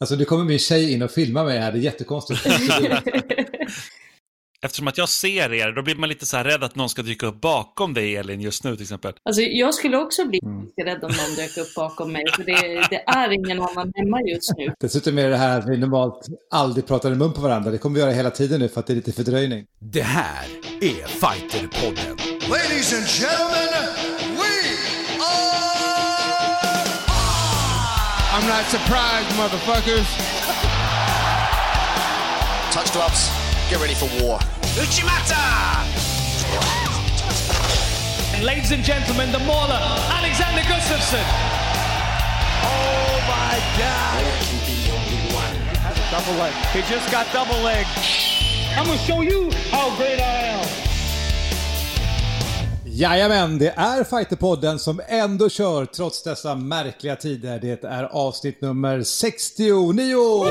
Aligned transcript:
Alltså 0.00 0.16
nu 0.16 0.24
kommer 0.24 0.44
min 0.44 0.58
tjej 0.58 0.92
in 0.92 1.02
och 1.02 1.10
filmar 1.10 1.44
mig 1.44 1.58
här, 1.58 1.72
det 1.72 1.78
är 1.78 1.82
jättekonstigt. 1.82 2.46
Eftersom 4.64 4.88
att 4.88 4.98
jag 4.98 5.08
ser 5.08 5.52
er, 5.52 5.72
då 5.72 5.82
blir 5.82 5.94
man 5.94 6.08
lite 6.08 6.26
så 6.26 6.36
här 6.36 6.44
rädd 6.44 6.64
att 6.64 6.74
någon 6.74 6.88
ska 6.88 7.02
dyka 7.02 7.26
upp 7.26 7.40
bakom 7.40 7.94
dig 7.94 8.16
Elin 8.16 8.40
just 8.40 8.64
nu 8.64 8.76
till 8.76 8.82
exempel. 8.82 9.12
Alltså 9.24 9.42
jag 9.42 9.74
skulle 9.74 9.96
också 9.96 10.24
bli 10.24 10.40
mm. 10.42 10.66
rädd 10.84 11.04
om 11.04 11.10
någon 11.10 11.34
dök 11.36 11.56
upp 11.56 11.74
bakom 11.76 12.12
mig, 12.12 12.24
för 12.36 12.44
det, 12.44 12.86
det, 12.90 13.04
är 13.06 13.30
ingen 13.30 13.60
annan 13.60 13.92
hemma 13.94 14.20
just 14.22 14.52
nu. 14.56 14.72
Dessutom 14.80 15.18
är 15.18 15.30
det 15.30 15.36
här 15.36 15.58
att 15.58 15.68
vi 15.68 15.78
normalt 15.78 16.26
aldrig 16.50 16.86
pratar 16.86 17.12
i 17.12 17.14
mun 17.14 17.32
på 17.32 17.40
varandra. 17.40 17.70
Det 17.70 17.78
kommer 17.78 17.94
vi 17.94 18.00
göra 18.00 18.12
hela 18.12 18.30
tiden 18.30 18.60
nu 18.60 18.68
för 18.68 18.80
att 18.80 18.86
det 18.86 18.92
är 18.92 18.94
lite 18.94 19.12
fördröjning. 19.12 19.66
Det 19.78 20.02
här 20.02 20.46
är 20.80 21.06
Fighterpodden. 21.06 22.16
Ladies 22.50 22.94
and 22.94 23.06
gentlemen, 23.06 23.73
I'm 28.44 28.50
not 28.50 28.66
surprised 28.66 29.30
motherfuckers. 29.40 30.04
Touch 32.70 32.92
gloves. 32.92 33.30
Get 33.70 33.80
ready 33.80 33.94
for 33.94 34.04
war. 34.22 34.38
Uchimata! 34.76 35.80
And 38.34 38.44
ladies 38.44 38.70
and 38.70 38.84
gentlemen, 38.84 39.32
the 39.32 39.38
mauler, 39.38 39.80
Alexander 40.12 40.60
Gustafsson. 40.60 41.24
Oh 42.68 43.16
my 43.32 43.56
God! 43.78 44.24
Double 46.10 46.38
leg. 46.38 46.52
He 46.74 46.82
just 46.82 47.10
got 47.10 47.26
double 47.32 47.58
leg. 47.62 47.86
I'm 48.76 48.84
gonna 48.84 48.98
show 48.98 49.22
you 49.22 49.50
how 49.70 49.96
great 49.96 50.20
I 50.20 50.60
am. 50.60 50.83
Jajamän, 52.96 53.58
det 53.58 53.68
är 53.76 54.04
Fighterpodden 54.04 54.78
som 54.78 55.00
ändå 55.08 55.48
kör 55.48 55.84
trots 55.84 56.22
dessa 56.22 56.54
märkliga 56.54 57.16
tider. 57.16 57.58
Det 57.60 57.84
är 57.84 58.04
avsnitt 58.04 58.60
nummer 58.60 59.02
69! 59.02 60.46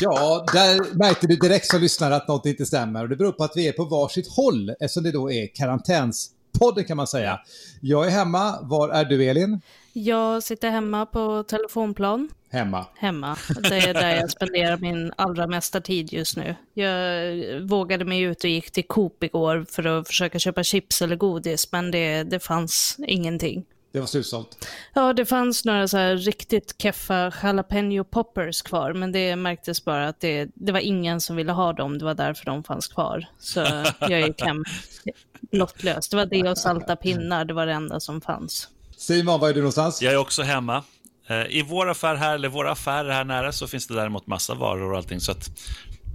Ja, 0.00 0.44
där 0.52 0.96
märkte 0.98 1.26
du 1.26 1.36
direkt 1.36 1.66
som 1.66 1.80
lyssnare 1.80 2.16
att 2.16 2.28
något 2.28 2.46
inte 2.46 2.66
stämmer. 2.66 3.02
Och 3.02 3.08
det 3.08 3.16
beror 3.16 3.32
på 3.32 3.44
att 3.44 3.56
vi 3.56 3.68
är 3.68 3.72
på 3.72 3.84
varsitt 3.84 4.28
håll 4.28 4.70
eftersom 4.70 5.02
det 5.02 5.12
då 5.12 5.30
är 5.30 5.54
karantänspodden 5.54 6.84
kan 6.84 6.96
man 6.96 7.06
säga. 7.06 7.40
Jag 7.80 8.06
är 8.06 8.10
hemma. 8.10 8.58
Var 8.62 8.88
är 8.88 9.04
du 9.04 9.24
Elin? 9.24 9.60
Jag 9.92 10.42
sitter 10.42 10.70
hemma 10.70 11.06
på 11.06 11.42
telefonplan. 11.42 12.28
Hemma? 12.50 12.86
Hemma. 12.94 13.36
Det 13.62 13.78
är 13.78 13.94
där 13.94 14.16
jag 14.16 14.30
spenderar 14.30 14.76
min 14.76 15.12
allra 15.16 15.46
mesta 15.46 15.80
tid 15.80 16.12
just 16.12 16.36
nu. 16.36 16.54
Jag 16.74 17.60
vågade 17.60 18.04
mig 18.04 18.20
ut 18.20 18.44
och 18.44 18.50
gick 18.50 18.70
till 18.70 18.86
Coop 18.86 19.22
igår 19.22 19.66
för 19.70 19.86
att 19.86 20.06
försöka 20.06 20.38
köpa 20.38 20.62
chips 20.62 21.02
eller 21.02 21.16
godis, 21.16 21.72
men 21.72 21.90
det, 21.90 22.22
det 22.22 22.40
fanns 22.40 22.96
ingenting. 23.06 23.64
Det 23.92 24.00
var 24.00 24.06
slutsålt. 24.06 24.68
Ja, 24.94 25.12
det 25.12 25.24
fanns 25.24 25.64
några 25.64 25.88
så 25.88 25.96
här 25.96 26.16
riktigt 26.16 26.74
keffa 26.78 27.32
jalapeno 27.42 28.04
poppers 28.04 28.62
kvar, 28.62 28.92
men 28.92 29.12
det 29.12 29.36
märktes 29.36 29.84
bara 29.84 30.08
att 30.08 30.20
det, 30.20 30.50
det 30.54 30.72
var 30.72 30.80
ingen 30.80 31.20
som 31.20 31.36
ville 31.36 31.52
ha 31.52 31.72
dem. 31.72 31.98
Det 31.98 32.04
var 32.04 32.14
därför 32.14 32.44
de 32.44 32.64
fanns 32.64 32.88
kvar. 32.88 33.26
Så 33.38 33.60
jag 34.00 34.20
gick 34.20 34.42
hem 34.42 34.64
lottlös. 35.52 36.08
Det 36.08 36.16
var 36.16 36.26
det 36.26 36.50
och 36.50 36.58
salta 36.58 36.96
pinnar, 36.96 37.44
det 37.44 37.54
var 37.54 37.66
det 37.66 37.72
enda 37.72 38.00
som 38.00 38.20
fanns. 38.20 38.68
Simon, 39.02 39.40
var 39.40 39.48
är 39.48 39.54
du 39.54 39.60
någonstans? 39.60 40.02
Jag 40.02 40.12
är 40.12 40.16
också 40.16 40.42
hemma. 40.42 40.84
Eh, 41.26 41.36
I 41.36 41.64
vår 41.68 41.90
affär 41.90 42.14
här, 42.14 42.34
eller 42.34 42.48
våra 42.48 42.72
affärer 42.72 43.10
här 43.10 43.24
nära, 43.24 43.52
så 43.52 43.66
finns 43.66 43.86
det 43.86 43.94
däremot 43.94 44.26
massa 44.26 44.54
varor 44.54 44.90
och 44.90 44.96
allting. 44.96 45.20
Så 45.20 45.32
att, 45.32 45.50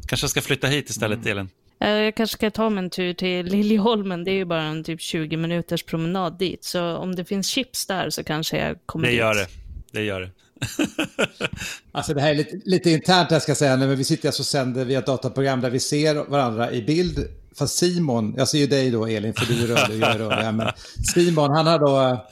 kanske 0.08 0.24
jag 0.24 0.32
ska 0.32 0.42
flytta 0.42 0.68
hit 0.68 0.90
istället, 0.90 1.20
mm. 1.20 1.32
Elin. 1.32 1.50
Eh, 1.80 1.90
jag 1.90 2.16
kanske 2.16 2.38
ska 2.38 2.52
ta 2.52 2.70
mig 2.70 2.84
en 2.84 2.90
tur 2.90 3.14
till 3.14 3.46
Liljeholmen. 3.46 4.24
Det 4.24 4.32
är 4.32 4.36
ju 4.36 4.46
bara 4.46 4.64
en 4.64 4.84
typ 4.84 5.02
20 5.02 5.38
minuters 5.38 5.84
promenad 5.84 6.38
dit. 6.38 6.64
Så 6.64 6.96
om 6.96 7.16
det 7.16 7.26
finns 7.26 7.48
chips 7.48 7.86
där 7.86 8.10
så 8.10 8.24
kanske 8.24 8.58
jag 8.58 8.78
kommer 8.86 9.08
det 9.08 9.12
dit. 9.12 9.20
Det 9.20 9.26
gör 9.26 9.36
det. 9.36 9.48
Det 9.92 10.04
gör 10.04 10.22
det. 10.22 10.32
alltså 11.92 12.14
det 12.14 12.22
här 12.22 12.32
är 12.32 12.36
lite, 12.36 12.60
lite 12.66 12.92
internt 12.92 13.32
jag 13.32 13.42
ska 13.42 13.56
säga, 13.56 13.78
men 13.78 13.96
vi 13.96 14.04
sitter 14.04 14.30
alltså 14.30 14.42
och 14.42 14.46
sänder 14.46 14.86
via 14.86 15.00
ett 15.00 15.06
dataprogram 15.06 15.62
där 15.62 15.70
vi 15.70 15.80
ser 15.80 16.16
varandra 16.16 16.72
i 16.72 16.82
bild. 16.82 17.28
Fast 17.56 17.78
Simon, 17.78 18.34
jag 18.38 18.48
ser 18.48 18.58
ju 18.58 18.68
dig 18.68 18.92
då 18.92 19.08
Elin, 19.08 19.34
för 19.34 19.46
du 19.46 19.64
är 19.64 19.68
rörlig, 19.68 20.00
jag 20.00 20.12
är 20.12 20.20
rörlig. 20.20 20.54
Men 20.54 20.72
Simon, 21.14 21.52
han 21.52 21.68
har 21.68 21.80
då 21.80 22.26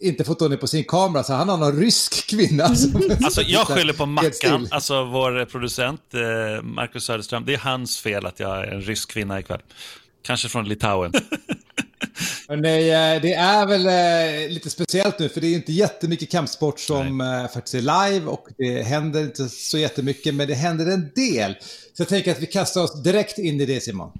inte 0.00 0.24
fått 0.24 0.42
ordning 0.42 0.58
på 0.58 0.66
sin 0.66 0.84
kamera, 0.84 1.24
så 1.24 1.32
han 1.32 1.48
har 1.48 1.56
någon 1.56 1.80
rysk 1.80 2.26
kvinna. 2.26 2.64
Alltså, 3.24 3.42
jag 3.42 3.66
skyller 3.66 3.92
på 3.92 4.06
Mackan, 4.06 4.68
alltså 4.70 5.04
vår 5.04 5.44
producent 5.44 6.14
eh, 6.14 6.62
Marcus 6.62 7.04
Söderström. 7.04 7.44
Det 7.46 7.54
är 7.54 7.58
hans 7.58 7.98
fel 7.98 8.26
att 8.26 8.40
jag 8.40 8.58
är 8.58 8.66
en 8.66 8.80
rysk 8.80 9.10
kvinna 9.10 9.40
ikväll. 9.40 9.60
Kanske 10.22 10.48
från 10.48 10.68
Litauen. 10.68 11.12
Nej, 12.48 12.90
eh, 12.90 13.22
det 13.22 13.34
är 13.34 13.66
väl 13.66 13.86
eh, 13.86 14.50
lite 14.50 14.70
speciellt 14.70 15.18
nu, 15.18 15.28
för 15.28 15.40
det 15.40 15.46
är 15.46 15.54
inte 15.54 15.72
jättemycket 15.72 16.30
kampsport 16.30 16.80
som 16.80 17.18
Nej. 17.18 17.48
faktiskt 17.48 17.74
är 17.74 18.10
live 18.10 18.26
och 18.26 18.48
det 18.58 18.82
händer 18.82 19.20
inte 19.20 19.48
så 19.48 19.78
jättemycket, 19.78 20.34
men 20.34 20.48
det 20.48 20.54
händer 20.54 20.86
en 20.86 21.10
del. 21.14 21.56
Så 21.94 22.02
jag 22.02 22.08
tänker 22.08 22.32
att 22.32 22.40
vi 22.40 22.46
kastar 22.46 22.82
oss 22.82 23.02
direkt 23.02 23.38
in 23.38 23.60
i 23.60 23.66
det, 23.66 23.80
Simon. 23.80 24.12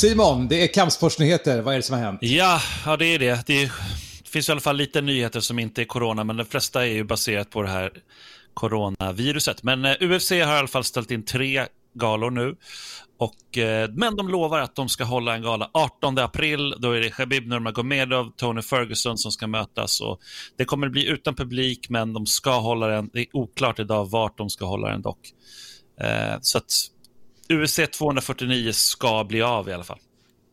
Simon, 0.00 0.48
det 0.48 0.62
är 0.62 0.66
kampsportsnyheter. 0.66 1.60
Vad 1.60 1.74
är 1.74 1.78
det 1.78 1.82
som 1.82 1.96
har 1.96 2.04
hänt? 2.04 2.18
Ja, 2.22 2.60
ja 2.84 2.96
det 2.96 3.06
är 3.06 3.18
det. 3.18 3.46
Det 3.46 3.70
finns 4.24 4.48
i 4.48 4.52
alla 4.52 4.60
fall 4.60 4.76
lite 4.76 5.00
nyheter 5.00 5.40
som 5.40 5.58
inte 5.58 5.82
är 5.82 5.84
corona, 5.84 6.24
men 6.24 6.36
de 6.36 6.44
flesta 6.44 6.86
är 6.86 6.90
ju 6.90 7.04
baserat 7.04 7.50
på 7.50 7.62
det 7.62 7.68
här 7.68 7.92
coronaviruset. 8.54 9.62
Men 9.62 9.84
eh, 9.84 9.96
UFC 10.00 10.30
har 10.30 10.38
i 10.38 10.42
alla 10.42 10.68
fall 10.68 10.84
ställt 10.84 11.10
in 11.10 11.24
tre 11.24 11.66
galor 11.94 12.30
nu. 12.30 12.56
Och, 13.18 13.58
eh, 13.58 13.90
men 13.90 14.16
de 14.16 14.28
lovar 14.28 14.60
att 14.60 14.74
de 14.74 14.88
ska 14.88 15.04
hålla 15.04 15.34
en 15.34 15.42
gala 15.42 15.70
18 15.72 16.18
april. 16.18 16.74
Då 16.78 16.92
är 16.92 17.00
det 17.00 17.10
Khabib 17.10 17.46
Nurmagomedov, 17.46 18.32
Tony 18.36 18.62
Ferguson 18.62 19.18
som 19.18 19.32
ska 19.32 19.46
mötas. 19.46 20.00
Och 20.00 20.20
det 20.56 20.64
kommer 20.64 20.86
att 20.86 20.92
bli 20.92 21.06
utan 21.06 21.34
publik, 21.34 21.88
men 21.88 22.12
de 22.12 22.26
ska 22.26 22.58
hålla 22.58 22.86
den. 22.86 23.10
Det 23.12 23.20
är 23.20 23.26
oklart 23.32 23.78
idag 23.78 24.10
vart 24.10 24.38
de 24.38 24.50
ska 24.50 24.64
hålla 24.64 24.88
den 24.88 25.02
dock. 25.02 25.20
Eh, 26.00 26.38
så 26.40 26.58
att 26.58 26.70
USC 27.50 27.80
249 27.98 28.72
ska 28.72 29.24
bli 29.24 29.42
av 29.42 29.68
i 29.68 29.72
alla 29.72 29.84
fall. 29.84 29.98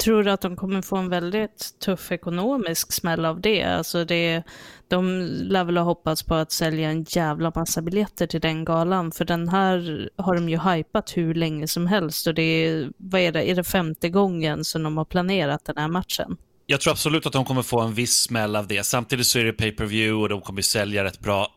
Tror 0.04 0.24
du 0.24 0.32
att 0.32 0.42
de 0.42 0.56
kommer 0.56 0.82
få 0.82 0.96
en 0.96 1.10
väldigt 1.10 1.80
tuff 1.80 2.12
ekonomisk 2.12 2.94
smäll 2.94 3.26
av 3.26 3.42
det? 3.42 3.64
Alltså 3.64 4.06
det, 4.06 4.44
de 4.88 5.22
lär 5.22 5.64
väl 5.64 5.78
ha 5.78 5.84
hoppats 5.84 6.24
på 6.24 6.36
att 6.36 6.52
sälja 6.52 6.90
en 6.90 7.06
jävla 7.10 7.52
massa 7.56 7.82
biljetter 7.82 8.28
till 8.28 8.42
den 8.42 8.66
galan, 8.66 9.12
för 9.12 9.26
den 9.26 9.50
här 9.50 10.10
har 10.18 10.36
de 10.36 10.50
ju 10.50 10.60
hypat 10.60 11.18
hur 11.18 11.34
länge 11.34 11.68
som 11.68 11.88
helst 11.88 12.28
och 12.28 12.34
det 12.34 12.42
är, 12.42 12.90
vad 12.98 13.22
är 13.22 13.32
det, 13.32 13.50
är 13.50 13.56
det 13.56 13.64
femte 13.64 14.10
gången 14.10 14.64
som 14.64 14.84
de 14.84 14.98
har 14.98 15.06
planerat 15.06 15.66
den 15.66 15.78
här 15.78 15.88
matchen? 15.88 16.38
Jag 16.66 16.82
tror 16.82 16.92
absolut 16.92 17.26
att 17.26 17.34
de 17.34 17.46
kommer 17.46 17.62
få 17.62 17.82
en 17.82 17.94
viss 17.94 18.18
smäll 18.18 18.56
av 18.56 18.68
det. 18.68 18.84
Samtidigt 18.86 19.28
så 19.28 19.40
är 19.40 19.44
det 19.44 19.54
pay 19.54 19.72
per 19.72 19.86
view 19.86 20.22
och 20.22 20.30
de 20.30 20.42
kommer 20.42 20.62
sälja 20.62 21.04
rätt 21.04 21.20
bra 21.20 21.48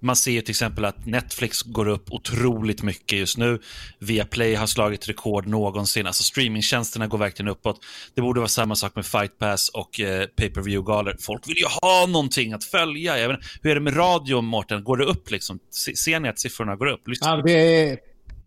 man 0.00 0.16
ser 0.16 0.40
till 0.40 0.50
exempel 0.50 0.84
att 0.84 1.06
Netflix 1.06 1.62
går 1.62 1.88
upp 1.88 2.12
otroligt 2.12 2.82
mycket 2.82 3.18
just 3.18 3.38
nu. 3.38 3.58
Viaplay 3.98 4.54
har 4.54 4.66
slagit 4.66 5.08
rekord 5.08 5.46
någonsin. 5.46 6.06
Alltså 6.06 6.22
streamingtjänsterna 6.22 7.06
går 7.06 7.18
verkligen 7.18 7.48
uppåt. 7.48 7.80
Det 8.14 8.20
borde 8.20 8.40
vara 8.40 8.48
samma 8.48 8.76
sak 8.76 8.96
med 8.96 9.06
Fight 9.06 9.38
Pass 9.38 9.68
och 9.68 10.00
eh, 10.00 10.26
pay 10.26 10.50
per 10.50 10.60
view 10.60 10.86
galor 10.86 11.16
Folk 11.20 11.48
vill 11.48 11.58
ju 11.58 11.66
ha 11.82 12.06
någonting 12.06 12.52
att 12.52 12.64
följa. 12.64 13.18
Jag 13.18 13.28
menar, 13.28 13.44
hur 13.62 13.70
är 13.70 13.74
det 13.74 13.80
med 13.80 13.96
radio, 13.96 14.40
Mårten? 14.40 14.84
Går 14.84 14.96
det 14.96 15.04
upp 15.04 15.30
liksom? 15.30 15.58
Ser 16.04 16.20
ni 16.20 16.28
att 16.28 16.38
siffrorna 16.38 16.76
går 16.76 16.86
upp? 16.86 17.00
Ja, 17.04 17.42
det, 17.44 17.98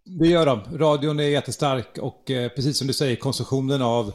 det 0.04 0.28
gör 0.28 0.46
de. 0.46 0.78
Radion 0.78 1.20
är 1.20 1.24
jättestark 1.24 1.98
och 1.98 2.32
eh, 2.32 2.50
precis 2.50 2.78
som 2.78 2.88
du 2.88 2.94
säger, 2.94 3.16
konsumtionen 3.16 3.82
av 3.82 4.14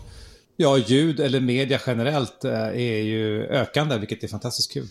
Ja, 0.58 0.78
ljud 0.78 1.20
eller 1.20 1.40
media 1.40 1.80
generellt 1.86 2.44
eh, 2.44 2.52
är 2.52 3.02
ju 3.02 3.46
ökande, 3.46 3.98
vilket 3.98 4.24
är 4.24 4.28
fantastiskt 4.28 4.72
kul. 4.72 4.86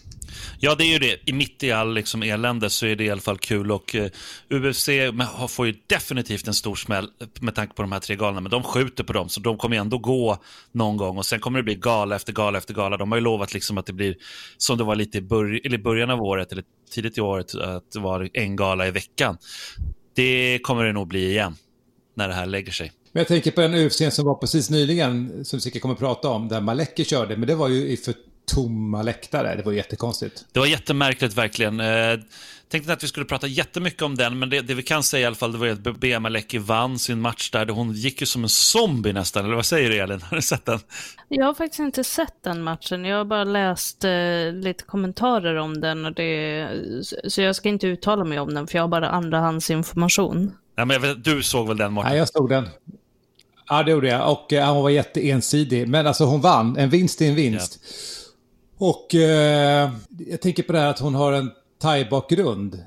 Ja, 0.59 0.75
det 0.75 0.83
är 0.83 0.91
ju 0.93 0.99
det. 0.99 1.29
I 1.29 1.33
mitt 1.33 1.63
i 1.63 1.71
all 1.71 1.93
liksom 1.93 2.23
elände 2.23 2.69
så 2.69 2.85
är 2.85 2.95
det 2.95 3.03
i 3.03 3.09
alla 3.09 3.21
fall 3.21 3.37
kul. 3.37 3.71
Och 3.71 3.95
eh, 3.95 4.09
UFC 4.49 4.89
får 5.49 5.67
ju 5.67 5.75
definitivt 5.87 6.47
en 6.47 6.53
stor 6.53 6.75
smäll 6.75 7.09
med 7.39 7.55
tanke 7.55 7.73
på 7.73 7.81
de 7.81 7.91
här 7.91 7.99
tre 7.99 8.15
galorna. 8.15 8.41
Men 8.41 8.51
de 8.51 8.63
skjuter 8.63 9.03
på 9.03 9.13
dem, 9.13 9.29
så 9.29 9.39
de 9.39 9.57
kommer 9.57 9.77
ändå 9.77 9.97
gå 9.97 10.37
någon 10.71 10.97
gång. 10.97 11.17
Och 11.17 11.25
sen 11.25 11.39
kommer 11.39 11.59
det 11.59 11.63
bli 11.63 11.75
gala 11.75 12.15
efter 12.15 12.33
gala 12.33 12.57
efter 12.57 12.73
gala. 12.73 12.97
De 12.97 13.11
har 13.11 13.17
ju 13.17 13.23
lovat 13.23 13.53
liksom 13.53 13.77
att 13.77 13.85
det 13.85 13.93
blir 13.93 14.15
som 14.57 14.77
det 14.77 14.83
var 14.83 14.95
lite 14.95 15.17
i, 15.17 15.21
bör 15.21 15.65
eller 15.65 15.77
början 15.77 16.09
av 16.09 16.21
året, 16.21 16.51
eller 16.51 16.63
tidigt 16.91 17.17
i 17.17 17.21
året, 17.21 17.55
att 17.55 17.91
det 17.91 17.99
var 17.99 18.29
en 18.33 18.55
gala 18.55 18.87
i 18.87 18.91
veckan. 18.91 19.37
Det 20.15 20.59
kommer 20.63 20.83
det 20.83 20.93
nog 20.93 21.07
bli 21.07 21.29
igen, 21.29 21.55
när 22.15 22.27
det 22.27 22.33
här 22.33 22.45
lägger 22.45 22.71
sig. 22.71 22.91
Men 23.15 23.19
jag 23.19 23.27
tänker 23.27 23.51
på 23.51 23.61
den 23.61 23.73
UFC 23.73 24.15
som 24.15 24.25
var 24.25 24.35
precis 24.35 24.69
nyligen, 24.69 25.45
som 25.45 25.57
vi 25.57 25.61
säkert 25.61 25.81
kommer 25.81 25.93
att 25.93 25.99
prata 25.99 26.29
om, 26.29 26.47
där 26.47 26.61
Maleki 26.61 27.05
körde, 27.05 27.37
men 27.37 27.47
det 27.47 27.55
var 27.55 27.67
ju 27.67 27.97
för 27.97 28.13
tomma 28.45 29.01
läktare. 29.01 29.55
Det 29.55 29.63
var 29.63 29.71
jättekonstigt. 29.71 30.45
Det 30.51 30.59
var 30.59 30.67
jättemärkligt 30.67 31.37
verkligen. 31.37 31.79
Eh, 31.79 32.19
tänkte 32.69 32.93
att 32.93 33.03
vi 33.03 33.07
skulle 33.07 33.25
prata 33.25 33.47
jättemycket 33.47 34.01
om 34.01 34.15
den, 34.15 34.39
men 34.39 34.49
det, 34.49 34.61
det 34.61 34.73
vi 34.73 34.83
kan 34.83 35.03
säga 35.03 35.23
i 35.23 35.25
alla 35.25 35.35
fall 35.35 35.51
det 35.51 35.57
var 35.57 35.67
att 35.67 35.99
Bea 35.99 36.19
Maleki 36.19 36.57
vann 36.57 36.99
sin 36.99 37.21
match 37.21 37.51
där. 37.51 37.67
Hon 37.67 37.91
gick 37.91 38.21
ju 38.21 38.25
som 38.25 38.43
en 38.43 38.49
zombie 38.49 39.13
nästan, 39.13 39.45
eller 39.45 39.55
vad 39.55 39.65
säger 39.65 39.89
du 39.89 39.97
Elin? 39.97 40.21
Har 40.29 40.35
du 40.35 40.41
sett 40.41 40.65
den? 40.65 40.79
Jag 41.27 41.45
har 41.45 41.53
faktiskt 41.53 41.79
inte 41.79 42.03
sett 42.03 42.43
den 42.43 42.63
matchen. 42.63 43.05
Jag 43.05 43.17
har 43.17 43.25
bara 43.25 43.43
läst 43.43 44.03
eh, 44.03 44.11
lite 44.53 44.83
kommentarer 44.83 45.55
om 45.55 45.81
den, 45.81 46.05
och 46.05 46.13
det, 46.13 46.69
så 47.27 47.41
jag 47.41 47.55
ska 47.55 47.69
inte 47.69 47.87
uttala 47.87 48.23
mig 48.23 48.39
om 48.39 48.53
den, 48.53 48.67
för 48.67 48.77
jag 48.77 48.83
har 48.83 48.87
bara 48.87 49.09
andrahandsinformation. 49.09 50.51
Ja, 50.75 50.85
men 50.85 51.01
vet, 51.01 51.23
du 51.23 51.43
såg 51.43 51.67
väl 51.67 51.77
den 51.77 51.93
Martin? 51.93 52.09
Nej, 52.09 52.17
jag 52.17 52.27
såg 52.27 52.49
den. 52.49 52.67
Ja, 53.69 53.83
det 53.83 53.91
gjorde 53.91 54.07
jag. 54.07 54.31
Och 54.31 54.53
uh, 54.53 54.73
hon 54.73 54.83
var 54.83 54.89
jätteensidig. 54.89 55.87
Men 55.87 56.07
alltså 56.07 56.25
hon 56.25 56.41
vann. 56.41 56.77
En 56.77 56.89
vinst 56.89 57.21
är 57.21 57.29
en 57.29 57.35
vinst. 57.35 57.79
Ja. 57.81 58.87
Och 58.87 59.13
uh, 59.13 59.21
jag 60.29 60.41
tänker 60.41 60.63
på 60.63 60.73
det 60.73 60.79
här 60.79 60.89
att 60.89 60.99
hon 60.99 61.15
har 61.15 61.33
en 61.33 61.51
thai-bakgrund. 61.81 62.83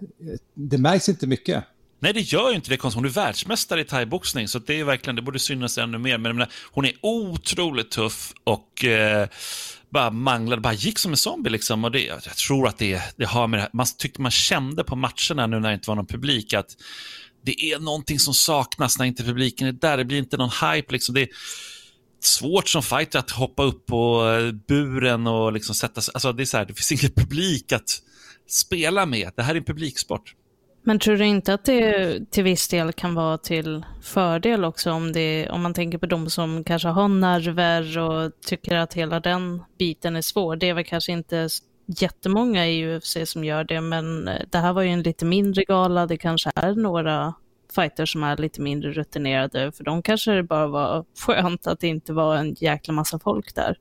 Det 0.54 0.78
märks 0.78 1.08
inte 1.08 1.26
mycket. 1.26 1.64
Nej, 2.00 2.12
det 2.12 2.20
gör 2.20 2.50
ju 2.50 2.56
inte 2.56 2.70
det. 2.70 2.82
Hon 2.82 3.04
är 3.04 3.08
världsmästare 3.08 3.80
i 3.80 3.84
thaiboxning, 3.84 4.48
så 4.48 4.58
det 4.58 4.80
är 4.80 4.84
verkligen, 4.84 5.16
det 5.16 5.22
borde 5.22 5.38
synas 5.38 5.78
ännu 5.78 5.98
mer. 5.98 6.18
Men 6.18 6.36
menar, 6.36 6.52
hon 6.72 6.84
är 6.84 6.92
otroligt 7.02 7.90
tuff 7.90 8.32
och 8.44 8.84
eh, 8.84 9.28
bara 9.90 10.10
manglade, 10.10 10.62
bara 10.62 10.72
gick 10.72 10.98
som 10.98 11.10
en 11.10 11.16
zombie 11.16 11.50
liksom. 11.50 11.84
Och 11.84 11.90
det, 11.90 12.00
jag 12.00 12.22
tror 12.22 12.68
att 12.68 12.78
det, 12.78 13.02
det 13.16 13.24
har 13.24 13.46
med 13.46 13.58
det 13.58 13.62
här, 13.62 13.70
man 13.72 13.86
tyckte 13.98 14.20
man 14.20 14.30
kände 14.30 14.84
på 14.84 14.96
matcherna 14.96 15.46
nu 15.46 15.60
när 15.60 15.68
det 15.68 15.74
inte 15.74 15.90
var 15.90 15.96
någon 15.96 16.06
publik 16.06 16.52
att 16.52 16.76
det 17.48 17.64
är 17.64 17.78
någonting 17.78 18.18
som 18.18 18.34
saknas 18.34 18.98
när 18.98 19.06
inte 19.06 19.24
publiken 19.24 19.68
är 19.68 19.72
där. 19.72 19.96
Det 19.96 20.04
blir 20.04 20.18
inte 20.18 20.36
någon 20.36 20.50
hype 20.50 20.92
liksom. 20.92 21.14
Det 21.14 21.22
är 21.22 21.28
svårt 22.20 22.68
som 22.68 22.82
fighter 22.82 23.18
att 23.18 23.30
hoppa 23.30 23.62
upp 23.62 23.86
på 23.86 24.30
eh, 24.30 24.52
buren 24.52 25.26
och 25.26 25.52
liksom 25.52 25.74
sätta 25.74 26.00
sig, 26.00 26.12
alltså 26.14 26.32
det 26.32 26.42
är 26.42 26.44
så 26.44 26.56
här, 26.56 26.64
det 26.64 26.74
finns 26.74 26.92
ingen 26.92 27.12
publik 27.14 27.72
att 27.72 28.02
spela 28.48 29.06
med. 29.06 29.30
Det 29.36 29.42
här 29.42 29.54
är 29.54 29.58
en 29.58 29.64
publiksport. 29.64 30.34
Men 30.82 30.98
tror 30.98 31.16
du 31.16 31.26
inte 31.26 31.54
att 31.54 31.64
det 31.64 32.30
till 32.30 32.44
viss 32.44 32.68
del 32.68 32.92
kan 32.92 33.14
vara 33.14 33.38
till 33.38 33.84
fördel 34.02 34.64
också 34.64 34.92
om, 34.92 35.12
det, 35.12 35.48
om 35.50 35.62
man 35.62 35.74
tänker 35.74 35.98
på 35.98 36.06
de 36.06 36.30
som 36.30 36.64
kanske 36.64 36.88
har 36.88 37.08
nerver 37.08 37.98
och 37.98 38.32
tycker 38.46 38.76
att 38.76 38.94
hela 38.94 39.20
den 39.20 39.62
biten 39.78 40.16
är 40.16 40.22
svår. 40.22 40.56
Det 40.56 40.68
är 40.68 40.74
väl 40.74 40.84
kanske 40.84 41.12
inte 41.12 41.48
jättemånga 41.88 42.66
i 42.66 42.96
UFC 42.96 43.16
som 43.24 43.44
gör 43.44 43.64
det, 43.64 43.80
men 43.80 44.28
eh, 44.28 44.42
det 44.50 44.58
här 44.58 44.72
var 44.72 44.82
ju 44.82 44.88
en 44.88 45.02
lite 45.02 45.24
mindre 45.24 45.64
gala. 45.64 46.06
Det 46.06 46.16
kanske 46.16 46.50
är 46.54 46.74
några 46.74 47.34
fighters 47.74 48.12
som 48.12 48.24
är 48.24 48.36
lite 48.36 48.60
mindre 48.60 48.92
rutinerade. 48.92 49.72
För 49.72 49.84
de 49.84 50.02
kanske 50.02 50.32
det 50.32 50.42
bara 50.42 50.66
var 50.66 51.04
skönt 51.18 51.66
att 51.66 51.80
det 51.80 51.88
inte 51.88 52.12
var 52.12 52.36
en 52.36 52.56
jäkla 52.60 52.94
massa 52.94 53.18
folk 53.18 53.54
där. 53.54 53.76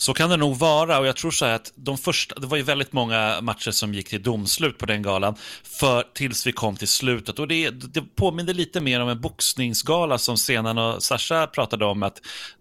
Så 0.00 0.14
kan 0.14 0.30
det 0.30 0.36
nog 0.36 0.56
vara 0.56 0.98
och 0.98 1.06
jag 1.06 1.16
tror 1.16 1.30
så 1.30 1.44
här 1.44 1.54
att 1.54 1.72
de 1.74 1.98
första, 1.98 2.40
det 2.40 2.46
var 2.46 2.56
ju 2.56 2.62
väldigt 2.62 2.92
många 2.92 3.40
matcher 3.42 3.70
som 3.70 3.94
gick 3.94 4.08
till 4.08 4.22
domslut 4.22 4.78
på 4.78 4.86
den 4.86 5.02
galan 5.02 5.34
för, 5.62 6.04
tills 6.14 6.46
vi 6.46 6.52
kom 6.52 6.76
till 6.76 6.88
slutet. 6.88 7.38
Och 7.38 7.48
det, 7.48 7.70
det 7.70 8.02
påminner 8.16 8.54
lite 8.54 8.80
mer 8.80 9.00
om 9.00 9.08
en 9.08 9.20
boxningsgala 9.20 10.18
som 10.18 10.36
Senan 10.36 10.78
och 10.78 11.02
Sasha 11.02 11.46
pratade 11.46 11.84
om 11.84 12.02
att 12.02 12.20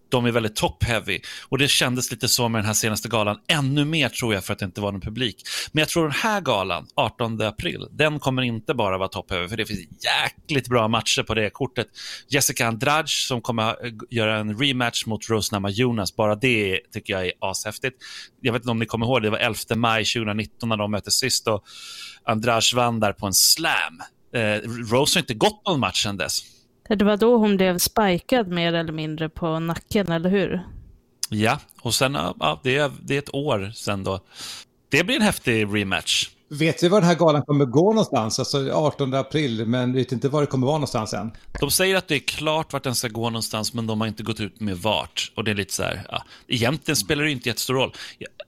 de 0.09 0.25
är 0.25 0.31
väldigt 0.31 0.61
top-heavy. 0.61 1.19
Och 1.49 1.57
det 1.57 1.67
kändes 1.67 2.11
lite 2.11 2.27
så 2.27 2.49
med 2.49 2.59
den 2.59 2.65
här 2.65 2.73
senaste 2.73 3.09
galan. 3.09 3.39
Ännu 3.47 3.85
mer 3.85 4.09
tror 4.09 4.33
jag 4.33 4.45
för 4.45 4.53
att 4.53 4.59
det 4.59 4.65
inte 4.65 4.81
var 4.81 4.91
någon 4.91 5.01
publik. 5.01 5.41
Men 5.71 5.81
jag 5.81 5.89
tror 5.89 6.03
den 6.03 6.11
här 6.11 6.41
galan, 6.41 6.87
18 6.95 7.41
april, 7.41 7.87
den 7.91 8.19
kommer 8.19 8.41
inte 8.41 8.73
bara 8.73 8.97
vara 8.97 9.09
top-heavy. 9.09 9.47
För 9.47 9.57
det 9.57 9.65
finns 9.65 9.79
jäkligt 9.79 10.67
bra 10.67 10.87
matcher 10.87 11.23
på 11.23 11.33
det 11.33 11.49
kortet. 11.49 11.87
Jessica 12.27 12.67
Andrade 12.67 13.07
som 13.07 13.41
kommer 13.41 13.85
eh, 13.85 13.93
göra 14.09 14.37
en 14.37 14.59
rematch 14.59 15.05
mot 15.05 15.29
Rose 15.29 15.55
Namajunas. 15.55 16.15
Bara 16.15 16.35
det 16.35 16.79
tycker 16.93 17.13
jag 17.13 17.25
är 17.25 17.33
ashäftigt. 17.39 17.97
Jag 18.41 18.53
vet 18.53 18.61
inte 18.61 18.71
om 18.71 18.79
ni 18.79 18.85
kommer 18.85 19.05
ihåg, 19.05 19.21
det 19.21 19.29
var 19.29 19.37
11 19.37 19.57
maj 19.75 20.05
2019 20.05 20.69
när 20.69 20.77
de 20.77 20.91
möttes 20.91 21.13
sist. 21.13 21.47
Och 21.47 21.63
Andrade 22.25 22.61
vann 22.75 22.99
där 22.99 23.13
på 23.13 23.27
en 23.27 23.33
slam. 23.33 24.01
Eh, 24.33 24.69
Rose 24.91 25.17
har 25.17 25.21
inte 25.21 25.33
gått 25.33 25.61
någon 25.67 25.79
match 25.79 26.03
sedan 26.03 26.17
dess. 26.17 26.56
Det 26.89 27.05
var 27.05 27.17
då 27.17 27.37
hon 27.37 27.57
blev 27.57 27.77
spikad 27.77 28.47
mer 28.47 28.73
eller 28.73 28.93
mindre 28.93 29.29
på 29.29 29.59
nacken, 29.59 30.11
eller 30.11 30.29
hur? 30.29 30.63
Ja, 31.29 31.59
och 31.81 31.93
sen, 31.93 32.13
ja, 32.13 32.59
det, 32.63 32.77
är, 32.77 32.91
det 33.01 33.15
är 33.15 33.19
ett 33.19 33.33
år 33.33 33.71
sen 33.75 34.03
då. 34.03 34.19
Det 34.89 35.03
blir 35.03 35.15
en 35.15 35.21
häftig 35.21 35.75
rematch. 35.75 36.29
Vet 36.49 36.83
vi 36.83 36.87
var 36.87 37.01
den 37.01 37.09
här 37.09 37.15
galan 37.15 37.41
kommer 37.41 37.65
gå 37.65 37.89
någonstans? 37.89 38.39
Alltså 38.39 38.71
18 38.71 39.13
april, 39.13 39.65
men 39.65 39.93
vet 39.93 40.11
inte 40.11 40.29
var 40.29 40.41
det 40.41 40.47
kommer 40.47 40.67
vara 40.67 40.77
någonstans 40.77 41.13
än. 41.13 41.31
De 41.59 41.71
säger 41.71 41.95
att 41.95 42.07
det 42.07 42.15
är 42.15 42.19
klart 42.19 42.73
vart 42.73 42.83
den 42.83 42.95
ska 42.95 43.07
gå 43.07 43.29
någonstans, 43.29 43.73
men 43.73 43.87
de 43.87 44.01
har 44.01 44.07
inte 44.07 44.23
gått 44.23 44.39
ut 44.39 44.59
med 44.59 44.77
vart. 44.77 45.31
Och 45.35 45.43
det 45.43 45.51
är 45.51 45.55
lite 45.55 45.73
så 45.73 45.83
här, 45.83 46.01
ja, 46.11 46.23
egentligen 46.47 46.95
spelar 46.95 47.23
det 47.23 47.31
inte 47.31 47.49
jättestor 47.49 47.73
roll. 47.73 47.93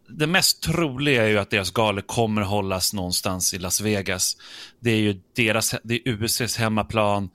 Det 0.10 0.28
mest 0.28 0.62
troliga 0.64 1.24
är 1.24 1.28
ju 1.28 1.38
att 1.38 1.50
deras 1.50 1.72
galor 1.72 2.02
kommer 2.02 2.42
hållas 2.42 2.94
någonstans 2.94 3.54
i 3.54 3.60
Las 3.60 3.82
Vegas. 3.82 4.38
Det 4.80 4.92
är 4.92 5.00
ju 5.00 5.22
deras, 5.36 5.76
det 5.84 5.96
är 5.96 6.02
USAs 6.06 6.58
hemmaplan. 6.58 7.30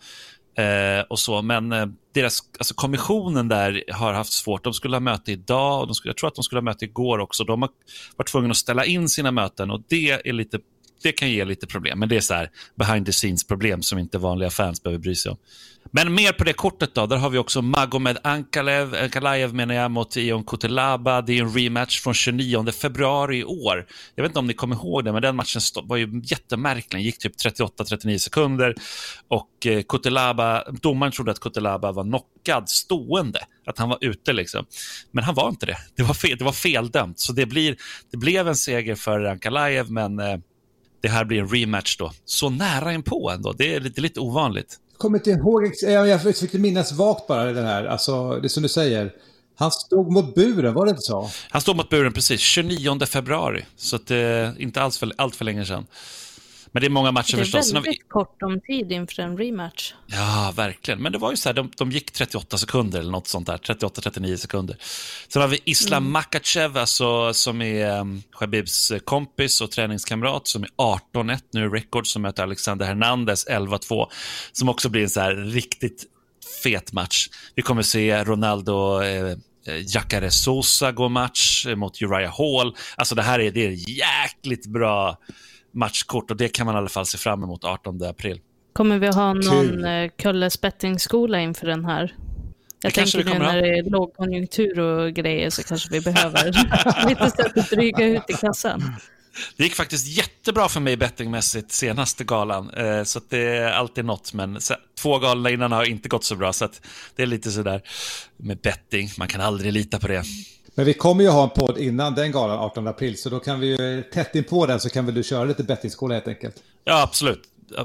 Eh, 0.57 1.05
och 1.09 1.19
så, 1.19 1.43
men 1.43 1.73
eh, 1.73 1.87
deras, 2.13 2.39
alltså 2.59 2.75
kommissionen 2.75 3.49
där 3.49 3.85
har 3.93 4.13
haft 4.13 4.33
svårt. 4.33 4.65
De 4.65 4.73
skulle 4.75 4.97
ha 4.97 5.01
möte 5.01 5.33
idag 5.33 5.81
och 5.81 5.87
de 5.87 5.95
skulle, 5.95 6.11
jag 6.11 6.17
tror 6.17 6.29
att 6.29 6.35
de 6.35 6.45
skulle 6.45 6.59
ha 6.59 6.65
möte 6.65 6.85
igår 6.85 7.19
också. 7.19 7.45
De 7.45 7.63
har 7.63 7.71
varit 8.17 8.29
tvungna 8.29 8.51
att 8.51 8.57
ställa 8.57 8.85
in 8.85 9.09
sina 9.09 9.31
möten 9.31 9.71
och 9.71 9.83
det 9.89 10.11
är 10.29 10.33
lite 10.33 10.59
det 11.03 11.13
kan 11.13 11.31
ge 11.31 11.45
lite 11.45 11.67
problem, 11.67 11.99
men 11.99 12.09
det 12.09 12.17
är 12.17 12.21
så 12.21 12.35
här 12.35 12.51
behind 12.75 13.07
the 13.07 13.13
scenes 13.13 13.47
problem 13.47 13.83
som 13.83 13.99
inte 13.99 14.19
vanliga 14.19 14.51
fans 14.51 14.83
behöver 14.83 15.03
bry 15.03 15.15
sig 15.15 15.31
om. 15.31 15.37
Men 15.97 16.15
mer 16.15 16.33
på 16.33 16.45
det 16.45 16.53
kortet 16.53 16.95
då, 16.95 17.07
där 17.07 17.17
har 17.17 17.31
vi 17.31 17.39
också 17.39 17.63
Magomed 17.63 18.19
Ankalev, 18.23 18.95
Ankalaev 18.95 19.55
menar 19.55 19.75
jag, 19.75 19.91
mot 19.91 20.17
Ion 20.17 20.45
Kutelaba. 20.45 21.23
Det 21.23 21.39
är 21.39 21.43
en 21.43 21.55
rematch 21.55 22.01
från 22.01 22.15
29 22.15 22.73
februari 22.73 23.39
i 23.39 23.45
år. 23.45 23.87
Jag 24.15 24.23
vet 24.23 24.31
inte 24.31 24.39
om 24.39 24.47
ni 24.47 24.55
kommer 24.55 24.77
ihåg 24.77 25.05
det, 25.05 25.13
men 25.13 25.23
den 25.23 25.37
matchen 25.37 25.61
var 25.85 25.97
ju 25.97 26.23
jättemärklig. 26.25 26.91
Den 26.91 27.03
gick 27.03 27.19
typ 27.19 27.33
38-39 27.37 28.19
sekunder 28.19 28.75
och 29.29 29.67
eh, 29.67 29.83
Kutelaba, 29.83 30.65
domaren 30.71 31.13
trodde 31.13 31.31
att 31.31 31.41
Kutelaba 31.41 31.93
var 31.93 32.05
knockad 32.05 32.69
stående, 32.69 33.41
att 33.67 33.79
han 33.79 33.89
var 33.89 33.99
ute 34.01 34.33
liksom. 34.33 34.67
Men 35.11 35.25
han 35.25 35.35
var 35.35 35.49
inte 35.49 35.67
det. 35.67 35.79
Det 35.97 36.03
var, 36.03 36.15
fel, 36.15 36.39
det 36.39 36.45
var 36.45 36.53
feldömt, 36.53 37.19
så 37.19 37.33
det, 37.33 37.47
blir, 37.47 37.77
det 38.11 38.17
blev 38.17 38.49
en 38.49 38.57
seger 38.57 38.95
för 38.95 39.25
Ankalaev, 39.25 39.91
men 39.91 40.19
eh, 40.19 40.39
det 41.03 41.09
här 41.09 41.25
blir 41.25 41.41
en 41.41 41.49
rematch 41.49 41.97
då. 41.97 42.13
Så 42.25 42.51
nära 42.51 42.93
inpå 42.93 43.21
på 43.21 43.31
ändå. 43.31 43.53
Det 43.53 43.75
är 43.75 43.81
lite, 43.81 44.01
lite 44.01 44.21
ovanligt. 44.21 44.81
Jag 44.95 44.99
kommer 44.99 45.19
inte 45.19 45.31
ihåg, 45.31 45.65
eh, 45.65 45.93
jag 45.93 46.23
försökte 46.23 46.59
minnas 46.59 46.93
vagt 46.93 47.27
bara 47.27 47.53
det 47.53 47.63
här, 47.63 47.85
alltså 47.85 48.41
det 48.41 48.49
som 48.49 48.63
du 48.63 48.69
säger. 48.69 49.13
Han 49.57 49.71
stod 49.71 50.13
mot 50.13 50.35
buren, 50.35 50.75
var 50.75 50.87
det 50.87 50.91
inte 50.91 51.03
så? 51.03 51.31
Han 51.51 51.61
stod 51.61 51.77
mot 51.77 51.89
buren, 51.89 52.13
precis. 52.13 52.41
29 52.41 53.07
februari. 53.07 53.65
Så 53.77 53.97
att, 53.97 54.11
eh, 54.11 54.49
inte 54.59 54.83
alls 54.83 54.99
för, 54.99 55.13
allt 55.17 55.37
för 55.37 55.45
länge 55.45 55.65
sedan. 55.65 55.87
Men 56.75 56.81
det 56.81 56.87
är 56.87 56.91
många 56.91 57.13
matcher 57.13 57.37
förstås. 57.37 57.71
Det 57.71 57.73
är 57.73 57.83
väldigt 57.83 58.01
vi... 58.01 58.09
kort 58.09 58.43
om 58.43 58.61
tid 58.61 58.93
inför 58.93 59.23
en 59.23 59.39
rematch. 59.39 59.95
Ja, 60.07 60.53
verkligen. 60.57 61.03
Men 61.03 61.13
det 61.13 61.19
var 61.19 61.31
ju 61.31 61.37
så 61.37 61.49
här, 61.49 61.55
de, 61.55 61.71
de 61.77 61.91
gick 61.91 62.11
38 62.11 62.59
sekunder 62.59 63.01
eller 63.01 63.11
något 63.11 63.27
sånt 63.27 63.47
där. 63.47 63.57
38-39 63.57 64.37
sekunder. 64.37 64.77
Sen 65.29 65.43
har 65.43 65.49
vi 65.49 65.59
Islam 65.65 66.03
mm. 66.03 66.13
Makachev, 66.13 66.77
alltså, 66.77 67.35
som 67.35 67.63
är 67.63 68.01
um, 68.01 68.23
Khabibs 68.39 68.93
kompis 69.05 69.61
och 69.61 69.71
träningskamrat, 69.71 70.49
som 70.49 70.63
är 70.63 70.69
18-1 71.15 71.39
nu 71.53 71.65
i 71.65 71.69
record, 71.69 72.07
som 72.07 72.23
möter 72.23 72.43
Alexander 72.43 72.87
Hernandez 72.87 73.47
11-2. 73.47 74.07
Som 74.53 74.69
också 74.69 74.89
blir 74.89 75.03
en 75.03 75.11
så 75.11 75.21
här 75.21 75.35
riktigt 75.35 76.05
fet 76.63 76.93
match. 76.93 77.29
Vi 77.55 77.63
kommer 77.63 77.83
se 77.83 78.25
Ronaldo 78.25 79.03
eh, 79.03 79.37
Jacare 79.95 80.31
Sosa 80.31 80.93
gå 80.93 81.09
match 81.09 81.67
mot 81.77 82.03
Uriah 82.03 82.39
Hall. 82.39 82.77
Alltså 82.97 83.15
det 83.15 83.23
här 83.23 83.41
är, 83.41 83.51
det 83.51 83.67
är 83.67 83.91
jäkligt 83.99 84.67
bra 84.67 85.19
matchkort 85.75 86.31
och 86.31 86.37
det 86.37 86.49
kan 86.49 86.67
man 86.67 86.75
i 86.75 86.79
alla 86.79 86.89
fall 86.89 87.07
se 87.07 87.19
fram 87.19 87.43
emot 87.43 87.65
18 87.65 88.03
april. 88.03 88.41
Kommer 88.73 88.99
vi 88.99 89.07
ha 89.07 89.35
någon 89.35 89.85
eh, 89.85 90.11
Kulles 90.19 90.61
bettingskola 90.61 91.41
inför 91.41 91.67
den 91.67 91.85
här? 91.85 92.15
Jag 92.83 92.93
det 92.93 92.95
tänker 92.95 93.25
nu 93.25 93.39
när 93.39 93.63
det 93.63 93.69
är 93.69 93.91
lågkonjunktur 93.91 94.79
och 94.79 95.13
grejer 95.13 95.51
så 95.51 95.63
kanske 95.63 95.89
vi 95.91 96.01
behöver 96.01 96.45
lite 97.09 97.31
sätt 97.31 97.59
att 97.59 97.71
dryga 97.71 98.07
ut 98.07 98.23
i 98.29 98.33
kassan. 98.33 98.83
Det 99.57 99.65
gick 99.65 99.75
faktiskt 99.75 100.07
jättebra 100.07 100.69
för 100.69 100.81
mig 100.81 100.97
bettingmässigt 100.97 101.73
senaste 101.73 102.25
galan, 102.25 102.71
eh, 102.71 103.05
så 103.05 103.21
det 103.29 103.57
är 103.57 103.73
alltid 103.73 104.05
något. 104.05 104.33
Men 104.33 104.59
två 104.99 105.19
galor 105.19 105.53
innan 105.53 105.73
har 105.73 105.85
inte 105.85 106.09
gått 106.09 106.25
så 106.25 106.37
bra, 106.37 106.53
så 106.53 106.69
det 107.17 107.23
är 107.23 107.27
lite 107.27 107.51
sådär 107.51 107.83
med 108.37 108.59
betting. 108.59 109.09
Man 109.19 109.29
kan 109.29 109.41
aldrig 109.41 109.73
lita 109.73 109.99
på 109.99 110.09
det. 110.09 110.25
Men 110.75 110.87
vi 110.87 110.95
kommer 110.95 111.25
ju 111.25 111.31
ha 111.31 111.43
en 111.43 111.51
podd 111.51 111.79
innan 111.79 112.15
den 112.15 112.33
galan 112.33 112.59
18 112.59 112.87
april, 112.87 113.19
så 113.19 113.31
då 113.31 113.41
kan 113.41 113.61
vi 113.61 113.67
ju 113.67 114.03
tätt 114.03 114.35
in 114.35 114.45
på 114.45 114.67
den 114.67 114.81
så 114.81 114.91
kan 114.91 115.07
väl 115.07 115.15
du 115.15 115.23
köra 115.23 115.45
lite 115.45 115.63
bettingskola 115.63 116.15
helt 116.15 116.29
enkelt. 116.29 116.63
Ja, 116.85 117.03
absolut. 117.03 117.43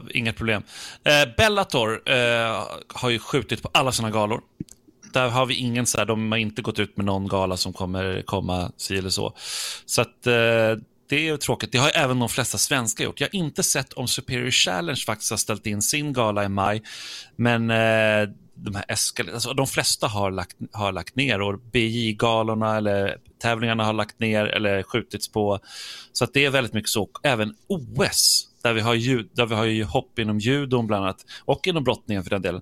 Inget 0.09 0.35
problem. 0.35 0.63
Eh, 1.03 1.35
Bellator 1.37 2.01
eh, 2.09 2.63
har 2.87 3.09
ju 3.09 3.19
skjutit 3.19 3.61
på 3.61 3.69
alla 3.73 3.91
sina 3.91 4.11
galor. 4.11 4.41
Där 5.13 5.29
har 5.29 5.45
vi 5.45 5.55
ingen 5.55 5.85
så 5.85 5.97
här, 5.97 6.05
de 6.05 6.31
har 6.31 6.39
inte 6.39 6.61
gått 6.61 6.79
ut 6.79 6.97
med 6.97 7.05
någon 7.05 7.27
gala 7.27 7.57
som 7.57 7.73
kommer 7.73 8.21
komma 8.21 8.71
si 8.77 8.97
eller 8.97 9.09
så. 9.09 9.33
Så 9.85 10.01
att 10.01 10.27
eh, 10.27 10.33
det 11.09 11.27
är 11.27 11.37
tråkigt. 11.37 11.71
Det 11.71 11.77
har 11.77 11.91
även 11.95 12.19
de 12.19 12.29
flesta 12.29 12.57
svenskar 12.57 13.03
gjort. 13.05 13.21
Jag 13.21 13.27
har 13.27 13.35
inte 13.35 13.63
sett 13.63 13.93
om 13.93 14.07
Superior 14.07 14.51
Challenge 14.51 14.99
faktiskt 15.05 15.31
har 15.31 15.37
ställt 15.37 15.65
in 15.65 15.81
sin 15.81 16.13
gala 16.13 16.43
i 16.43 16.49
maj. 16.49 16.81
Men 17.35 17.69
eh, 17.69 18.29
de 18.63 18.75
här 18.75 18.85
eskal 18.87 19.29
alltså, 19.29 19.53
de 19.53 19.67
flesta 19.67 20.07
har 20.07 20.31
lagt, 20.31 20.57
har 20.71 20.91
lagt 20.91 21.15
ner 21.15 21.41
och 21.41 21.59
BJ-galorna 21.59 22.77
eller 22.77 23.17
tävlingarna 23.41 23.85
har 23.85 23.93
lagt 23.93 24.19
ner 24.19 24.45
eller 24.45 24.83
skjutits 24.83 25.31
på. 25.31 25.59
Så 26.11 26.23
att 26.23 26.33
det 26.33 26.45
är 26.45 26.49
väldigt 26.49 26.73
mycket 26.73 26.89
så. 26.89 27.09
Även 27.23 27.55
OS, 27.67 28.47
där 28.63 28.73
vi 28.73 28.81
har, 28.81 28.93
ljud, 28.93 29.29
där 29.33 29.45
vi 29.45 29.55
har 29.55 29.65
ju 29.65 29.83
hopp 29.83 30.19
inom 30.19 30.39
judon 30.39 30.87
bland 30.87 31.03
annat 31.03 31.25
och 31.45 31.67
inom 31.67 31.83
brottningen 31.83 32.23
för 32.23 32.29
den 32.29 32.41
delen. 32.41 32.61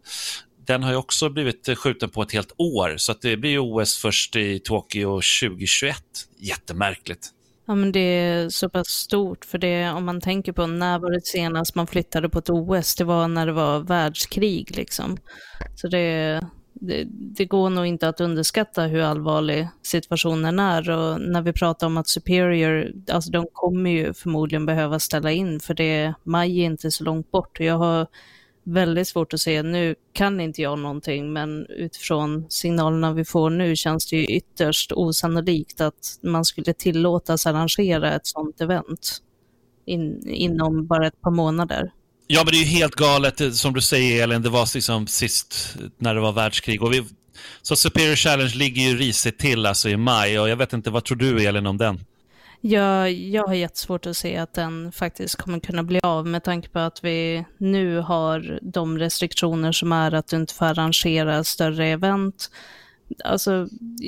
Den 0.66 0.84
har 0.84 0.92
ju 0.92 0.98
också 0.98 1.30
blivit 1.30 1.78
skjuten 1.78 2.10
på 2.10 2.22
ett 2.22 2.32
helt 2.32 2.52
år, 2.58 2.98
så 2.98 3.12
att 3.12 3.22
det 3.22 3.38
blir 3.38 3.60
OS 3.60 3.98
först 3.98 4.36
i 4.36 4.60
Tokyo 4.60 5.16
2021. 5.16 5.98
Jättemärkligt. 6.40 7.32
Ja, 7.68 7.76
men 7.76 7.92
det 7.92 8.00
är 8.00 8.50
så 8.50 8.70
pass 8.70 8.88
stort, 8.88 9.46
för 9.46 9.58
det, 9.58 9.90
om 9.90 10.06
man 10.06 10.22
tänker 10.22 10.52
på 10.52 10.68
när 10.68 11.00
var 11.00 11.12
det 11.12 11.26
senast 11.26 11.76
man 11.76 11.88
flyttade 11.88 12.30
på 12.30 12.40
ett 12.40 12.50
OS, 12.50 12.96
det 12.96 13.04
var 13.04 13.28
när 13.28 13.46
det 13.46 13.52
var 13.52 13.80
världskrig 13.80 14.78
liksom. 14.78 15.18
Så 15.76 15.88
det, 15.88 16.42
det, 16.74 17.08
det, 17.10 17.46
går 17.46 17.70
nog 17.70 17.86
inte 17.86 18.08
att 18.10 18.22
underskatta 18.22 18.84
hur 18.84 19.02
allvarlig 19.02 19.68
situationen 19.84 20.60
är. 20.60 20.90
Och 20.90 21.22
när 21.22 21.42
vi 21.42 21.54
pratar 21.54 21.88
om 21.88 21.98
att 21.98 22.08
Superior, 22.08 22.92
alltså 23.12 23.32
de 23.32 23.48
kommer 23.54 23.90
ju 23.90 24.14
förmodligen 24.14 24.66
behöva 24.66 25.00
ställa 25.00 25.32
in, 25.32 25.60
för 25.60 25.74
det 25.74 26.14
maj 26.24 26.60
är 26.60 26.66
inte 26.66 26.92
så 26.92 27.04
långt 27.04 27.32
bort. 27.32 27.60
Jag 27.60 27.78
har 27.78 28.08
väldigt 28.68 29.08
svårt 29.08 29.34
att 29.34 29.40
se, 29.40 29.64
nu 29.64 29.96
kan 30.14 30.40
inte 30.40 30.62
jag 30.62 30.80
någonting, 30.80 31.34
men 31.34 31.66
utifrån 31.66 32.46
signalerna 32.50 33.14
vi 33.14 33.26
får 33.26 33.50
nu 33.50 33.76
känns 33.76 34.10
det 34.10 34.16
ju 34.16 34.26
ytterst 34.26 34.92
osannolikt 34.92 35.82
att 35.82 36.20
man 36.24 36.46
skulle 36.46 36.74
tillåtas 36.74 37.46
arrangera 37.46 38.16
ett 38.16 38.28
sådant 38.28 38.62
event 38.62 39.22
in, 39.86 40.28
inom 40.28 40.88
bara 40.88 41.08
ett 41.08 41.22
par 41.22 41.32
månader. 41.32 41.92
Ja, 42.28 42.44
men 42.44 42.52
det 42.52 42.58
är 42.58 42.64
ju 42.64 42.66
helt 42.66 42.96
galet, 42.96 43.42
eh, 43.42 43.52
som 43.52 43.74
du 43.74 43.82
säger 43.82 44.24
Elin, 44.24 44.42
det 44.42 44.50
var 44.50 44.76
liksom 44.76 45.08
sist 45.08 45.78
när 45.98 46.16
det 46.16 46.22
var 46.22 46.32
världskrig. 46.32 46.84
Och 46.84 46.94
vi, 46.94 47.06
så 47.62 47.76
Superior 47.76 48.16
Challenge 48.16 48.56
ligger 48.56 48.82
ju 48.82 48.98
risigt 48.98 49.40
till 49.40 49.66
alltså 49.66 49.90
i 49.90 49.98
maj 49.98 50.40
och 50.40 50.50
jag 50.50 50.56
vet 50.56 50.74
inte, 50.74 50.90
vad 50.90 51.04
tror 51.04 51.18
du 51.18 51.46
Elin 51.46 51.66
om 51.66 51.78
den? 51.78 52.00
Jag, 52.62 53.12
jag 53.12 53.48
har 53.48 53.54
jättesvårt 53.54 54.06
att 54.06 54.18
se 54.18 54.38
att 54.38 54.54
den 54.54 54.92
faktiskt 54.92 55.36
kommer 55.36 55.60
kunna 55.60 55.84
bli 55.84 56.00
av 56.04 56.28
med 56.28 56.44
tanke 56.44 56.70
på 56.70 56.80
att 56.80 57.04
vi 57.04 57.46
nu 57.58 58.00
har 58.00 58.60
de 58.62 59.00
restriktioner 59.00 59.72
som 59.72 59.92
är 59.92 60.14
att 60.14 60.28
du 60.28 60.36
inte 60.36 60.54
får 60.54 60.66
arrangera 60.66 61.44
större 61.44 61.88
event. 61.88 62.52
Alltså, 63.24 63.68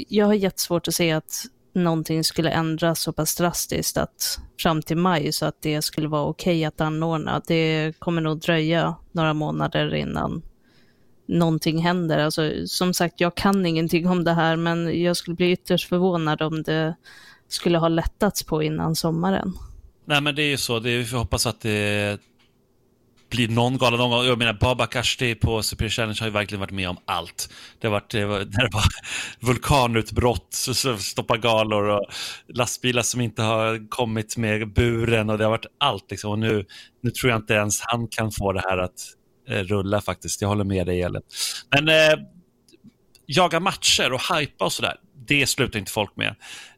jag 0.09 0.25
har 0.25 0.33
jättesvårt 0.33 0.87
att 0.87 0.93
se 0.93 1.11
att 1.11 1.45
någonting 1.73 2.23
skulle 2.23 2.49
ändras 2.49 3.01
så 3.01 3.13
pass 3.13 3.35
drastiskt 3.35 3.97
att 3.97 4.39
fram 4.59 4.81
till 4.81 4.97
maj 4.97 5.31
så 5.31 5.45
att 5.45 5.61
det 5.61 5.81
skulle 5.81 6.07
vara 6.07 6.25
okej 6.25 6.57
okay 6.57 6.65
att 6.65 6.81
anordna. 6.81 7.41
Det 7.47 7.93
kommer 7.99 8.21
nog 8.21 8.39
dröja 8.39 8.95
några 9.11 9.33
månader 9.33 9.95
innan 9.95 10.41
någonting 11.25 11.77
händer. 11.81 12.19
Alltså, 12.19 12.51
som 12.65 12.93
sagt, 12.93 13.21
jag 13.21 13.35
kan 13.35 13.65
ingenting 13.65 14.07
om 14.07 14.23
det 14.23 14.33
här, 14.33 14.55
men 14.55 15.01
jag 15.03 15.17
skulle 15.17 15.35
bli 15.35 15.51
ytterst 15.51 15.89
förvånad 15.89 16.41
om 16.41 16.63
det 16.63 16.95
skulle 17.49 17.77
ha 17.77 17.87
lättats 17.87 18.43
på 18.43 18.63
innan 18.63 18.95
sommaren. 18.95 19.53
Nej, 20.05 20.21
men 20.21 20.35
det 20.35 20.41
är 20.41 20.49
ju 20.49 20.57
så. 20.57 20.79
Det 20.79 20.89
är, 20.89 20.97
vi 20.97 21.05
får 21.05 21.17
hoppas 21.17 21.45
att 21.45 21.61
det 21.61 22.19
blir 23.29 23.47
någon 23.47 23.77
gala 23.77 23.97
någon 23.97 24.09
gång. 24.09 24.25
Jag 24.25 24.37
menar, 24.37 24.53
Baba 24.53 24.87
Kashti 24.87 25.35
på 25.35 25.63
Super 25.63 25.89
Challenge 25.89 26.17
har 26.19 26.27
ju 26.27 26.33
verkligen 26.33 26.59
varit 26.59 26.71
med 26.71 26.89
om 26.89 26.97
allt. 27.05 27.49
Det 27.79 27.87
har 27.87 27.91
varit, 27.91 28.11
det 28.11 28.25
var, 28.25 28.39
när 28.39 28.63
det 28.63 28.69
var 28.73 28.83
vulkanutbrott, 29.47 30.53
stoppa 30.99 31.37
galor 31.37 31.83
och 31.83 32.05
lastbilar 32.47 33.01
som 33.01 33.21
inte 33.21 33.41
har 33.41 33.89
kommit 33.89 34.37
med 34.37 34.73
buren 34.73 35.29
och 35.29 35.37
det 35.37 35.43
har 35.43 35.51
varit 35.51 35.65
allt. 35.77 36.11
Liksom. 36.11 36.31
Och 36.31 36.39
nu, 36.39 36.65
nu 37.01 37.11
tror 37.11 37.31
jag 37.31 37.39
inte 37.39 37.53
ens 37.53 37.81
han 37.81 38.07
kan 38.07 38.31
få 38.31 38.53
det 38.53 38.61
här 38.69 38.77
att 38.77 38.99
eh, 39.49 39.63
rulla 39.63 40.01
faktiskt. 40.01 40.41
Jag 40.41 40.49
håller 40.49 40.63
med 40.63 40.85
dig, 40.85 41.01
Elin. 41.01 41.21
Men 41.75 41.89
eh, 41.89 42.19
jaga 43.25 43.59
matcher 43.59 44.13
och 44.13 44.21
hypa 44.35 44.65
och 44.65 44.73
sådär, 44.73 44.95
det 45.29 45.47
slutar 45.47 45.79
inte 45.79 45.91
folk 45.91 46.15
med. 46.15 46.35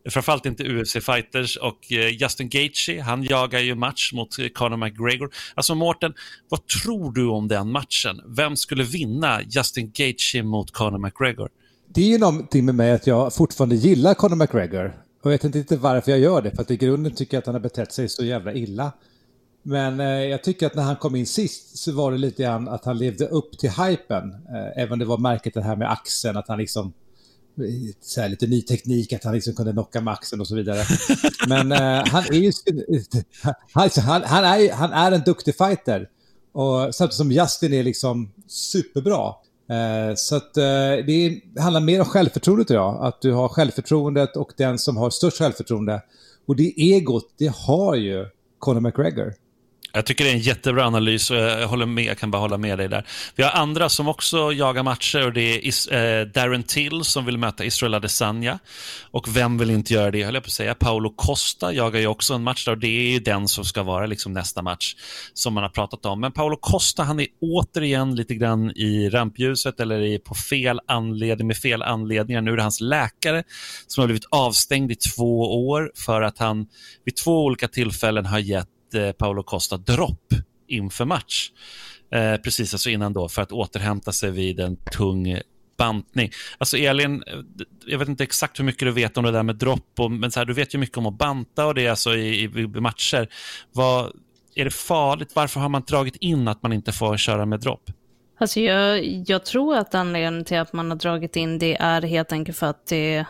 Framförallt 0.09 0.45
inte 0.45 0.63
UFC-fighters 0.63 1.57
och 1.57 1.91
eh, 1.91 2.07
Justin 2.07 2.49
Gaethje, 2.49 3.01
han 3.01 3.23
jagar 3.23 3.59
ju 3.59 3.75
match 3.75 4.13
mot 4.13 4.39
eh, 4.39 4.47
Conor 4.47 4.77
McGregor. 4.77 5.29
Alltså 5.55 5.75
Mårten, 5.75 6.13
vad 6.49 6.67
tror 6.67 7.11
du 7.11 7.27
om 7.27 7.47
den 7.47 7.71
matchen? 7.71 8.21
Vem 8.25 8.55
skulle 8.55 8.83
vinna 8.83 9.41
Justin 9.41 9.91
Gaethje 9.95 10.43
mot 10.43 10.71
Conor 10.71 10.97
McGregor? 10.97 11.49
Det 11.87 12.01
är 12.01 12.07
ju 12.07 12.17
någonting 12.17 12.65
med 12.65 12.75
mig 12.75 12.91
att 12.91 13.07
jag 13.07 13.33
fortfarande 13.33 13.75
gillar 13.75 14.13
Conor 14.13 14.35
McGregor. 14.35 14.93
Jag 15.23 15.31
vet 15.31 15.43
inte 15.43 15.77
varför 15.77 16.11
jag 16.11 16.19
gör 16.19 16.41
det, 16.41 16.51
för 16.51 16.61
att 16.61 16.71
i 16.71 16.77
grunden 16.77 17.15
tycker 17.15 17.37
jag 17.37 17.39
att 17.39 17.45
han 17.45 17.55
har 17.55 17.59
betett 17.59 17.93
sig 17.93 18.09
så 18.09 18.25
jävla 18.25 18.53
illa. 18.53 18.91
Men 19.63 19.99
eh, 19.99 20.05
jag 20.05 20.43
tycker 20.43 20.65
att 20.65 20.75
när 20.75 20.83
han 20.83 20.95
kom 20.95 21.15
in 21.15 21.27
sist 21.27 21.77
så 21.77 21.91
var 21.91 22.11
det 22.11 22.17
lite 22.17 22.43
grann 22.43 22.67
att 22.67 22.85
han 22.85 22.97
levde 22.97 23.27
upp 23.27 23.57
till 23.57 23.69
hypen. 23.69 24.31
Eh, 24.31 24.83
även 24.83 24.99
det 24.99 25.05
var 25.05 25.17
märket 25.17 25.53
det 25.53 25.61
här 25.61 25.75
med 25.75 25.91
axeln, 25.91 26.37
att 26.37 26.47
han 26.47 26.57
liksom 26.57 26.93
så 28.01 28.21
här, 28.21 28.29
lite 28.29 28.47
ny 28.47 28.61
teknik, 28.61 29.13
att 29.13 29.23
han 29.23 29.33
liksom 29.33 29.53
kunde 29.53 29.71
knocka 29.71 30.01
maxen 30.01 30.41
och 30.41 30.47
så 30.47 30.55
vidare. 30.55 30.83
Men 31.47 31.71
eh, 31.71 32.07
han 32.07 32.23
är 32.23 32.33
ju... 32.33 32.51
Alltså, 33.73 34.01
han, 34.07 34.23
han, 34.23 34.43
är, 34.43 34.73
han 34.73 34.91
är 34.91 35.11
en 35.11 35.21
duktig 35.21 35.55
fighter. 35.57 36.09
Och 36.51 36.95
samtidigt 36.95 37.17
som 37.17 37.31
Justin 37.31 37.73
är 37.73 37.83
liksom 37.83 38.31
superbra. 38.47 39.33
Eh, 39.69 40.15
så 40.15 40.35
att 40.35 40.57
eh, 40.57 41.05
det 41.05 41.41
handlar 41.59 41.81
mer 41.81 41.99
om 41.99 42.05
självförtroende 42.05 42.65
tror 42.65 42.79
jag. 42.79 43.05
Att 43.05 43.21
du 43.21 43.31
har 43.31 43.47
självförtroendet 43.47 44.35
och 44.37 44.51
den 44.57 44.79
som 44.79 44.97
har 44.97 45.09
störst 45.09 45.37
självförtroende. 45.37 46.01
Och 46.45 46.55
det 46.55 46.73
egot, 46.77 47.33
det 47.37 47.51
har 47.55 47.95
ju 47.95 48.25
Conor 48.59 48.79
McGregor. 48.79 49.33
Jag 49.93 50.05
tycker 50.05 50.23
det 50.23 50.29
är 50.29 50.33
en 50.33 50.39
jättebra 50.39 50.85
analys 50.85 51.31
och 51.31 51.37
jag, 51.37 51.67
håller 51.67 51.85
med, 51.85 52.05
jag 52.05 52.17
kan 52.17 52.31
bara 52.31 52.37
hålla 52.37 52.57
med 52.57 52.77
dig 52.77 52.87
där. 52.87 53.05
Vi 53.35 53.43
har 53.43 53.51
andra 53.51 53.89
som 53.89 54.07
också 54.07 54.53
jagar 54.53 54.83
matcher 54.83 55.25
och 55.25 55.33
det 55.33 55.41
är 55.41 55.65
Is, 55.65 55.87
eh, 55.87 56.27
Darren 56.27 56.63
Till 56.63 57.03
som 57.03 57.25
vill 57.25 57.37
möta 57.37 57.65
Israel 57.65 57.93
Adesanya. 57.93 58.59
Och 59.11 59.35
vem 59.35 59.57
vill 59.57 59.69
inte 59.69 59.93
göra 59.93 60.11
det, 60.11 60.23
höll 60.23 60.33
jag 60.33 60.43
på 60.43 60.47
att 60.47 60.51
säga. 60.51 60.75
Paolo 60.75 61.13
Costa 61.15 61.73
jagar 61.73 61.99
ju 61.99 62.07
också 62.07 62.33
en 62.33 62.43
match 62.43 62.65
där 62.65 62.71
och 62.71 62.77
det 62.77 62.87
är 62.87 63.11
ju 63.11 63.19
den 63.19 63.47
som 63.47 63.65
ska 63.65 63.83
vara 63.83 64.05
liksom 64.05 64.33
nästa 64.33 64.61
match 64.61 64.95
som 65.33 65.53
man 65.53 65.63
har 65.63 65.69
pratat 65.69 66.05
om. 66.05 66.19
Men 66.19 66.31
Paolo 66.31 66.57
Costa, 66.61 67.03
han 67.03 67.19
är 67.19 67.27
återigen 67.41 68.15
lite 68.15 68.35
grann 68.35 68.71
i 68.75 69.09
rampljuset 69.09 69.79
eller 69.79 70.01
i, 70.01 70.19
på 70.19 70.35
fel 70.35 70.79
anledning, 70.87 71.47
med 71.47 71.57
fel 71.57 71.81
anledningar. 71.81 72.41
Nu 72.41 72.51
är 72.51 72.55
det 72.57 72.63
hans 72.63 72.81
läkare 72.81 73.43
som 73.87 74.01
har 74.01 74.07
blivit 74.07 74.27
avstängd 74.31 74.91
i 74.91 74.95
två 74.95 75.67
år 75.67 75.91
för 75.95 76.21
att 76.21 76.39
han 76.39 76.67
vid 77.05 77.15
två 77.15 77.43
olika 77.45 77.67
tillfällen 77.67 78.25
har 78.25 78.39
gett 78.39 78.67
eh, 78.93 79.11
Paolo 79.11 79.43
Costa 79.43 79.77
dropp 79.77 80.33
inför 80.67 81.05
match. 81.05 81.51
Eh, 82.11 82.35
precis 82.35 82.73
alltså 82.73 82.89
innan 82.89 83.13
då 83.13 83.29
för 83.29 83.41
att 83.41 83.51
återhämta 83.51 84.11
sig 84.11 84.31
vid 84.31 84.59
en 84.59 84.75
tung 84.75 85.39
bantning. 85.77 86.31
Alltså 86.57 86.77
Elin, 86.77 87.23
eh, 87.27 87.33
jag 87.85 87.99
vet 87.99 88.07
inte 88.07 88.23
exakt 88.23 88.59
hur 88.59 88.63
mycket 88.63 88.87
du 88.87 88.91
vet 88.91 89.17
om 89.17 89.23
det 89.23 89.31
där 89.31 89.43
med 89.43 89.55
dropp, 89.55 89.99
och, 89.99 90.11
men 90.11 90.31
så 90.31 90.39
här, 90.39 90.45
du 90.45 90.53
vet 90.53 90.73
ju 90.73 90.77
mycket 90.77 90.97
om 90.97 91.05
att 91.05 91.17
banta 91.17 91.65
och 91.65 91.75
det 91.75 91.87
alltså 91.87 92.15
i, 92.15 92.43
i, 92.43 92.43
i 92.43 92.67
matcher. 92.67 93.27
Vad, 93.71 94.11
är 94.55 94.65
det 94.65 94.71
farligt? 94.71 95.31
Varför 95.35 95.59
har 95.59 95.69
man 95.69 95.83
dragit 95.87 96.15
in 96.15 96.47
att 96.47 96.63
man 96.63 96.73
inte 96.73 96.91
får 96.91 97.17
köra 97.17 97.45
med 97.45 97.59
dropp? 97.59 97.91
Alltså 98.39 98.59
jag, 98.59 99.05
jag 99.27 99.45
tror 99.45 99.75
att 99.75 99.95
anledningen 99.95 100.45
till 100.45 100.57
att 100.57 100.73
man 100.73 100.91
har 100.91 100.97
dragit 100.97 101.35
in 101.35 101.59
det 101.59 101.75
är 101.75 102.01
helt 102.01 102.31
enkelt 102.31 102.57
för 102.57 102.67
att 102.67 102.87
det 102.87 103.25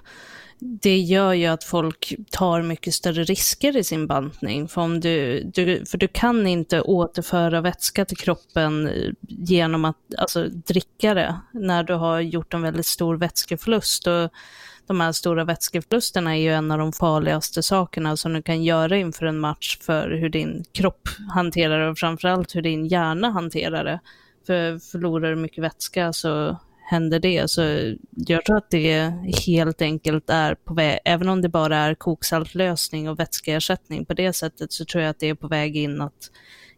det 0.63 0.97
gör 0.97 1.33
ju 1.33 1.45
att 1.45 1.63
folk 1.63 2.13
tar 2.29 2.61
mycket 2.61 2.93
större 2.93 3.23
risker 3.23 3.77
i 3.77 3.83
sin 3.83 4.07
bantning. 4.07 4.67
För, 4.67 4.81
om 4.81 4.99
du, 4.99 5.43
du, 5.43 5.85
för 5.85 5.97
du 5.97 6.07
kan 6.07 6.47
inte 6.47 6.81
återföra 6.81 7.61
vätska 7.61 8.05
till 8.05 8.17
kroppen 8.17 8.87
eh, 8.87 9.11
genom 9.27 9.85
att 9.85 9.97
alltså, 10.17 10.47
dricka 10.47 11.13
det 11.13 11.35
när 11.51 11.83
du 11.83 11.93
har 11.93 12.19
gjort 12.19 12.53
en 12.53 12.61
väldigt 12.61 12.85
stor 12.85 13.17
vätskeförlust. 13.17 14.07
Och 14.07 14.29
de 14.87 15.01
här 15.01 15.11
stora 15.11 15.43
vätskeförlusterna 15.43 16.37
är 16.37 16.41
ju 16.41 16.53
en 16.53 16.71
av 16.71 16.77
de 16.77 16.93
farligaste 16.93 17.63
sakerna 17.63 18.17
som 18.17 18.33
du 18.33 18.41
kan 18.41 18.63
göra 18.63 18.97
inför 18.97 19.25
en 19.25 19.39
match 19.39 19.77
för 19.81 20.09
hur 20.11 20.29
din 20.29 20.65
kropp 20.71 21.09
hanterar 21.33 21.79
det 21.79 21.89
och 21.89 21.97
framförallt 21.97 22.55
hur 22.55 22.61
din 22.61 22.85
hjärna 22.85 23.29
hanterar 23.29 23.83
det. 23.83 23.99
För 24.47 24.79
förlorar 24.91 25.29
du 25.29 25.35
mycket 25.35 25.63
vätska 25.63 26.13
så 26.13 26.57
händer 26.91 27.19
det. 27.19 27.51
Så 27.51 27.61
jag 28.11 28.45
tror 28.45 28.57
att 28.57 28.69
det 28.69 29.13
helt 29.47 29.81
enkelt 29.81 30.29
är 30.29 30.55
på 30.55 30.73
väg, 30.73 30.99
även 31.05 31.29
om 31.29 31.41
det 31.41 31.49
bara 31.49 31.77
är 31.77 31.95
koksaltlösning 31.95 33.09
och 33.09 33.19
vätskeersättning 33.19 34.05
på 34.05 34.13
det 34.13 34.33
sättet, 34.33 34.73
så 34.73 34.85
tror 34.85 35.03
jag 35.03 35.09
att 35.09 35.19
det 35.19 35.29
är 35.29 35.35
på 35.35 35.47
väg 35.47 35.77
in 35.77 36.01
att 36.01 36.31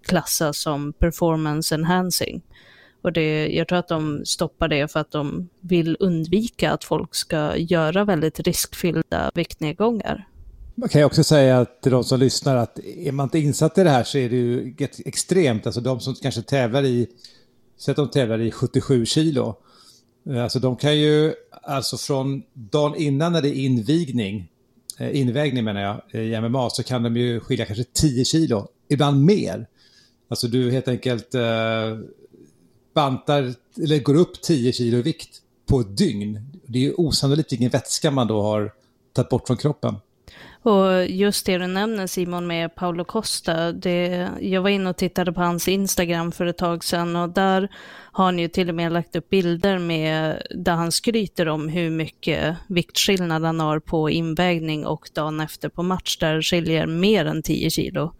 klassas 0.05 0.58
som 0.58 0.93
performance 0.93 1.75
enhancing. 1.75 2.41
Och 3.01 3.13
det, 3.13 3.48
jag 3.48 3.67
tror 3.67 3.79
att 3.79 3.88
de 3.88 4.25
stoppar 4.25 4.67
det 4.67 4.91
för 4.91 5.00
att 5.00 5.12
de 5.12 5.50
vill 5.60 5.98
undvika 6.00 6.72
att 6.72 6.84
folk 6.84 7.15
ska 7.15 7.58
göra 7.58 8.05
väldigt 8.05 8.39
riskfyllda 8.39 9.32
viktnedgångar. 9.34 10.27
Man 10.75 10.89
kan 10.89 11.01
ju 11.01 11.05
också 11.05 11.24
säga 11.24 11.65
till 11.65 11.91
de 11.91 12.03
som 12.03 12.20
lyssnar 12.20 12.55
att 12.55 12.79
är 12.79 13.12
man 13.12 13.25
inte 13.25 13.39
insatt 13.39 13.77
i 13.77 13.84
det 13.84 13.89
här 13.89 14.03
så 14.03 14.17
är 14.17 14.29
det 14.29 14.36
ju 14.36 14.75
extremt. 15.05 15.65
Alltså 15.65 15.82
de 15.82 16.00
som 16.00 16.15
kanske 16.15 16.41
tävlar 16.41 16.84
i, 16.84 17.08
säg 17.77 17.91
att 17.91 17.96
de 17.96 18.10
tävlar 18.10 18.41
i 18.41 18.51
77 18.51 19.05
kilo 19.05 19.55
Eh, 20.30 20.44
alltså 20.44 20.60
de 20.60 20.75
kan 20.75 20.98
ju, 21.00 21.34
alltså 21.51 21.98
från 21.98 22.44
dagen 22.53 22.96
innan 22.96 23.34
när 23.34 23.42
det 23.42 23.50
är 23.50 23.65
invigning, 23.65 24.50
eh, 25.00 25.20
invägning 25.20 25.63
menar 25.63 25.82
jag, 25.82 26.24
i 26.24 26.42
MMA, 26.42 26.70
så 26.70 26.84
kan 26.84 27.03
de 27.03 27.18
ju 27.18 27.39
skilja 27.39 27.65
kanske 27.65 27.84
10 27.84 28.25
kilo, 28.25 28.68
ibland 28.89 29.25
mer. 29.25 29.68
Alltså 30.27 30.48
du 30.48 30.72
helt 30.72 30.88
enkelt 30.88 31.36
eh, 31.36 31.98
bantar, 32.94 33.53
eller 33.84 34.00
går 34.00 34.15
upp 34.15 34.42
10 34.42 34.74
kilo 34.74 34.98
i 34.98 35.01
vikt 35.01 35.42
på 35.65 35.80
ett 35.80 35.98
dygn. 35.98 36.60
Det 36.65 36.80
är 36.80 36.84
ju 36.84 36.94
osannolikt 36.94 37.51
vilken 37.51 37.70
vätska 37.70 38.12
man 38.12 38.27
då 38.27 38.42
har 38.42 38.74
tagit 39.13 39.30
bort 39.30 39.48
från 39.48 39.58
kroppen. 39.58 39.96
Och 40.63 41.05
just 41.05 41.46
det 41.46 41.58
du 41.58 41.67
nämner 41.67 42.08
Simon 42.08 42.48
med 42.48 42.75
Paolo 42.75 43.03
Costa, 43.03 43.72
det, 43.72 44.29
jag 44.41 44.62
var 44.62 44.70
inne 44.70 44.89
och 44.89 44.98
tittade 44.98 45.34
på 45.34 45.41
hans 45.41 45.67
Instagram 45.67 46.32
för 46.32 46.46
ett 46.46 46.58
tag 46.58 46.84
sedan 46.84 47.15
och 47.15 47.29
där 47.29 47.70
har 48.12 48.25
han 48.25 48.39
ju 48.39 48.48
till 48.48 48.70
och 48.70 48.75
med 48.75 48.91
lagt 48.91 49.15
upp 49.15 49.29
bilder 49.29 49.77
med, 49.77 50.41
där 50.55 50.74
han 50.74 50.91
skryter 50.91 51.48
om 51.48 51.70
hur 51.70 51.89
mycket 51.89 52.55
viktskillnad 52.67 53.43
han 53.43 53.60
har 53.60 53.79
på 53.79 54.10
invägning 54.10 54.86
och 54.86 55.10
dagen 55.13 55.39
efter 55.39 55.70
på 55.70 55.84
match, 55.84 56.17
där 56.17 56.41
skiljer 56.41 56.88
mer 56.88 57.25
än 57.25 57.43
10 57.43 57.70
kilo. 57.70 58.13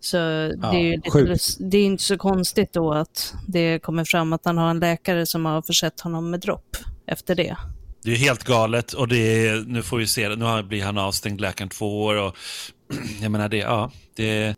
Så 0.00 0.16
ja, 0.16 0.70
det, 0.70 0.94
är 0.94 1.26
lite, 1.26 1.44
det 1.58 1.78
är 1.78 1.84
inte 1.84 2.02
så 2.02 2.18
konstigt 2.18 2.72
då 2.72 2.92
att 2.92 3.34
det 3.46 3.78
kommer 3.78 4.04
fram 4.04 4.32
att 4.32 4.44
han 4.44 4.58
har 4.58 4.70
en 4.70 4.80
läkare 4.80 5.26
som 5.26 5.46
har 5.46 5.62
försett 5.62 6.00
honom 6.00 6.30
med 6.30 6.40
dropp 6.40 6.76
efter 7.06 7.34
det. 7.34 7.56
Det 8.02 8.12
är 8.12 8.16
helt 8.16 8.44
galet 8.44 8.92
och 8.92 9.08
det 9.08 9.46
är, 9.46 9.64
nu 9.66 9.82
får 9.82 9.98
vi 9.98 10.06
se, 10.06 10.28
nu 10.28 10.62
blir 10.62 10.84
han 10.84 10.98
avstängd 10.98 11.40
läkaren 11.40 11.68
två 11.68 12.04
år 12.04 12.14
och 12.14 12.36
jag 13.22 13.30
menar 13.30 13.48
det, 13.48 13.56
ja, 13.56 13.90
det, 14.16 14.56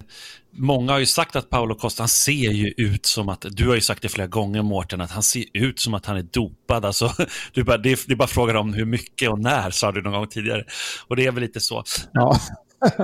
många 0.53 0.93
har 0.93 0.99
ju 0.99 1.07
sagt 1.07 1.37
att 1.37 1.51
Paolo 1.51 1.75
Costa, 1.75 2.03
han 2.03 2.09
ser 2.09 2.53
ju 2.53 2.75
ut 2.77 3.07
som 3.07 3.29
att, 3.29 3.47
du 3.51 3.69
har 3.69 3.75
ju 3.75 3.81
sagt 3.81 4.03
det 4.03 4.09
flera 4.09 4.27
gånger 4.27 4.63
Mårten, 4.63 5.01
att 5.01 5.11
han 5.11 5.23
ser 5.23 5.45
ut 5.53 5.81
som 5.81 5.95
att 5.95 6.07
han 6.07 6.17
är 6.17 6.23
dopad. 6.23 6.85
Alltså, 6.85 7.15
du 7.53 7.65
bara, 7.65 7.79
det, 7.79 7.93
är, 7.93 7.99
det 8.07 8.13
är 8.13 8.17
bara 8.17 8.29
frågan 8.29 8.57
om 8.57 8.75
hur 8.75 8.85
mycket 8.85 9.31
och 9.31 9.39
när, 9.39 9.71
sa 9.71 9.93
du 9.93 10.03
någon 10.03 10.13
gång 10.13 10.29
tidigare. 10.29 10.65
Och 11.07 11.17
det 11.17 11.27
är 11.27 11.33
väl 11.33 11.43
lite 11.43 11.61
så. 11.61 11.85
Ja. 12.13 12.41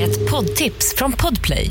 Ett 0.00 0.30
poddtips 0.30 0.94
från 0.96 1.12
Podplay. 1.12 1.70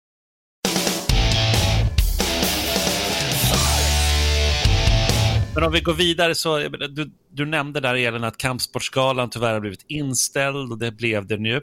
Men 5.55 5.63
om 5.63 5.71
vi 5.71 5.81
går 5.81 5.93
vidare 5.93 6.35
så, 6.35 6.59
du, 6.69 7.11
du 7.31 7.45
nämnde 7.45 7.79
där 7.79 7.95
Elin 7.95 8.23
att 8.23 8.37
Kampsportsgalan 8.37 9.29
tyvärr 9.29 9.53
har 9.53 9.59
blivit 9.59 9.85
inställd 9.87 10.71
och 10.71 10.77
det 10.77 10.91
blev 10.91 11.27
det 11.27 11.37
nu. 11.37 11.53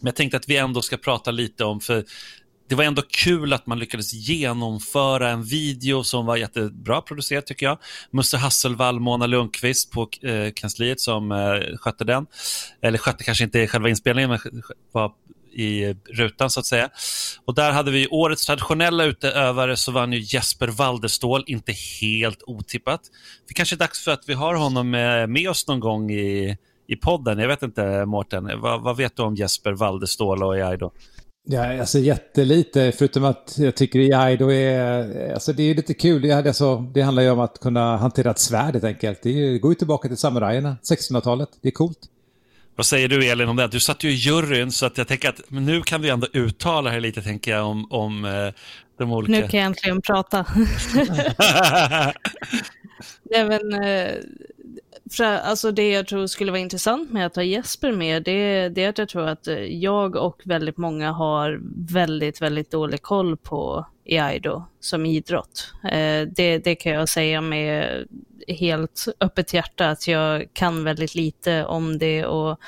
Men 0.00 0.06
jag 0.06 0.16
tänkte 0.16 0.36
att 0.36 0.48
vi 0.48 0.56
ändå 0.56 0.82
ska 0.82 0.96
prata 0.96 1.30
lite 1.30 1.64
om, 1.64 1.80
för 1.80 2.04
det 2.68 2.74
var 2.74 2.84
ändå 2.84 3.02
kul 3.02 3.52
att 3.52 3.66
man 3.66 3.78
lyckades 3.78 4.12
genomföra 4.12 5.30
en 5.30 5.44
video 5.44 6.04
som 6.04 6.26
var 6.26 6.36
jättebra 6.36 7.00
producerad 7.00 7.46
tycker 7.46 7.66
jag. 7.66 7.78
Musse 8.10 8.36
Hasselvall, 8.36 9.00
Mona 9.00 9.26
Lundqvist 9.26 9.90
på 9.90 10.08
eh, 10.22 10.52
kansliet 10.54 11.00
som 11.00 11.32
eh, 11.32 11.76
skötte 11.76 12.04
den. 12.04 12.26
Eller 12.82 12.98
skötte 12.98 13.24
kanske 13.24 13.44
inte 13.44 13.66
själva 13.66 13.88
inspelningen, 13.88 14.30
men 14.30 14.62
var 14.92 15.12
i 15.56 15.94
rutan 16.08 16.50
så 16.50 16.60
att 16.60 16.66
säga. 16.66 16.90
Och 17.44 17.54
där 17.54 17.72
hade 17.72 17.90
vi 17.90 18.08
årets 18.08 18.46
traditionella 18.46 19.04
utövare 19.04 19.76
så 19.76 19.92
vann 19.92 20.12
ju 20.12 20.20
Jesper 20.20 20.68
Waldestål, 20.68 21.44
inte 21.46 21.72
helt 22.00 22.42
otippat. 22.46 23.00
Det 23.48 23.54
kanske 23.54 23.76
är 23.76 23.78
dags 23.78 24.04
för 24.04 24.10
att 24.10 24.24
vi 24.26 24.34
har 24.34 24.54
honom 24.54 24.94
eh, 24.94 25.26
med, 25.26 25.50
oss 25.50 25.68
någon 25.68 25.80
gång 25.80 26.10
i, 26.10 26.56
i 26.88 26.96
podden. 26.96 27.38
Jag 27.38 27.48
vet 27.48 27.62
inte 27.62 28.06
Mårten, 28.06 28.60
vad, 28.60 28.82
vad 28.82 28.96
vet 28.96 29.16
du 29.16 29.22
om 29.22 29.34
Jesper 29.34 29.72
Waldestål 29.72 30.42
och 30.42 30.54
Aido? 30.54 30.90
Ja, 31.48 31.80
alltså 31.80 31.98
jättelite, 31.98 32.92
förutom 32.92 33.24
att 33.24 33.54
jag 33.58 33.76
tycker 33.76 33.98
i 33.98 34.10
är, 34.10 35.32
alltså 35.34 35.52
det 35.52 35.62
är 35.62 35.74
lite 35.74 35.94
kul. 35.94 36.22
Det, 36.22 36.32
alltså, 36.32 36.76
det 36.78 37.02
handlar 37.02 37.22
ju 37.22 37.30
om 37.30 37.40
att 37.40 37.60
kunna 37.60 37.96
hantera 37.96 38.30
ett 38.30 38.38
svärd 38.38 38.72
helt 38.72 38.84
enkelt. 38.84 39.22
Det 39.22 39.58
går 39.58 39.70
ju 39.70 39.74
tillbaka 39.74 40.08
till 40.08 40.16
samurajerna, 40.16 40.76
1600-talet. 40.82 41.48
Det 41.62 41.68
är 41.68 41.72
coolt. 41.72 41.98
Vad 42.76 42.86
säger 42.86 43.08
du 43.08 43.26
Elin 43.26 43.48
om 43.48 43.56
det? 43.56 43.68
Du 43.68 43.80
satt 43.80 44.04
ju 44.04 44.10
i 44.10 44.14
juryn 44.14 44.72
så 44.72 44.86
att 44.86 44.98
jag 44.98 45.08
tänker 45.08 45.28
att 45.28 45.40
men 45.48 45.64
nu 45.64 45.82
kan 45.82 46.02
vi 46.02 46.08
ändå 46.08 46.26
uttala 46.32 46.90
här 46.90 47.00
lite 47.00 47.22
tänker 47.22 47.50
jag 47.50 47.66
om, 47.66 47.92
om 47.92 48.24
eh, 48.24 48.52
de 48.98 49.12
olika... 49.12 49.40
Nu 49.40 49.48
kan 49.48 49.60
jag 49.60 49.66
äntligen 49.66 50.02
prata. 50.02 50.44
Även, 53.34 53.72
eh, 53.84 54.14
alltså 55.20 55.72
det 55.72 55.90
jag 55.90 56.06
tror 56.06 56.26
skulle 56.26 56.52
vara 56.52 56.60
intressant 56.60 57.12
med 57.12 57.26
att 57.26 57.36
ha 57.36 57.42
Jesper 57.42 57.92
med, 57.92 58.22
det, 58.22 58.68
det 58.68 58.84
är 58.84 58.88
att 58.88 58.98
jag 58.98 59.08
tror 59.08 59.28
att 59.28 59.48
jag 59.68 60.16
och 60.16 60.42
väldigt 60.44 60.76
många 60.76 61.12
har 61.12 61.60
väldigt, 61.92 62.42
väldigt 62.42 62.70
dålig 62.70 63.02
koll 63.02 63.36
på 63.36 63.86
Iaido 64.06 64.64
som 64.80 65.06
idrott. 65.06 65.72
Eh, 65.84 66.28
det, 66.36 66.58
det 66.58 66.74
kan 66.74 66.92
jag 66.92 67.08
säga 67.08 67.40
med 67.40 68.06
helt 68.48 69.08
öppet 69.20 69.54
hjärta 69.54 69.90
att 69.90 70.08
jag 70.08 70.46
kan 70.52 70.84
väldigt 70.84 71.14
lite 71.14 71.64
om 71.64 71.98
det 71.98 72.26
och 72.26 72.60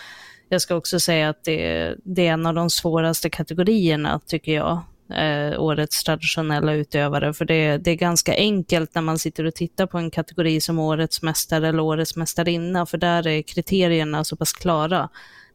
jag 0.48 0.62
ska 0.62 0.74
också 0.74 1.00
säga 1.00 1.28
att 1.28 1.44
det, 1.44 1.94
det 2.04 2.26
är 2.26 2.32
en 2.32 2.46
av 2.46 2.54
de 2.54 2.70
svåraste 2.70 3.30
kategorierna 3.30 4.20
tycker 4.26 4.52
jag. 4.54 4.80
Eh, 5.14 5.60
årets 5.60 6.04
traditionella 6.04 6.72
utövare, 6.72 7.34
för 7.34 7.44
det, 7.44 7.78
det 7.78 7.90
är 7.90 7.94
ganska 7.94 8.34
enkelt 8.34 8.94
när 8.94 9.02
man 9.02 9.18
sitter 9.18 9.44
och 9.44 9.54
tittar 9.54 9.86
på 9.86 9.98
en 9.98 10.10
kategori 10.10 10.60
som 10.60 10.78
årets 10.78 11.22
mästare 11.22 11.68
eller 11.68 11.80
årets 11.80 12.16
mästarinna, 12.16 12.86
för 12.86 12.98
där 12.98 13.26
är 13.26 13.42
kriterierna 13.42 14.24
så 14.24 14.36
pass 14.36 14.52
klara. 14.52 15.08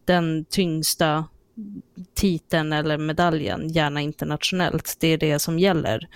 Den 0.05 0.45
tyngsta 0.45 1.25
titeln 2.13 2.73
eller 2.73 2.97
medaljen, 2.97 3.67
gärna 3.67 4.01
internationellt, 4.01 4.97
det 4.99 5.07
är 5.07 5.17
det 5.17 5.39
som 5.39 5.59
gäller. 5.59 6.07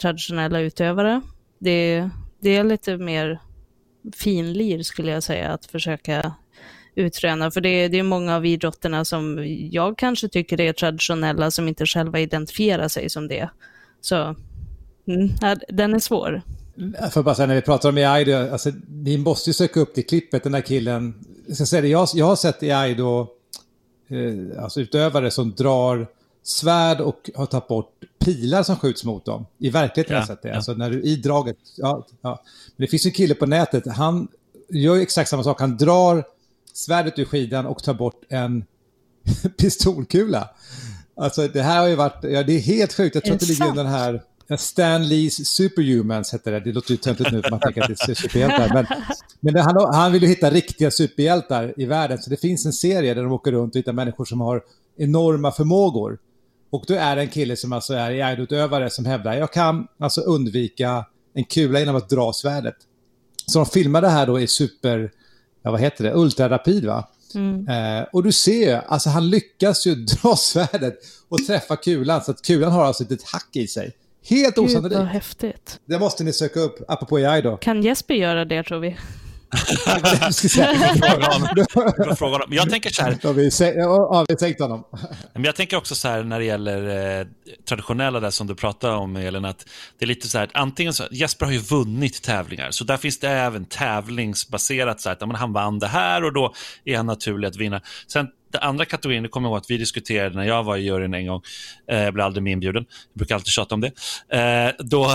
Traditionella 0.00 0.60
utövare, 0.60 1.20
det, 1.58 2.10
det 2.40 2.56
är 2.56 2.64
lite 2.64 2.96
mer 2.96 3.40
finlir 4.16 4.82
skulle 4.82 5.10
jag 5.10 5.22
säga 5.22 5.50
att 5.50 5.66
försöka 5.66 6.32
utröna. 6.94 7.50
För 7.50 7.60
det, 7.60 7.88
det 7.88 7.98
är 7.98 8.02
många 8.02 8.36
av 8.36 8.46
idrotterna 8.46 9.04
som 9.04 9.44
jag 9.70 9.98
kanske 9.98 10.28
tycker 10.28 10.60
är 10.60 10.72
traditionella 10.72 11.50
som 11.50 11.68
inte 11.68 11.86
själva 11.86 12.20
identifierar 12.20 12.88
sig 12.88 13.10
som 13.10 13.28
det. 13.28 13.48
Så 14.00 14.16
mm, 15.06 15.30
den 15.68 15.94
är 15.94 15.98
svår. 15.98 16.42
Jag 17.00 17.12
får 17.12 17.22
bara 17.22 17.34
säga 17.34 17.46
när 17.46 17.54
vi 17.54 17.60
pratar 17.60 17.88
om 17.88 17.96
Aido, 17.96 18.52
alltså, 18.52 18.70
ni 18.88 19.18
måste 19.18 19.50
ju 19.50 19.54
söka 19.54 19.80
upp 19.80 19.94
det 19.94 20.02
klippet, 20.02 20.42
den 20.42 20.52
där 20.52 20.60
killen. 20.60 21.14
Jag, 21.46 21.56
ska 21.56 21.66
säga 21.66 21.82
det, 21.82 21.88
jag, 21.88 22.08
jag 22.14 22.26
har 22.26 22.36
sett 22.36 22.62
Aido, 22.62 23.28
eh, 24.12 24.62
alltså 24.62 24.80
utövare 24.80 25.30
som 25.30 25.54
drar 25.54 26.06
svärd 26.42 27.00
och 27.00 27.30
har 27.34 27.46
tagit 27.46 27.68
bort 27.68 28.04
pilar 28.18 28.62
som 28.62 28.76
skjuts 28.76 29.04
mot 29.04 29.24
dem. 29.24 29.46
I 29.58 29.70
verkligheten 29.70 30.14
har 30.14 30.20
jag 30.20 30.28
sett 30.28 30.42
det. 30.42 30.48
Ja. 30.48 30.54
Alltså 30.54 30.72
när 30.72 30.90
du 30.90 31.02
i 31.02 31.16
draget, 31.16 31.56
ja, 31.76 32.06
ja. 32.20 32.42
Men 32.76 32.84
det 32.84 32.90
finns 32.90 33.06
en 33.06 33.12
kille 33.12 33.34
på 33.34 33.46
nätet, 33.46 33.86
han 33.86 34.28
gör 34.68 34.96
exakt 34.96 35.30
samma 35.30 35.44
sak. 35.44 35.60
Han 35.60 35.76
drar 35.76 36.24
svärdet 36.72 37.18
ur 37.18 37.24
skidan 37.24 37.66
och 37.66 37.82
tar 37.82 37.94
bort 37.94 38.22
en 38.28 38.64
pistolkula. 39.56 40.48
Alltså 41.16 41.48
det 41.48 41.62
här 41.62 41.80
har 41.80 41.88
ju 41.88 41.94
varit, 41.94 42.24
ja 42.24 42.42
det 42.42 42.52
är 42.52 42.60
helt 42.60 42.92
sjukt. 42.92 43.14
Jag 43.14 43.24
tror 43.24 43.34
att 43.34 43.40
det 43.40 43.48
ligger 43.48 43.68
under 43.68 43.84
den 43.84 43.92
här 43.92 44.22
Stan 44.56 45.08
Lees 45.08 45.48
Superhumans 45.48 46.32
hette 46.32 46.50
det. 46.50 46.60
Det 46.60 46.72
låter 46.72 46.90
ju 46.90 46.96
töntigt 46.96 47.32
nu 47.32 47.42
för 47.42 47.50
man 47.50 47.60
tänker 47.60 47.82
att 47.82 47.88
det 47.88 48.10
är 48.10 48.14
superhjältar. 48.14 48.70
Men, 48.74 48.86
men 49.40 49.56
han, 49.56 49.94
han 49.94 50.12
vill 50.12 50.22
ju 50.22 50.28
hitta 50.28 50.50
riktiga 50.50 50.90
superhjältar 50.90 51.74
i 51.76 51.84
världen. 51.84 52.18
Så 52.18 52.30
det 52.30 52.36
finns 52.36 52.66
en 52.66 52.72
serie 52.72 53.14
där 53.14 53.22
de 53.22 53.32
åker 53.32 53.52
runt 53.52 53.74
och 53.74 53.78
hittar 53.78 53.92
människor 53.92 54.24
som 54.24 54.40
har 54.40 54.62
enorma 54.96 55.52
förmågor. 55.52 56.18
Och 56.70 56.84
då 56.86 56.94
är 56.94 57.16
det 57.16 57.22
en 57.22 57.28
kille 57.28 57.56
som 57.56 57.72
alltså 57.72 57.94
är 57.94 58.32
idrottsutövare 58.32 58.90
som 58.90 59.04
hävdar 59.04 59.34
jag 59.34 59.52
kan 59.52 59.86
alltså 59.98 60.20
undvika 60.20 61.04
en 61.34 61.44
kula 61.44 61.78
genom 61.78 61.96
att 61.96 62.08
dra 62.08 62.32
svärdet. 62.32 62.76
Så 63.46 63.58
de 63.58 63.66
filmar 63.66 64.00
det 64.02 64.08
här 64.08 64.26
då 64.26 64.40
i 64.40 64.46
super, 64.46 65.12
ja 65.62 65.70
vad 65.70 65.80
heter 65.80 66.04
det, 66.04 66.14
ultrarapid 66.14 66.84
va? 66.84 67.08
Mm. 67.34 67.68
Eh, 67.68 68.06
och 68.12 68.22
du 68.22 68.32
ser, 68.32 68.80
alltså 68.88 69.10
han 69.10 69.30
lyckas 69.30 69.86
ju 69.86 69.94
dra 70.22 70.36
svärdet 70.36 70.94
och 71.28 71.46
träffa 71.46 71.76
kulan 71.76 72.24
så 72.24 72.30
att 72.30 72.42
kulan 72.42 72.72
har 72.72 72.84
alltså 72.84 73.04
ett 73.04 73.22
hack 73.22 73.56
i 73.56 73.66
sig. 73.66 73.92
Helt 74.28 74.58
osannolikt. 74.58 74.90
Gud 74.90 74.98
vad 74.98 75.08
häftigt. 75.08 75.80
Det 75.84 75.98
måste 75.98 76.24
ni 76.24 76.32
söka 76.32 76.60
upp, 76.60 76.78
apropå 76.88 77.16
AI 77.16 77.42
då. 77.42 77.56
Kan 77.56 77.82
Jesper 77.82 78.14
göra 78.14 78.44
det 78.44 78.62
tror 78.62 78.78
vi? 78.78 78.96
Jag 82.50 82.70
tänker 82.70 82.90
så 82.90 83.02
här. 83.02 83.18
Ja, 83.22 83.32
vi 84.28 84.34
har 84.34 84.38
sänkt 84.38 84.60
honom. 84.60 84.84
Men 85.32 85.44
jag 85.44 85.56
tänker 85.56 85.76
också 85.76 85.94
så 85.94 86.08
här 86.08 86.22
när 86.22 86.38
det 86.38 86.44
gäller 86.44 87.18
eh, 87.20 87.26
traditionella 87.68 88.20
där 88.20 88.30
som 88.30 88.46
du 88.46 88.54
pratar 88.54 88.90
om 88.90 89.16
Elin, 89.16 89.44
att 89.44 89.66
det 89.98 90.04
är 90.04 90.06
lite 90.06 90.28
så 90.28 90.38
här, 90.38 90.50
antingen 90.54 90.92
så, 90.92 91.04
Jesper 91.10 91.46
har 91.46 91.52
ju 91.52 91.58
vunnit 91.58 92.22
tävlingar, 92.22 92.70
så 92.70 92.84
där 92.84 92.96
finns 92.96 93.18
det 93.18 93.28
även 93.28 93.64
tävlingsbaserat 93.64 95.00
så 95.00 95.08
här, 95.08 95.16
att 95.32 95.38
han 95.38 95.52
vann 95.52 95.78
det 95.78 95.86
här 95.86 96.24
och 96.24 96.32
då 96.32 96.54
är 96.84 96.96
han 96.96 97.06
naturlig 97.06 97.48
att 97.48 97.56
vinna. 97.56 97.80
Sen 98.06 98.28
den 98.52 98.62
andra 98.62 98.84
kategorin, 98.84 99.22
det 99.22 99.28
kommer 99.28 99.48
jag 99.48 99.52
ihåg 99.52 99.58
att 99.58 99.70
vi 99.70 99.78
diskuterade 99.78 100.36
när 100.36 100.44
jag 100.44 100.64
var 100.64 100.76
i 100.76 100.82
juryn 100.82 101.14
en 101.14 101.26
gång, 101.26 101.42
eh, 101.90 101.98
jag 101.98 102.14
blev 102.14 102.26
aldrig 102.26 102.42
med 102.42 102.52
inbjuden, 102.52 102.84
jag 103.12 103.18
brukar 103.18 103.34
alltid 103.34 103.52
tjata 103.52 103.74
om 103.74 103.80
det. 103.80 103.92
Eh, 104.38 104.74
då, 104.78 105.10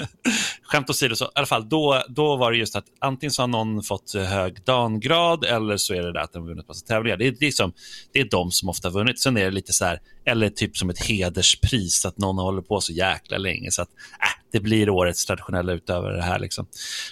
skämt 0.62 0.90
åsido, 0.90 1.16
så, 1.16 1.24
i 1.24 1.28
alla 1.34 1.46
fall, 1.46 1.68
då, 1.68 2.02
då 2.08 2.36
var 2.36 2.52
det 2.52 2.58
just 2.58 2.76
att 2.76 2.84
antingen 2.98 3.30
så 3.30 3.42
har 3.42 3.46
någon 3.46 3.82
fått 3.82 4.14
hög 4.14 4.64
dangrad 4.64 5.44
eller 5.44 5.76
så 5.76 5.94
är 5.94 6.02
det 6.02 6.12
där 6.12 6.20
att 6.20 6.32
de 6.32 6.42
har 6.42 6.48
vunnit 6.48 6.68
massa 6.68 6.86
tävlingar. 6.86 7.16
Det 7.16 7.26
är, 7.26 7.36
liksom, 7.40 7.72
det 8.12 8.20
är 8.20 8.28
de 8.30 8.50
som 8.50 8.68
ofta 8.68 8.88
har 8.88 8.92
vunnit. 8.92 9.20
Sen 9.20 9.36
är 9.36 9.44
det 9.44 9.50
lite 9.50 9.72
så 9.72 9.84
här, 9.84 10.00
eller 10.24 10.48
typ 10.48 10.76
som 10.76 10.90
ett 10.90 11.06
hederspris, 11.06 12.06
att 12.06 12.18
någon 12.18 12.38
håller 12.38 12.62
på 12.62 12.80
så 12.80 12.92
jäkla 12.92 13.38
länge. 13.38 13.70
Så 13.70 13.82
att, 13.82 13.88
äh, 14.20 14.42
det 14.52 14.60
blir 14.60 14.90
årets 14.90 15.26
traditionella 15.26 15.72
utövare 15.72 16.16
det 16.16 16.22
här. 16.22 16.38
Liksom. 16.38 16.66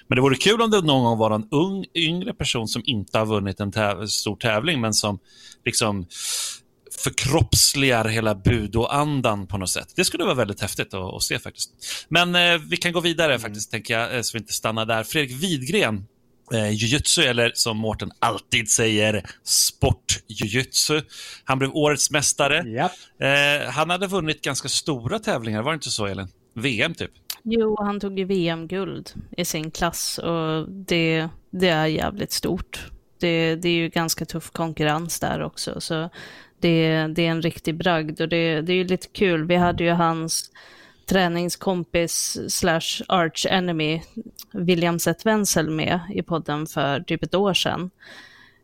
Men 0.09 0.17
det 0.17 0.23
vore 0.23 0.37
kul 0.37 0.63
om 0.63 0.71
det 0.71 0.81
någon 0.81 1.05
gång 1.05 1.19
var 1.19 1.31
en 1.31 1.49
ung, 1.51 1.85
yngre 1.95 2.35
person 2.35 2.69
som 2.69 2.83
inte 2.85 3.19
har 3.19 3.27
vunnit 3.27 3.61
en 3.61 3.73
täv 3.73 4.07
stor 4.07 4.37
tävling, 4.37 4.81
men 4.81 4.95
som 4.95 5.19
liksom 5.65 6.07
förkroppsligar 7.05 8.05
hela 8.05 8.35
budo-andan 8.35 9.47
på 9.47 9.59
något 9.59 9.71
sätt. 9.71 9.93
Det 9.97 10.05
skulle 10.05 10.25
vara 10.25 10.35
väldigt 10.35 10.61
häftigt 10.61 10.95
att, 10.95 11.15
att 11.15 11.23
se 11.23 11.39
faktiskt. 11.39 11.71
Men 12.09 12.35
eh, 12.35 12.59
vi 12.71 12.77
kan 12.77 12.93
gå 12.93 13.01
vidare 13.01 13.33
Mm. 13.33 13.41
faktiskt, 13.41 13.71
tänker 13.71 13.99
jag, 13.99 14.17
eh, 14.17 14.23
så 14.23 14.33
vi 14.33 14.39
inte 14.39 14.53
stannar 14.53 14.87
där. 14.87 15.03
Fredrik 15.05 15.43
Widgren, 15.43 16.07
eh, 16.53 16.71
jujutsu, 16.71 17.23
eller 17.23 17.53
som 17.55 17.77
Mårten 17.77 18.11
alltid 18.19 18.71
säger, 18.71 19.23
sport-jujutsu. 19.45 21.03
Han 21.45 21.59
blev 21.59 21.71
årets 21.71 22.11
mästare. 22.11 22.65
Ja. 22.67 22.91
Eh, 23.27 23.71
han 23.71 23.91
hade 23.91 24.07
vunnit 24.07 24.43
ganska 24.43 24.69
stora 24.69 25.19
tävlingar, 25.19 25.63
var 25.63 25.73
det 25.73 25.75
inte 25.75 25.91
så 25.91 26.07
Elin? 26.07 26.29
VM 26.55 26.95
typ? 26.95 27.11
Jo, 27.45 27.77
han 27.79 28.01
tog 28.01 28.19
ju 28.19 28.25
VM-guld 28.25 29.13
i 29.37 29.45
sin 29.45 29.71
klass 29.71 30.19
och 30.19 30.71
det, 30.71 31.29
det 31.53 31.69
är 31.69 31.87
jävligt 31.87 32.33
stort. 32.33 32.87
Det, 33.21 33.55
det 33.55 33.69
är 33.69 33.73
ju 33.73 33.89
ganska 33.89 34.25
tuff 34.25 34.51
konkurrens 34.51 35.21
där 35.21 35.43
också, 35.43 35.81
så 35.81 36.11
det, 36.61 37.07
det 37.07 37.27
är 37.27 37.31
en 37.31 37.43
riktig 37.43 37.75
bragd 37.75 38.21
och 38.21 38.29
det, 38.29 38.61
det 38.61 38.73
är 38.73 38.77
ju 38.77 38.85
lite 38.85 39.09
kul. 39.09 39.47
Vi 39.47 39.57
hade 39.57 39.85
ju 39.85 39.91
hans 39.91 40.51
träningskompis 41.07 42.39
slash 42.49 43.03
arch 43.09 43.47
enemy 43.51 44.01
William 44.53 44.99
Seth 44.99 45.27
Wenzel 45.27 45.71
med 45.71 46.01
i 46.15 46.23
podden 46.23 46.67
för 46.67 47.01
typ 47.01 47.23
ett 47.23 47.35
år 47.35 47.55
sedan. 47.55 47.91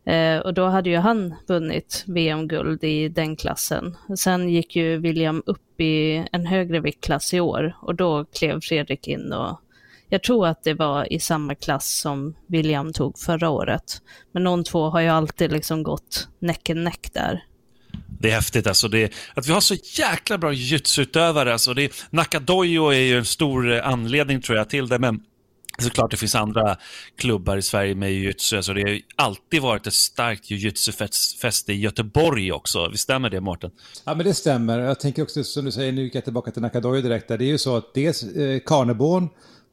Eh, 0.05 0.37
och 0.37 0.53
då 0.53 0.65
hade 0.65 0.89
ju 0.89 0.97
han 0.97 1.35
vunnit 1.47 2.03
VM-guld 2.07 2.83
i 2.83 3.09
den 3.09 3.35
klassen. 3.35 3.97
Sen 4.17 4.49
gick 4.49 4.75
ju 4.75 4.97
William 4.97 5.43
upp 5.45 5.81
i 5.81 6.25
en 6.31 6.45
högre 6.45 6.79
viktklass 6.79 7.33
i 7.33 7.39
år 7.39 7.75
och 7.81 7.95
då 7.95 8.25
klev 8.25 8.61
Fredrik 8.61 9.07
in 9.07 9.33
och 9.33 9.61
jag 10.09 10.23
tror 10.23 10.47
att 10.47 10.63
det 10.63 10.73
var 10.73 11.13
i 11.13 11.19
samma 11.19 11.55
klass 11.55 11.99
som 11.99 12.35
William 12.47 12.93
tog 12.93 13.19
förra 13.19 13.49
året. 13.49 14.01
Men 14.31 14.43
de 14.43 14.63
två 14.63 14.89
har 14.89 15.01
ju 15.01 15.07
alltid 15.07 15.51
liksom 15.51 15.83
gått 15.83 16.27
neck 16.39 16.69
and 16.69 16.83
neck 16.83 17.09
där. 17.13 17.43
Det 18.19 18.29
är 18.29 18.35
häftigt 18.35 18.67
alltså. 18.67 18.87
Det, 18.87 19.13
att 19.33 19.47
vi 19.47 19.51
har 19.51 19.61
så 19.61 19.75
jäkla 19.83 20.37
bra 20.37 20.53
jujutsu-utövare. 20.53 21.53
Alltså 21.53 21.73
det, 21.73 21.93
Nakadojo 22.09 22.89
är 22.89 22.99
ju 22.99 23.17
en 23.17 23.25
stor 23.25 23.71
eh, 23.71 23.87
anledning 23.87 24.41
tror 24.41 24.57
jag 24.57 24.69
till 24.69 24.87
det, 24.87 24.99
men 24.99 25.19
såklart 25.79 26.11
det 26.11 26.17
finns 26.17 26.35
andra 26.35 26.77
klubbar 27.17 27.57
i 27.57 27.61
Sverige 27.61 27.95
med 27.95 28.13
jujutsu. 28.13 28.55
Alltså 28.55 28.73
det 28.73 28.81
har 28.81 28.89
ju 28.89 29.01
alltid 29.15 29.61
varit 29.61 29.87
ett 29.87 29.93
starkt 29.93 30.51
jujutsu-fäste 30.51 31.73
i 31.73 31.79
Göteborg 31.79 32.51
också. 32.51 32.89
Visst 32.89 33.03
stämmer 33.03 33.29
det, 33.29 33.41
Mårten? 33.41 33.71
Ja, 34.05 34.15
men 34.15 34.25
det 34.25 34.33
stämmer. 34.33 34.79
Jag 34.79 34.99
tänker 34.99 35.23
också, 35.23 35.43
som 35.43 35.65
du 35.65 35.71
säger, 35.71 35.91
nu 35.91 36.03
gick 36.03 36.15
jag 36.15 36.23
tillbaka 36.23 36.51
till 36.51 36.61
Nakadojo 36.61 37.01
direkt. 37.01 37.27
Där. 37.27 37.37
Det 37.37 37.45
är 37.45 37.51
ju 37.51 37.57
så 37.57 37.75
att 37.75 37.93
dels 37.93 38.23
eh, 38.23 38.59
Karneborn, 38.65 39.29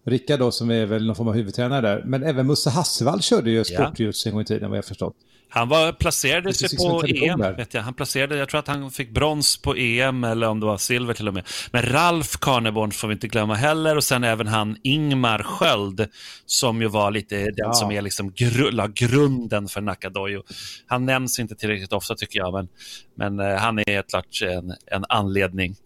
Rickard 0.06 0.38
då, 0.38 0.50
som 0.50 0.70
är 0.70 0.86
väl 0.86 1.06
någon 1.06 1.16
form 1.16 1.28
av 1.28 1.34
huvudtränare 1.34 1.80
där, 1.80 2.02
men 2.06 2.22
även 2.22 2.46
Musse 2.46 2.70
Hassevall 2.70 3.22
körde 3.22 3.50
ju 3.50 3.64
sportjutsu 3.64 4.28
en 4.28 4.32
gång 4.34 4.42
i 4.42 4.44
tiden, 4.44 4.70
vad 4.70 4.78
jag 4.78 4.84
förstått. 4.84 5.16
Han 5.48 5.68
var, 5.68 5.92
placerade 5.92 6.52
sig 6.54 6.76
på 6.78 7.02
EM. 7.06 7.38
där. 7.40 7.52
Vet 7.56 7.74
jag. 7.74 7.82
Han 7.82 7.94
placerade, 7.94 8.36
jag 8.36 8.48
tror 8.48 8.58
att 8.58 8.68
han 8.68 8.90
fick 8.90 9.10
brons 9.10 9.56
på 9.56 9.74
EM 9.76 10.24
eller 10.24 10.48
om 10.48 10.60
det 10.60 10.66
var 10.66 10.76
silver 10.76 11.14
till 11.14 11.28
och 11.28 11.34
med. 11.34 11.46
Men 11.72 11.82
Ralf 11.82 12.36
Karneborn 12.40 12.90
får 12.90 13.08
vi 13.08 13.14
inte 13.14 13.28
glömma 13.28 13.54
heller 13.54 13.96
och 13.96 14.04
sen 14.04 14.24
även 14.24 14.46
han 14.46 14.76
Ingmar 14.82 15.42
Sköld 15.42 16.08
som 16.46 16.82
ju 16.82 16.88
var 16.88 17.10
lite 17.10 17.36
den 17.36 17.52
Ja. 17.56 17.72
som 17.72 17.90
är 17.90 18.02
liksom 18.02 18.32
gru, 18.32 18.70
grunden 18.94 19.68
för 19.68 19.80
Nakadojo. 19.80 20.42
Han 20.86 21.06
nämns 21.06 21.38
inte 21.38 21.54
tillräckligt 21.54 21.92
ofta 21.92 22.14
tycker 22.14 22.38
jag, 22.38 22.52
men, 22.52 22.68
men 23.16 23.50
eh, 23.50 23.56
han 23.58 23.78
är 23.78 23.84
helt 23.90 24.08
klart 24.10 24.42
en, 24.42 24.74
en 24.86 25.04
anledning 25.08 25.76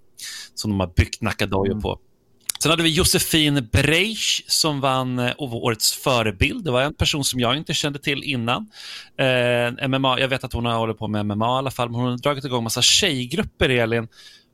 som 0.55 0.71
de 0.71 0.81
har 0.81 0.93
byggt 0.97 1.21
Nakadojo 1.23 1.71
Mm. 1.73 1.83
på. 1.83 1.99
Sen 2.63 2.71
hade 2.71 2.83
vi 2.83 2.89
Josefin 2.89 3.69
Breisch 3.73 4.45
som 4.47 4.81
vann 4.81 5.19
eh, 5.19 5.33
årets 5.39 5.97
förebild. 5.97 6.65
Det 6.65 6.71
var 6.71 6.83
en 6.83 6.95
person 6.95 7.25
som 7.25 7.41
jag 7.41 7.57
inte 7.57 7.75
kände 7.75 7.99
till 7.99 8.25
innan. 8.25 8.71
Eh, 9.19 9.89
MMA, 9.89 10.21
jag 10.21 10.29
vet 10.29 10.45
att 10.45 10.53
hon 10.53 10.65
har 10.65 10.75
hållit 10.75 10.99
på 10.99 11.09
med 11.09 11.27
MMA 11.27 11.47
i 11.47 11.59
alla 11.59 11.71
fall, 11.71 11.89
men 11.91 12.01
hon 12.01 12.11
har 12.11 12.19
dragit 12.19 12.45
igång 12.45 12.65
massa 12.65 12.83
tjejgrupper, 12.83 13.69
Elin, 13.69 14.09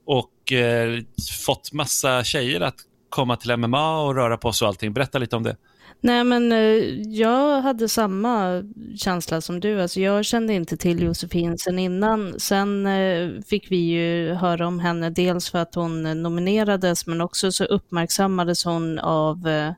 och 0.07 0.53
eh, 0.53 1.01
fått 1.47 1.73
massa 1.73 2.25
tjejer 2.25 2.61
att 2.61 2.77
komma 3.09 3.37
till 3.37 3.57
MMA 3.57 4.01
och 4.01 4.15
röra 4.15 4.37
på 4.37 4.53
sig 4.53 4.67
och 4.67 4.69
allting. 4.69 4.93
Berätta 4.93 5.19
lite 5.19 5.37
om 5.37 5.43
det. 5.43 5.57
Nej, 6.01 6.25
men 6.25 6.53
eh, 6.53 6.59
jag 7.01 7.61
hade 7.63 7.89
samma 7.89 8.63
känsla 8.97 9.41
som 9.41 9.61
du. 9.61 9.83
Alltså, 9.83 10.01
jag 10.01 10.25
kände 10.25 10.55
inte 10.55 10.77
till 10.77 11.03
Josefin 11.03 11.59
sen 11.59 11.79
innan. 11.79 12.41
Sen 12.41 12.87
eh, 12.87 13.31
fick 13.47 13.71
vi 13.71 13.77
ju 13.77 14.35
höra 14.35 14.67
om 14.67 14.81
henne, 14.81 15.11
dels 15.11 15.51
för 15.51 15.59
att 15.59 15.75
hon 15.75 16.23
nominerades, 16.23 17.07
men 17.07 17.21
också 17.21 17.53
så 17.53 17.65
uppmärksammades 17.65 18.65
hon 18.65 18.99
av, 18.99 19.49
eh, 19.49 19.73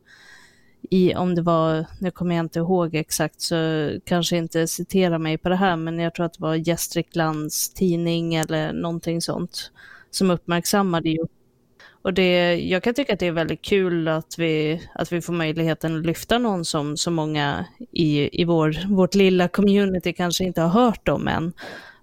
i, 0.91 1.15
om 1.15 1.35
det 1.35 1.43
var, 1.43 1.87
nu 2.01 2.11
kommer 2.11 2.35
jag 2.35 2.45
inte 2.45 2.59
ihåg 2.59 2.95
exakt, 2.95 3.41
så 3.41 3.91
kanske 4.05 4.37
inte 4.37 4.67
citera 4.67 5.19
mig 5.19 5.39
på 5.39 5.49
det 5.49 5.57
här, 5.57 5.77
men 5.77 5.99
jag 5.99 6.15
tror 6.15 6.27
att 6.27 6.35
det 6.35 6.43
var 6.43 6.55
Gästriklands 6.55 7.75
tidning 7.75 8.35
eller 8.35 8.73
någonting 8.73 9.21
sånt 9.21 9.71
som 10.11 10.31
uppmärksammade 10.31 11.09
ju 11.09 11.27
och 12.07 12.15
det, 12.15 12.55
jag 12.55 12.83
kan 12.83 12.95
tycka 12.95 13.13
att 13.13 13.19
det 13.19 13.27
är 13.27 13.33
väldigt 13.33 13.63
kul 13.63 14.09
att 14.09 14.39
vi, 14.39 14.83
att 14.95 15.13
vi 15.13 15.21
får 15.21 15.33
möjligheten 15.33 15.97
att 15.97 16.07
lyfta 16.07 16.39
någon 16.39 16.65
som 16.65 16.97
så 16.97 17.11
många 17.11 17.67
i, 17.93 18.41
i 18.43 18.45
vår, 18.45 18.95
vårt 18.95 19.15
lilla 19.15 19.49
community 19.49 20.13
kanske 20.13 20.45
inte 20.45 20.61
har 20.61 20.69
hört 20.69 21.09
om 21.09 21.29
än, 21.29 21.53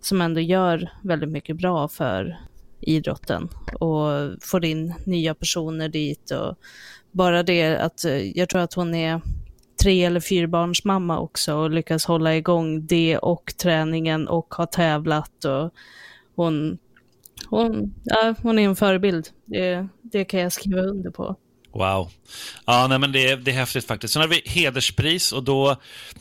som 0.01 0.21
ändå 0.21 0.39
gör 0.39 0.89
väldigt 1.01 1.29
mycket 1.29 1.57
bra 1.57 1.87
för 1.87 2.39
idrotten 2.79 3.49
och 3.79 4.09
får 4.41 4.65
in 4.65 4.93
nya 5.05 5.35
personer 5.35 5.89
dit. 5.89 6.31
Och 6.31 6.57
bara 7.11 7.43
det 7.43 7.77
att 7.77 8.05
eh, 8.05 8.37
jag 8.37 8.49
tror 8.49 8.61
att 8.61 8.73
hon 8.73 8.95
är 8.95 9.21
tre 9.83 10.05
eller 10.05 10.19
fyrbarnsmamma 10.19 11.19
också 11.19 11.55
och 11.55 11.69
lyckas 11.69 12.05
hålla 12.05 12.35
igång 12.35 12.85
det 12.85 13.17
och 13.17 13.53
träningen 13.57 14.27
och 14.27 14.53
har 14.53 14.65
tävlat. 14.65 15.45
Och 15.45 15.73
hon, 16.35 16.77
hon, 17.49 17.93
ja, 18.03 18.35
hon 18.41 18.59
är 18.59 18.63
en 18.65 18.75
förebild. 18.75 19.27
Det, 19.45 19.87
det 20.01 20.25
kan 20.25 20.39
jag 20.39 20.51
skriva 20.51 20.81
under 20.81 21.11
på. 21.11 21.35
Wow. 21.73 22.11
Ja, 22.65 22.87
nej, 22.87 22.99
men 22.99 23.11
det, 23.11 23.27
är- 23.31 23.37
det 23.37 23.51
är 23.51 23.55
häftigt 23.55 23.85
faktiskt. 23.87 24.13
Sen 24.13 24.21
har 24.21 24.29
vi 24.29 24.41
hederspris 24.45 25.31
och 25.31 25.43
då 25.43 25.75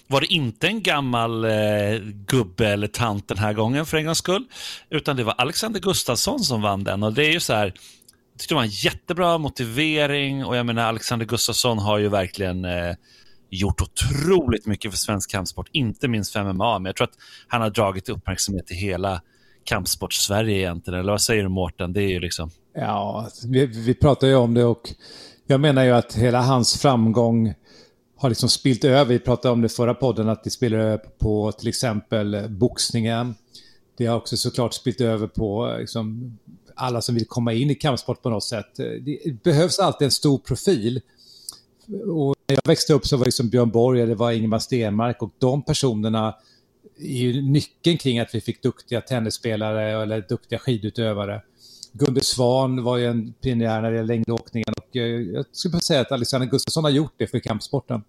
var 0.06 0.20
det 0.20 0.26
inte 0.32 0.66
en 0.66 0.82
gammal 0.82 1.44
eh, 1.44 1.50
gubbe 2.26 2.68
eller 2.68 2.87
tant 2.87 3.28
den 3.28 3.38
här 3.38 3.52
gången 3.52 3.87
för 3.87 3.96
en 3.96 4.04
gångs 4.04 4.18
skull, 4.18 4.44
utan 4.90 5.16
det 5.16 5.24
var 5.24 5.35
Alexander 5.38 5.80
Gustafsson 5.80 6.40
som 6.40 6.62
vann 6.62 6.85
den. 6.85 7.02
Och 7.02 7.12
det 7.12 7.26
är 7.26 7.32
ju 7.32 7.40
så 7.40 7.52
här, 7.52 7.64
jag 7.66 8.38
tyckte 8.38 8.54
det 8.54 8.56
var 8.56 8.62
en 8.62 8.68
jättebra 8.70 9.38
motivering 9.38 10.44
och 10.44 10.56
jag 10.56 10.66
menar 10.66 10.82
Alexander 10.82 11.26
Gustafsson 11.26 11.78
har 11.78 11.98
ju 11.98 12.08
verkligen 12.08 12.64
eh, 12.64 12.94
gjort 13.50 13.80
otroligt 13.82 14.66
mycket 14.66 14.90
för 14.90 14.98
svensk 14.98 15.30
kampsport, 15.30 15.68
inte 15.72 16.08
minst 16.08 16.32
för 16.32 16.44
MMA, 16.52 16.78
men 16.78 16.87
jag 16.87 16.96
tror 16.96 17.04
att 17.06 17.16
han 17.48 17.61
har 17.61 17.70
dragit 17.70 18.08
uppmärksamhet 18.08 18.66
till 18.66 18.76
hela 18.76 19.22
kampsport-Sverige 19.64 20.59
egentligen. 20.59 21.01
Eller 21.01 21.12
vad 21.12 21.22
säger 21.22 21.42
du 21.42 21.48
Mårten? 21.48 21.92
Det 21.92 22.03
är 22.03 22.09
ju 22.09 22.20
liksom... 22.20 22.51
Ja, 22.75 23.29
vi, 23.46 23.66
vi 23.66 23.94
pratar 23.94 24.27
ju 24.27 24.35
om 24.35 24.55
det 24.55 24.64
och 24.64 24.94
jag 25.46 25.61
menar 25.61 25.85
ju 25.85 25.90
att 25.90 26.14
hela 26.14 26.42
hans 26.42 26.81
framgång 26.81 27.55
har 28.16 28.29
liksom 28.29 28.48
spilt 28.48 28.85
över. 28.85 29.05
Vi 29.05 29.18
pratade 29.18 29.53
om 29.53 29.61
det 29.61 29.66
i 29.66 29.68
förra 29.68 29.94
podden, 29.94 30.29
att 30.29 30.44
det 30.44 30.51
spelar 30.51 30.79
över 30.79 30.98
på 30.98 31.53
till 31.53 31.68
exempel 31.68 32.48
boxningen. 32.48 33.35
Det 33.96 34.07
har 34.07 34.16
också 34.16 34.37
såklart 34.37 34.75
spilt 34.75 35.01
över 35.01 35.27
på 35.27 35.77
liksom, 35.79 36.38
alla 36.75 37.01
som 37.01 37.14
vill 37.14 37.27
komma 37.27 37.53
in 37.53 37.70
i 37.70 37.75
kampsport 37.75 38.22
på 38.22 38.31
något 38.31 38.44
sätt. 38.44 38.77
Det 38.77 39.42
behövs 39.42 39.79
alltid 39.79 40.05
en 40.05 40.11
stor 40.11 40.38
profil. 40.38 41.01
Och 42.07 42.37
när 42.46 42.57
jag 42.57 42.68
växte 42.68 42.94
upp 42.94 43.07
så 43.07 43.16
var 43.16 43.25
det 43.25 43.29
liksom 43.29 43.48
Björn 43.48 43.70
Borg, 43.70 44.07
det 44.07 44.14
var 44.14 44.33
Ingemar 44.33 44.59
Stenmark 44.59 45.22
och 45.22 45.31
de 45.38 45.62
personerna 45.62 46.35
är 46.99 47.07
ju 47.07 47.42
nyckeln 47.42 47.99
kring 47.99 48.18
att 48.18 48.35
vi 48.35 48.40
fick 48.40 48.62
duktiga 48.62 49.01
tennisspelare 49.01 50.03
eller 50.03 50.25
duktiga 50.29 50.59
skidutövare. 50.59 51.42
Gunde 51.92 52.21
Svan 52.21 52.85
var 52.85 52.97
ju 52.97 53.07
en 53.07 53.33
pionjär 53.33 53.81
när 53.81 53.90
det 53.90 53.97
gäller 53.97 54.14
längdåkningen 54.14 54.75
och 54.77 54.97
eh, 54.97 55.03
jag 55.03 55.45
skulle 55.53 55.73
bara 55.73 55.81
säga 55.81 56.01
att 56.01 56.12
Alexander 56.12 56.49
Gustafsson 56.49 56.85
har 56.85 56.90
gjort 56.90 57.14
det 57.16 57.27
för 57.27 57.38
kampsporten. 57.38 58.03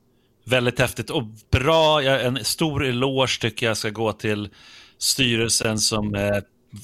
Väldigt 0.46 0.80
häftigt 0.80 1.10
och 1.10 1.24
bra. 1.52 2.02
En 2.02 2.46
stor 2.46 2.86
eloge 2.86 3.42
tycker 3.42 3.66
jag 3.66 3.78
ska 3.78 3.90
gå 3.90 4.14
till 4.14 4.50
styrelsen 4.98 5.80
som 5.80 6.16
eh, 6.16 6.38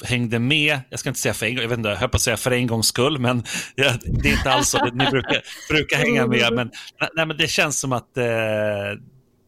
hängde 0.04 0.40
med. 0.40 0.80
Jag 0.90 1.00
ska 1.00 1.10
inte 1.10 1.20
säga 1.20 1.34
för 1.34 1.46
en 1.46 1.56
gång, 1.56 1.62
jag 1.62 1.70
vet 1.70 1.78
inte, 1.78 1.90
jag 1.90 1.96
höll 1.96 2.10
på 2.10 2.16
att 2.16 2.22
säga 2.22 2.38
för 2.38 2.52
en 2.52 2.68
gångs 2.68 2.88
skull, 2.88 3.20
men 3.20 3.44
ja, 3.76 3.94
det 4.04 4.30
är 4.30 4.34
inte 4.34 4.52
alls 4.52 4.70
så. 4.70 4.86
Ni 4.86 5.06
brukar, 5.06 5.42
brukar 5.70 5.98
hänga 5.98 6.28
med, 6.28 6.54
men, 6.54 6.72
nej, 7.16 7.26
men 7.26 7.38
det 7.38 7.48
känns 7.48 7.80
som 7.80 7.94
att 7.94 8.18
eh, 8.18 8.26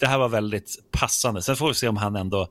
det 0.01 0.07
här 0.07 0.17
var 0.17 0.29
väldigt 0.29 0.77
passande. 0.91 1.41
Sen 1.41 1.55
får 1.55 1.67
vi 1.67 1.73
se 1.73 1.87
om 1.87 1.97
han 1.97 2.15
ändå 2.15 2.47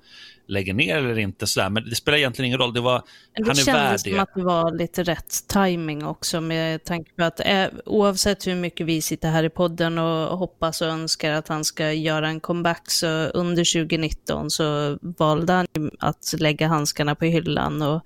lägger 0.50 0.74
ner 0.74 0.96
eller 0.96 1.18
inte, 1.18 1.46
sådär. 1.46 1.70
men 1.70 1.88
det 1.90 1.96
spelar 1.96 2.18
egentligen 2.18 2.46
ingen 2.46 2.58
roll. 2.58 2.74
Det 2.74 2.80
var, 2.80 3.02
Det 3.36 3.42
han 3.42 3.50
är 3.50 3.54
värd 3.54 3.64
kändes 3.64 4.02
det. 4.02 4.10
som 4.10 4.20
att 4.20 4.34
det 4.34 4.42
var 4.42 4.72
lite 4.78 5.02
rätt 5.02 5.48
timing 5.48 6.04
också 6.04 6.40
med 6.40 6.84
tanke 6.84 7.10
på 7.16 7.24
att 7.24 7.40
eh, 7.40 7.66
oavsett 7.86 8.46
hur 8.46 8.54
mycket 8.54 8.86
vi 8.86 9.02
sitter 9.02 9.30
här 9.30 9.44
i 9.44 9.50
podden 9.50 9.98
och 9.98 10.38
hoppas 10.38 10.80
och 10.80 10.88
önskar 10.88 11.32
att 11.32 11.48
han 11.48 11.64
ska 11.64 11.92
göra 11.92 12.28
en 12.28 12.40
comeback 12.40 12.90
så 12.90 13.06
under 13.26 13.82
2019 13.84 14.50
så 14.50 14.98
valde 15.02 15.52
han 15.52 15.66
att 15.98 16.34
lägga 16.38 16.68
handskarna 16.68 17.14
på 17.14 17.24
hyllan 17.24 17.82
och 17.82 18.02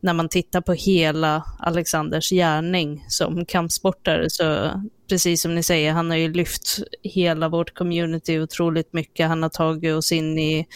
när 0.00 0.12
man 0.12 0.28
tittar 0.28 0.60
på 0.60 0.72
hela 0.72 1.44
Alexanders 1.58 2.30
gärning 2.30 3.04
som 3.08 3.44
kampsportare 3.44 4.30
så 4.30 4.72
precis 5.08 5.42
som 5.42 5.54
ni 5.54 5.62
säger, 5.62 5.92
han 5.92 6.10
har 6.10 6.16
ju 6.16 6.32
lyft 6.32 6.78
hela 7.02 7.48
vårt 7.48 7.74
community 7.74 8.40
otroligt 8.40 8.92
mycket. 8.92 9.28
Han 9.28 9.42
har 9.42 9.50
tagit 9.50 9.94
oss 9.94 10.12
in 10.12 10.38
i 10.38 10.66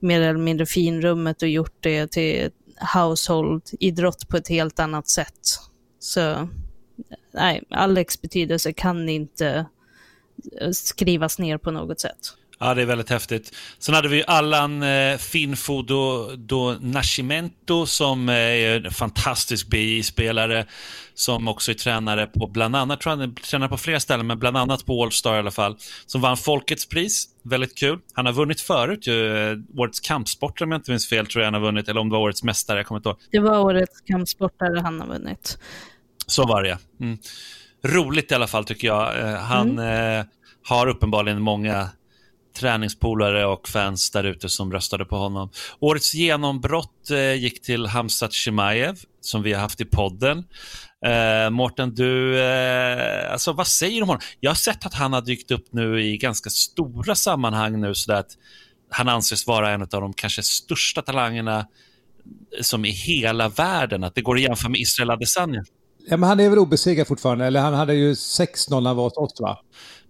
mer 0.00 0.20
eller 0.20 0.38
mindre 0.40 0.66
finrummet 0.66 1.42
och 1.42 1.48
gjort 1.48 1.76
det 1.80 2.12
till 2.12 2.50
household-idrott 2.94 4.28
på 4.28 4.36
ett 4.36 4.48
helt 4.48 4.80
annat 4.80 5.08
sätt. 5.08 5.40
Så 5.98 6.48
nej, 7.32 7.64
Alex 7.70 8.22
betydelse 8.22 8.72
kan 8.72 9.08
inte 9.08 9.66
eh, 10.60 10.70
skrivas 10.70 11.38
ner 11.38 11.58
på 11.58 11.70
något 11.70 12.00
sätt. 12.00 12.34
Ja, 12.60 12.74
det 12.74 12.82
är 12.82 12.86
väldigt 12.86 13.10
häftigt. 13.10 13.56
Sen 13.78 13.94
hade 13.94 14.08
vi 14.08 14.24
Allan 14.26 14.82
eh, 14.82 15.16
Finfo 15.18 15.82
do, 15.82 16.30
do 16.36 16.76
Nascimento 16.80 17.86
som 17.86 18.28
är 18.28 18.86
en 18.86 18.90
fantastisk 18.90 19.68
BI-spelare 19.68 20.66
som 21.14 21.48
också 21.48 21.70
är 21.70 21.74
tränare 21.74 22.26
på 22.26 22.46
bland 22.46 22.76
annat, 22.76 23.00
tror 23.00 23.10
han 23.10 23.20
är 23.20 23.28
tränare 23.28 23.68
på 23.68 23.76
flera 23.76 24.00
ställen, 24.00 24.26
men 24.26 24.38
bland 24.38 24.56
annat 24.56 24.86
på 24.86 25.02
Allstar 25.02 25.34
i 25.34 25.38
alla 25.38 25.50
fall, 25.50 25.76
som 26.06 26.20
vann 26.20 26.36
Folkets 26.36 26.88
pris. 26.88 27.28
Väldigt 27.42 27.78
kul. 27.78 27.98
Han 28.12 28.26
har 28.26 28.32
vunnit 28.32 28.60
förut 28.60 29.06
ju, 29.06 29.50
eh, 29.50 29.58
årets 29.76 30.00
kampsportare 30.00 30.64
om 30.64 30.72
jag 30.72 30.78
inte 30.78 30.90
minns 30.90 31.08
fel, 31.08 31.26
tror 31.26 31.42
jag 31.42 31.46
han 31.46 31.54
har 31.54 31.60
vunnit, 31.60 31.88
eller 31.88 32.00
om 32.00 32.08
det 32.08 32.12
var 32.12 32.22
årets 32.22 32.42
mästare, 32.42 32.78
jag 32.78 32.86
kommer 32.86 32.98
inte 32.98 33.08
ihåg. 33.08 33.18
Det 33.30 33.40
var 33.40 33.58
årets 33.58 34.00
kampsportare 34.00 34.80
han 34.80 35.00
har 35.00 35.06
vunnit. 35.06 35.58
Så 36.26 36.46
var 36.46 36.62
det, 36.62 36.78
mm. 37.00 37.18
Roligt 37.84 38.32
i 38.32 38.34
alla 38.34 38.46
fall 38.46 38.64
tycker 38.64 38.88
jag. 38.88 39.18
Eh, 39.18 39.34
han 39.34 39.70
mm. 39.70 40.20
eh, 40.20 40.26
har 40.68 40.86
uppenbarligen 40.86 41.42
många 41.42 41.88
träningspolare 42.54 43.46
och 43.46 43.68
fans 43.68 44.10
där 44.10 44.24
ute 44.24 44.48
som 44.48 44.72
röstade 44.72 45.04
på 45.04 45.16
honom. 45.16 45.50
Årets 45.80 46.14
genombrott 46.14 47.10
eh, 47.10 47.34
gick 47.34 47.62
till 47.62 47.86
Hamzat 47.86 48.32
Chimaev, 48.32 48.98
som 49.20 49.42
vi 49.42 49.52
har 49.52 49.60
haft 49.60 49.80
i 49.80 49.84
podden. 49.84 50.44
Eh, 51.06 51.50
Mårten, 51.50 51.94
du, 51.94 52.40
eh, 52.40 53.32
alltså, 53.32 53.52
vad 53.52 53.66
säger 53.66 53.96
du 53.96 54.02
om 54.02 54.08
honom? 54.08 54.22
Jag 54.40 54.50
har 54.50 54.56
sett 54.56 54.86
att 54.86 54.94
han 54.94 55.12
har 55.12 55.20
dykt 55.20 55.50
upp 55.50 55.66
nu 55.70 56.02
i 56.02 56.16
ganska 56.16 56.50
stora 56.50 57.14
sammanhang 57.14 57.80
nu, 57.80 57.94
så 57.94 58.12
att 58.12 58.30
han 58.90 59.08
anses 59.08 59.46
vara 59.46 59.70
en 59.70 59.82
av 59.82 59.88
de 59.88 60.12
kanske 60.12 60.42
största 60.42 61.02
talangerna 61.02 61.58
eh, 61.58 61.64
som 62.62 62.84
i 62.84 62.90
hela 62.90 63.48
världen, 63.48 64.04
att 64.04 64.14
det 64.14 64.22
går 64.22 64.34
att 64.34 64.42
jämföra 64.42 64.68
med 64.68 64.80
Israel 64.80 65.10
Adesanya. 65.10 65.64
Ja, 66.10 66.16
men 66.16 66.28
han 66.28 66.40
är 66.40 66.48
väl 66.48 66.58
obesegrad 66.58 67.06
fortfarande, 67.06 67.46
eller 67.46 67.60
han 67.60 67.74
hade 67.74 67.94
ju 67.94 68.12
6-0 68.12 68.80
när 68.80 68.88
han 68.88 68.96
var 68.96 69.04
åt 69.04 69.16
oss 69.16 69.40
va? 69.40 69.58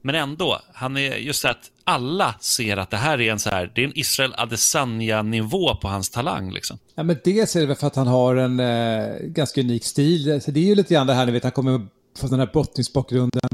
Men 0.03 0.15
ändå, 0.15 0.61
han 0.73 0.97
är 0.97 1.17
just 1.17 1.43
det 1.43 1.51
att 1.51 1.71
alla 1.85 2.35
ser 2.41 2.77
att 2.77 2.91
det 2.91 2.97
här 2.97 3.21
är 3.21 3.33
en 3.33 3.39
så 3.39 3.51
här, 3.51 3.73
det 3.75 3.81
är 3.81 3.85
en 3.85 3.99
Israel 3.99 4.35
Adesanya-nivå 4.37 5.75
på 5.75 5.89
hans 5.89 6.11
talang. 6.11 6.53
Liksom. 6.53 6.79
Ja, 6.95 7.03
men 7.03 7.17
dels 7.25 7.57
är 7.57 7.61
det 7.61 7.67
väl 7.67 7.77
för 7.77 7.87
att 7.87 7.97
han 7.97 8.07
har 8.07 8.37
en 8.37 8.61
eh, 8.61 9.19
ganska 9.21 9.61
unik 9.61 9.85
stil. 9.85 10.41
Så 10.43 10.51
det 10.51 10.61
är 10.61 10.65
ju 10.65 10.75
lite 10.75 10.95
grann 10.95 11.07
det 11.07 11.15
här, 11.15 11.27
ni 11.27 11.33
vet, 11.33 11.43
han 11.43 11.53
kommer 11.53 11.87
från 12.19 12.31
den 12.31 12.39
här 12.39 12.51
brottningsbakgrunden. 12.53 13.51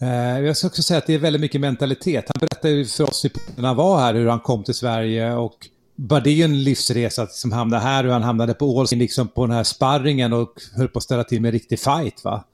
Eh, 0.00 0.40
jag 0.40 0.56
ska 0.56 0.66
också 0.66 0.82
säga 0.82 0.98
att 0.98 1.06
det 1.06 1.14
är 1.14 1.18
väldigt 1.18 1.40
mycket 1.40 1.60
mentalitet. 1.60 2.24
Han 2.28 2.40
berättade 2.40 2.74
ju 2.74 2.84
för 2.84 3.04
oss 3.04 3.26
när 3.56 3.66
han 3.66 3.76
var 3.76 4.00
här 4.00 4.14
hur 4.14 4.28
han 4.28 4.40
kom 4.40 4.64
till 4.64 4.74
Sverige 4.74 5.32
och 5.32 5.68
bara 5.96 6.20
det 6.20 6.30
är 6.30 6.34
ju 6.34 6.42
en 6.42 6.64
livsresa 6.64 7.22
som 7.22 7.26
liksom 7.26 7.52
hamnade 7.52 7.82
här, 7.82 8.04
hur 8.04 8.10
han 8.10 8.22
hamnade 8.22 8.54
på 8.54 8.76
Ålsing, 8.76 8.98
liksom 8.98 9.28
på 9.28 9.46
den 9.46 9.56
här 9.56 9.64
sparringen 9.64 10.32
och 10.32 10.52
höll 10.76 10.88
på 10.88 10.98
att 10.98 11.02
ställa 11.02 11.24
till 11.24 11.40
med 11.40 11.48
en 11.48 11.52
riktig 11.52 11.80
fight 11.80 12.24
va. 12.24 12.44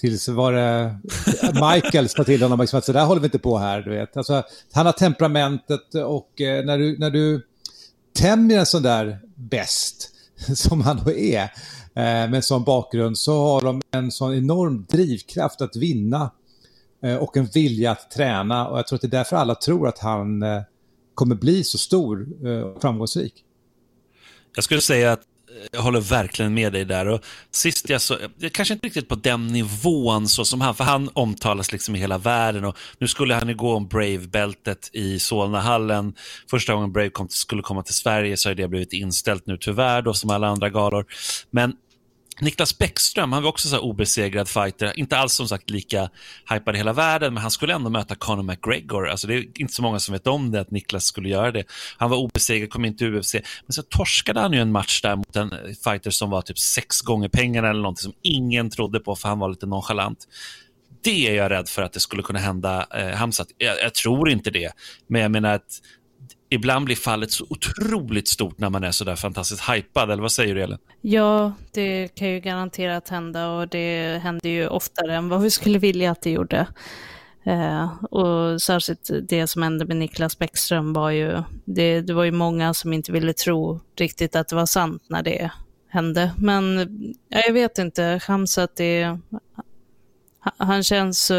Tills 0.00 0.28
var 0.28 0.52
det 0.52 0.96
Michael 1.52 2.08
sa 2.08 2.24
till 2.24 2.42
honom 2.42 2.60
liksom 2.60 2.78
att 2.78 2.84
så 2.84 2.92
där 2.92 3.04
håller 3.04 3.20
vi 3.20 3.26
inte 3.26 3.38
på 3.38 3.58
här, 3.58 3.80
du 3.80 3.90
vet. 3.90 4.16
Alltså, 4.16 4.42
han 4.72 4.86
har 4.86 4.92
temperamentet 4.92 5.94
och 5.94 6.40
eh, 6.40 6.64
när, 6.64 6.78
du, 6.78 6.98
när 6.98 7.10
du 7.10 7.46
tämjer 8.12 8.58
en 8.58 8.66
sån 8.66 8.82
där 8.82 9.20
bäst, 9.34 10.10
som 10.54 10.80
han 10.80 11.00
då 11.04 11.12
är, 11.12 11.42
eh, 11.42 11.50
med 11.94 12.34
en 12.34 12.42
sån 12.42 12.64
bakgrund, 12.64 13.18
så 13.18 13.42
har 13.42 13.60
de 13.60 13.82
en 13.90 14.12
sån 14.12 14.34
enorm 14.34 14.86
drivkraft 14.88 15.60
att 15.60 15.76
vinna 15.76 16.30
eh, 17.02 17.16
och 17.16 17.36
en 17.36 17.46
vilja 17.46 17.90
att 17.90 18.10
träna. 18.10 18.68
Och 18.68 18.78
jag 18.78 18.86
tror 18.86 18.96
att 18.96 19.02
det 19.02 19.08
är 19.08 19.18
därför 19.18 19.36
alla 19.36 19.54
tror 19.54 19.88
att 19.88 19.98
han 19.98 20.44
kommer 21.14 21.34
bli 21.34 21.64
så 21.64 21.78
stor 21.78 22.44
och 22.64 22.82
framgångsrik. 22.82 23.44
Jag 24.54 24.64
skulle 24.64 24.80
säga 24.80 25.12
att 25.12 25.20
jag 25.72 25.80
håller 25.80 26.00
verkligen 26.00 26.54
med 26.54 26.72
dig 26.72 26.84
där. 26.84 27.08
Och 27.08 27.24
sist 27.50 27.88
jag 27.88 28.00
så, 28.00 28.18
kanske 28.52 28.74
inte 28.74 28.86
riktigt 28.86 29.08
på 29.08 29.14
den 29.14 29.46
nivån 29.46 30.28
så 30.28 30.44
som 30.44 30.60
han, 30.60 30.74
för 30.74 30.84
han 30.84 31.10
omtalas 31.12 31.72
liksom 31.72 31.96
i 31.96 31.98
hela 31.98 32.18
världen 32.18 32.64
och 32.64 32.76
nu 32.98 33.08
skulle 33.08 33.34
han 33.34 33.48
ju 33.48 33.54
gå 33.54 33.74
om 33.74 33.88
Brave-bältet 33.88 34.90
i 34.92 35.18
Solnahallen. 35.18 36.14
Första 36.50 36.74
gången 36.74 36.92
Brave 36.92 37.10
kom, 37.10 37.28
skulle 37.28 37.62
komma 37.62 37.82
till 37.82 37.94
Sverige 37.94 38.36
så 38.36 38.48
har 38.48 38.54
det 38.54 38.68
blivit 38.68 38.92
inställt 38.92 39.46
nu 39.46 39.56
tyvärr 39.56 40.02
då 40.02 40.14
som 40.14 40.30
alla 40.30 40.48
andra 40.48 40.70
galor. 40.70 41.06
Men 41.50 41.72
Niklas 42.40 42.78
Bäckström, 42.78 43.32
han 43.32 43.42
var 43.42 43.50
också 43.50 43.68
så 43.68 43.78
obesegrad 43.78 44.48
fighter. 44.48 44.98
Inte 44.98 45.16
alls 45.16 45.32
som 45.32 45.48
sagt 45.48 45.70
lika 45.70 46.10
hypad 46.50 46.74
i 46.74 46.78
hela 46.78 46.92
världen, 46.92 47.34
men 47.34 47.40
han 47.40 47.50
skulle 47.50 47.74
ändå 47.74 47.90
möta 47.90 48.14
Conor 48.14 48.42
McGregor. 48.42 49.08
Alltså, 49.08 49.26
det 49.26 49.34
är 49.34 49.60
inte 49.60 49.74
så 49.74 49.82
många 49.82 49.98
som 49.98 50.12
vet 50.12 50.26
om 50.26 50.50
det, 50.50 50.60
att 50.60 50.70
Niklas 50.70 51.04
skulle 51.04 51.28
göra 51.28 51.52
det. 51.52 51.64
Han 51.96 52.10
var 52.10 52.16
obesegrad, 52.16 52.70
kom 52.70 52.84
inte 52.84 52.98
till 52.98 53.14
UFC. 53.14 53.34
Men 53.34 53.72
så 53.72 53.82
torskade 53.82 54.40
han 54.40 54.52
ju 54.52 54.60
en 54.60 54.72
match 54.72 55.02
där 55.02 55.16
mot 55.16 55.36
en 55.36 55.50
fighter 55.84 56.10
som 56.10 56.30
var 56.30 56.42
typ 56.42 56.58
sex 56.58 57.00
gånger 57.00 57.28
pengarna 57.28 57.70
eller 57.70 57.82
någonting 57.82 58.02
som 58.02 58.14
ingen 58.22 58.70
trodde 58.70 59.00
på, 59.00 59.16
för 59.16 59.28
han 59.28 59.38
var 59.38 59.48
lite 59.48 59.66
nonchalant. 59.66 60.28
Det 61.02 61.28
är 61.28 61.34
jag 61.34 61.50
rädd 61.50 61.68
för 61.68 61.82
att 61.82 61.92
det 61.92 62.00
skulle 62.00 62.22
kunna 62.22 62.38
hända 62.38 62.86
eh, 62.94 63.16
Hamzat. 63.16 63.48
Jag, 63.58 63.82
jag 63.82 63.94
tror 63.94 64.30
inte 64.30 64.50
det, 64.50 64.72
men 65.06 65.22
jag 65.22 65.30
menar 65.30 65.54
att 65.54 65.80
ibland 66.54 66.84
blir 66.84 66.96
fallet 66.96 67.30
så 67.30 67.46
otroligt 67.50 68.28
stort 68.28 68.58
när 68.58 68.70
man 68.70 68.84
är 68.84 68.90
så 68.90 69.04
där 69.04 69.16
fantastiskt 69.16 69.70
hypad, 69.70 70.10
eller 70.10 70.22
vad 70.22 70.32
säger 70.32 70.54
du 70.54 70.62
Elin? 70.62 70.78
Ja, 71.00 71.52
det 71.72 72.08
kan 72.08 72.28
ju 72.28 72.40
garanterat 72.40 73.08
hända 73.08 73.50
och 73.50 73.68
det 73.68 74.20
händer 74.22 74.50
ju 74.50 74.68
oftare 74.68 75.14
än 75.16 75.28
vad 75.28 75.42
vi 75.42 75.50
skulle 75.50 75.78
vilja 75.78 76.10
att 76.10 76.22
det 76.22 76.30
gjorde. 76.30 76.66
Eh, 77.46 78.04
och 78.04 78.62
särskilt 78.62 79.10
det 79.28 79.46
som 79.46 79.62
hände 79.62 79.84
med 79.84 79.96
Niklas 79.96 80.38
Bäckström 80.38 80.92
var 80.92 81.10
ju, 81.10 81.42
det, 81.64 82.00
det 82.00 82.12
var 82.12 82.24
ju 82.24 82.32
många 82.32 82.74
som 82.74 82.92
inte 82.92 83.12
ville 83.12 83.32
tro 83.32 83.80
riktigt 83.96 84.36
att 84.36 84.48
det 84.48 84.56
var 84.56 84.66
sant 84.66 85.02
när 85.08 85.22
det 85.22 85.50
hände. 85.88 86.32
Men 86.38 86.78
ja, 87.28 87.42
jag 87.46 87.52
vet 87.52 87.78
inte, 87.78 88.20
Hamzat 88.22 88.76
det, 88.76 89.18
han 90.56 90.82
känns 90.82 91.24
så, 91.24 91.34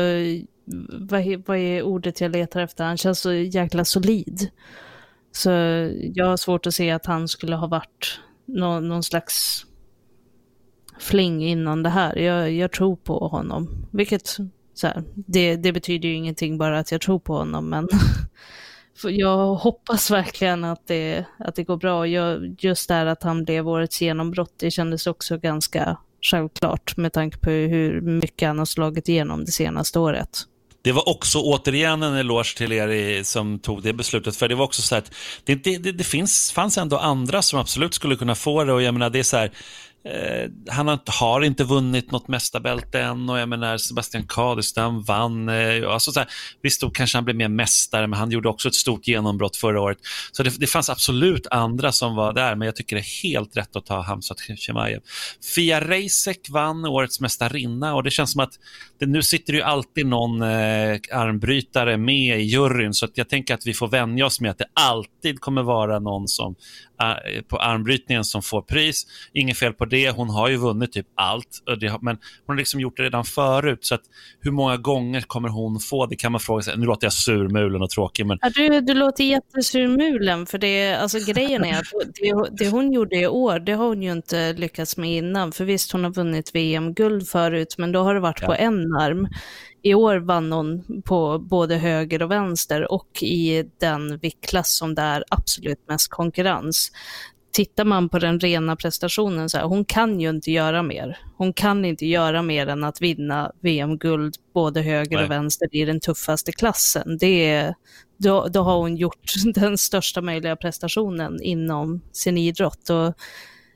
vad, 1.00 1.44
vad 1.46 1.58
är 1.58 1.82
ordet 1.82 2.22
jag 2.22 2.32
letar 2.32 2.62
efter, 2.62 2.84
han 2.84 2.98
känns 2.98 3.20
så 3.20 3.34
jäkla 3.34 3.86
solid. 3.86 4.50
Så 5.36 5.50
jag 6.14 6.26
har 6.26 6.38
svårt 6.38 6.68
att 6.68 6.74
se 6.74 6.92
att 6.92 7.06
han 7.06 7.28
skulle 7.28 7.56
ha 7.56 7.68
varit 7.68 8.20
någon, 8.46 8.88
någon 8.88 9.04
slags 9.04 9.66
fling 11.00 11.46
innan 11.46 11.84
det 11.84 11.90
här. 11.90 12.16
Jag, 12.16 12.52
jag 12.52 12.72
tror 12.72 12.96
på 12.96 13.28
honom. 13.28 13.88
Vilket, 13.92 14.28
så 14.74 14.88
här, 14.88 15.04
det, 15.14 15.56
det 15.56 15.72
betyder 15.72 16.10
ju 16.10 16.16
ingenting 16.16 16.58
bara 16.58 16.80
att 16.80 16.92
jag 16.92 17.02
tror 17.02 17.20
på 17.20 17.38
honom, 17.38 17.70
men 17.70 17.88
jag 19.04 19.56
hoppas 19.56 20.12
verkligen 20.12 20.64
att 20.64 20.88
det, 20.88 21.26
att 21.40 21.56
det 21.56 21.64
går 21.64 21.78
bra. 21.78 22.08
Jag, 22.08 22.56
just 22.60 22.90
här 22.90 23.06
att 23.06 23.24
han 23.24 23.44
blev 23.44 23.68
årets 23.68 24.02
genombrott, 24.02 24.54
det 24.58 24.72
kändes 24.72 25.08
också 25.08 25.38
ganska 25.38 25.98
självklart 26.22 26.98
med 26.98 27.14
tanke 27.14 27.38
på 27.38 27.50
hur 27.50 28.02
mycket 28.02 28.48
han 28.48 28.60
har 28.60 28.66
slagit 28.66 29.10
igenom 29.10 29.46
det 29.46 29.52
senaste 29.52 30.00
året. 30.00 30.48
Det 30.86 30.92
var 30.92 31.10
också 31.10 31.40
återigen 31.40 32.04
en 32.04 32.16
eloge 32.16 32.58
till 32.58 32.72
er 32.72 33.24
som 33.24 33.60
tog 33.60 33.84
det 33.84 33.94
beslutet. 33.94 34.36
För 34.36 34.48
det 34.48 34.56
var 34.56 34.66
också 34.66 34.82
så 34.82 34.96
att 34.96 35.12
det, 35.44 35.56
det, 35.56 35.78
det, 35.78 35.92
det 35.92 36.04
finns, 36.04 36.52
fanns 36.52 36.78
ändå 36.78 36.98
andra 36.98 37.42
som 37.42 37.60
absolut 37.60 37.94
skulle 37.94 38.16
kunna 38.16 38.36
få 38.36 38.64
det. 38.64 38.74
Och 38.74 38.82
jag 38.82 38.94
menar, 38.94 39.10
det 39.10 39.20
är 39.20 39.24
så 39.24 39.38
här, 39.38 39.52
Eh, 40.06 40.50
han 40.70 41.00
har, 41.06 41.44
inte 41.44 41.64
vunnit 41.64 42.12
något 42.12 42.28
mästarbälte 42.28 43.02
än 43.02 43.30
och 43.30 43.40
jag 43.40 43.50
menar 43.50 43.78
Sebastian 43.78 44.24
Kadestam 44.28 45.04
vann. 45.04 45.50
Eh, 45.50 45.90
alltså 45.90 46.12
så 46.12 46.20
här, 46.20 46.30
visst, 46.62 46.82
då 46.82 46.90
kanske 46.90 47.18
han 47.18 47.26
blev 47.26 47.38
mer 47.38 47.48
mästare, 47.48 48.08
men 48.08 48.20
han 48.20 48.32
gjorde 48.32 48.50
också 48.50 48.68
ett 48.68 48.76
stort 48.76 49.08
genombrott 49.08 49.56
förra 49.56 49.82
året. 49.82 49.98
Så 50.32 50.44
det, 50.44 50.60
det 50.60 50.68
fanns 50.68 50.90
absolut 50.90 51.48
andra 51.52 51.92
som 51.92 52.16
var 52.16 52.34
där, 52.34 52.56
men 52.56 52.66
jag 52.66 52.76
tycker 52.76 52.96
det 52.96 53.02
är 53.02 53.24
helt 53.24 53.58
rätt 53.58 53.76
att 53.76 53.86
ta 53.86 54.02
Hamzat 54.02 54.38
Chimaev. 54.58 55.00
Fia 55.56 55.82
Reisek 55.82 56.50
vann 56.50 56.86
årets 56.86 57.20
mästarinna 57.20 57.96
och 57.96 58.04
det 58.04 58.12
känns 58.12 58.32
som 58.32 58.42
att 58.42 58.54
det, 59.00 59.06
nu 59.06 59.24
sitter 59.24 59.54
ju 59.54 59.62
alltid 59.62 60.06
någon 60.06 60.42
eh, 60.42 61.00
armbrytare 61.12 61.98
med 61.98 62.40
i 62.40 62.44
juryn, 62.44 62.94
så 62.94 63.08
jag 63.14 63.30
tänker 63.30 63.54
att 63.54 63.68
vi 63.68 63.74
får 63.74 63.88
vänja 63.88 64.26
oss 64.26 64.42
med 64.42 64.52
att 64.52 64.58
det 64.58 64.68
alltid 64.74 65.40
kommer 65.40 65.64
vara 65.64 66.00
någon 66.00 66.28
som 66.28 66.56
på 67.48 67.58
armbrytningen 67.58 68.24
som 68.24 68.42
får 68.42 68.62
pris. 68.62 69.06
Inget 69.34 69.58
fel 69.58 69.74
på 69.74 69.86
det, 69.86 70.10
hon 70.10 70.30
har 70.30 70.50
ju 70.50 70.58
vunnit 70.58 70.92
typ 70.92 71.08
allt. 71.16 71.62
Men 72.02 72.18
hon 72.46 72.54
har 72.54 72.56
liksom 72.56 72.80
gjort 72.80 72.98
det 72.98 73.04
redan 73.04 73.24
förut. 73.24 73.86
Så 73.86 73.96
att 73.96 74.02
hur 74.42 74.52
många 74.52 74.78
gånger 74.78 75.22
kommer 75.22 75.50
hon 75.50 75.80
få? 75.80 76.06
Det 76.06 76.16
kan 76.16 76.32
man 76.32 76.42
fråga 76.42 76.62
sig. 76.62 76.78
Nu 76.78 76.86
låter 76.86 77.06
jag 77.06 77.14
surmulen 77.14 77.82
och 77.82 77.90
tråkig. 77.90 78.26
Men... 78.26 78.38
Ja, 78.42 78.50
du, 78.56 78.82
du 78.82 78.94
låter 78.94 79.24
jättesurmulen. 79.24 80.46
För 80.46 80.58
det, 80.58 80.96
alltså, 80.96 81.18
grejen 81.34 81.66
är 81.66 81.80
att 81.80 81.86
det, 82.22 82.66
det 82.66 82.70
hon 82.70 82.94
gjorde 82.94 83.16
i 83.16 83.28
år, 83.28 83.60
det 83.60 83.72
har 83.72 83.88
hon 83.88 84.04
ju 84.04 84.12
inte 84.12 84.54
lyckats 84.54 84.98
med 84.98 85.16
innan. 85.16 85.52
För 85.52 85.66
visst, 85.66 85.92
hon 85.92 86.04
har 86.04 86.12
vunnit 86.12 86.56
VM-guld 86.56 87.28
förut, 87.28 87.76
men 87.78 87.92
då 87.92 88.04
har 88.04 88.14
det 88.14 88.20
varit 88.20 88.42
ja. 88.42 88.48
på 88.48 88.54
en 88.54 88.96
arm. 88.96 89.28
I 89.86 89.94
år 89.94 90.18
vann 90.18 90.52
hon 90.52 91.02
på 91.06 91.40
både 91.40 91.76
höger 91.76 92.22
och 92.22 92.32
vänster 92.32 92.92
och 92.92 93.24
i 93.24 93.70
den 93.80 94.18
viktklass 94.18 94.78
som 94.78 94.96
det 94.96 95.02
är 95.02 95.24
absolut 95.30 95.88
mest 95.88 96.08
konkurrens. 96.08 96.92
Tittar 97.52 97.86
man 97.86 98.10
på 98.10 98.20
den 98.20 98.40
rena 98.40 98.76
prestationen, 98.76 99.50
så 99.50 99.58
här, 99.58 99.66
hon 99.66 99.86
kan 99.86 100.20
ju 100.20 100.30
inte 100.30 100.52
göra 100.52 100.84
mer. 100.84 101.18
Hon 101.38 101.54
kan 101.54 101.86
inte 101.86 102.06
göra 102.06 102.42
mer 102.42 102.68
än 102.68 102.84
att 102.84 103.02
vinna 103.02 103.52
VM-guld 103.60 104.36
både 104.54 104.82
höger 104.82 105.16
Nej. 105.18 105.26
och 105.26 105.32
vänster 105.32 105.76
i 105.76 105.86
den 105.86 106.00
tuffaste 106.00 106.52
klassen. 106.52 107.18
Det 107.18 107.50
är, 107.50 107.76
då, 108.18 108.48
då 108.48 108.62
har 108.62 108.78
hon 108.78 108.98
gjort 108.98 109.34
den 109.56 109.78
största 109.78 110.22
möjliga 110.22 110.56
prestationen 110.56 111.42
inom 111.42 112.02
sin 112.12 112.38
idrott. 112.38 112.90
Och 112.90 113.14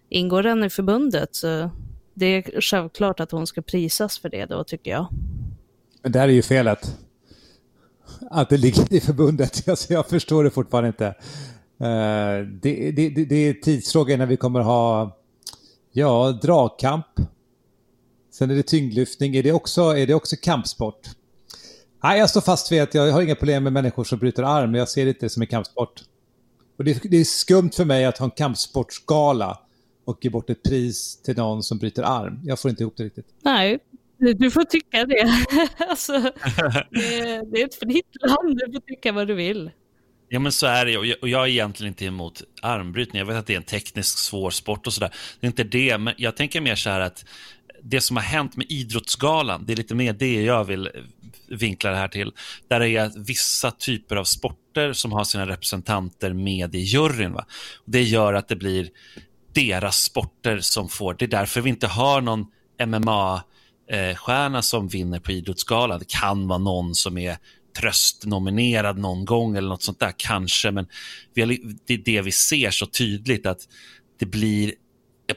ingår 0.10 0.44
den 0.44 0.64
i 0.64 0.70
förbundet 0.70 1.36
så 1.36 1.70
det 2.14 2.26
är 2.26 2.62
självklart 2.62 3.20
att 3.20 3.32
hon 3.32 3.48
ska 3.48 3.62
prisas 3.62 4.20
för 4.20 4.30
det 4.30 4.46
då 4.46 4.64
tycker 4.64 4.92
jag. 4.92 5.08
Men 6.02 6.12
där 6.12 6.22
är 6.22 6.28
ju 6.28 6.42
felet. 6.42 6.98
Att 8.32 8.50
det 8.50 8.58
ligger 8.58 8.94
i 8.94 9.00
förbundet. 9.00 9.68
Alltså 9.68 9.94
jag 9.94 10.08
förstår 10.08 10.44
det 10.44 10.50
fortfarande 10.50 10.88
inte. 10.88 11.06
Eh, 11.80 12.48
det, 12.62 12.92
det, 12.92 13.10
det, 13.10 13.26
det 13.26 13.36
är 13.36 13.54
tidsfråga 13.54 14.18
när 14.18 14.26
vi 14.26 14.38
kommer 14.38 14.60
ha 14.60 15.18
ja, 15.92 16.40
dragkamp. 16.42 17.06
Sen 18.32 18.52
är 18.52 18.56
det 18.56 18.64
tyngdlyftning. 18.64 19.36
Är 19.36 19.44
det 19.44 19.52
också, 19.52 19.82
är 19.82 20.08
det 20.08 20.14
också 20.14 20.36
kampsport? 20.42 21.10
Nej, 22.04 22.20
jag 22.20 22.30
står 22.30 22.42
fast 22.42 22.72
vid 22.72 22.82
att 22.82 22.94
jag 22.94 23.12
har 23.12 23.22
inga 23.22 23.36
problem 23.36 23.64
med 23.64 23.74
människor 23.74 24.04
som 24.04 24.20
bryter 24.20 24.44
arm, 24.44 24.76
jag 24.76 24.90
ser 24.90 25.06
det 25.06 25.10
inte 25.10 25.30
som 25.30 25.42
en 25.42 25.48
kampsport. 25.48 26.04
Och 26.78 26.84
det, 26.84 27.04
det 27.04 27.18
är 27.18 27.24
skumt 27.24 27.72
för 27.74 27.86
mig 27.86 28.06
att 28.06 28.18
ha 28.18 28.26
en 28.26 28.32
kampsportsgala 28.32 29.60
och 30.06 30.18
ge 30.22 30.30
bort 30.30 30.50
ett 30.50 30.64
pris 30.64 31.22
till 31.24 31.38
någon 31.38 31.64
som 31.64 31.78
bryter 31.78 32.04
arm. 32.04 32.40
Jag 32.44 32.60
får 32.60 32.72
inte 32.72 32.84
ihop 32.84 32.98
det 32.98 33.04
riktigt. 33.04 33.28
Nej, 33.42 33.80
du 34.20 34.52
får 34.52 34.64
tycka 34.64 35.06
det. 35.06 35.48
alltså, 35.90 36.14
det, 36.92 37.42
det 37.52 37.62
är 37.62 37.66
ett 37.66 37.80
fritt 37.80 38.16
land, 38.22 38.62
du 38.66 38.72
får 38.72 38.80
tycka 38.80 39.12
vad 39.12 39.28
du 39.28 39.34
vill. 39.34 39.72
Ja 40.30 40.40
men 40.40 40.52
så 40.52 40.68
är 40.68 40.86
det 40.86 40.98
och 40.98 41.30
jag 41.30 41.44
är 41.44 41.48
egentligen 41.48 41.92
inte 41.92 42.06
emot 42.06 42.44
armbrytning. 42.62 43.20
Jag 43.20 43.26
vet 43.26 43.36
att 43.36 43.48
det 43.48 43.54
är 43.54 43.58
en 43.58 43.64
teknisk 43.64 44.18
svår 44.18 44.50
sport 44.50 44.88
och 44.88 44.94
sådär. 44.94 45.14
Det 45.40 45.48
är 45.48 45.50
inte 45.50 45.64
det, 45.64 45.98
men 45.98 46.14
jag 46.18 46.36
tänker 46.36 46.62
mer 46.62 46.76
så 46.76 46.90
här 46.90 47.00
att 47.00 47.26
det 47.84 48.02
som 48.02 48.16
har 48.16 48.24
hänt 48.24 48.56
med 48.56 48.66
Idrottsgalan, 48.70 49.66
det 49.66 49.74
är 49.74 49.78
lite 49.78 49.96
mer 49.96 50.14
det 50.14 50.44
jag 50.44 50.64
vill 50.64 50.90
vinkla 51.48 51.92
det 51.92 51.98
här 51.98 52.08
till. 52.08 52.32
Där 52.68 52.80
det 52.80 52.90
är 52.90 53.12
vissa 53.26 53.72
typer 53.72 54.16
av 54.16 54.24
sporter 54.24 54.94
som 54.94 55.12
har 55.12 55.24
sina 55.24 55.48
representanter 55.48 56.34
med 56.34 56.76
i 56.76 56.80
juryn. 56.80 57.34
Va? 57.34 57.46
Det 57.86 58.04
gör 58.04 58.34
att 58.34 58.48
det 58.48 58.56
blir 58.56 58.90
deras 59.54 60.04
sporter 60.04 60.60
som 60.60 60.90
får, 60.90 61.16
det 61.20 61.26
är 61.26 61.30
därför 61.30 61.62
vi 61.62 61.70
inte 61.70 61.88
har 61.88 62.22
någon 62.22 62.46
eh, 63.92 64.16
stjärna 64.16 64.62
som 64.62 64.88
vinner 64.88 65.20
på 65.20 65.32
Idrottsgalan. 65.32 66.00
Det 66.00 66.08
kan 66.08 66.48
vara 66.48 66.60
någon 66.60 66.96
som 66.96 67.18
är 67.18 67.38
tröstnominerad 67.80 68.98
någon 68.98 69.26
gång 69.26 69.58
eller 69.58 69.70
något 69.70 69.84
sånt 69.84 70.00
där, 70.00 70.14
kanske. 70.18 70.72
Men 70.72 70.88
vi 71.34 71.42
har, 71.42 71.58
det 71.86 71.94
är 71.94 71.98
det 71.98 72.22
vi 72.22 72.32
ser 72.32 72.72
så 72.72 72.86
tydligt 72.86 73.46
att 73.46 73.60
det 74.20 74.26
blir 74.26 74.74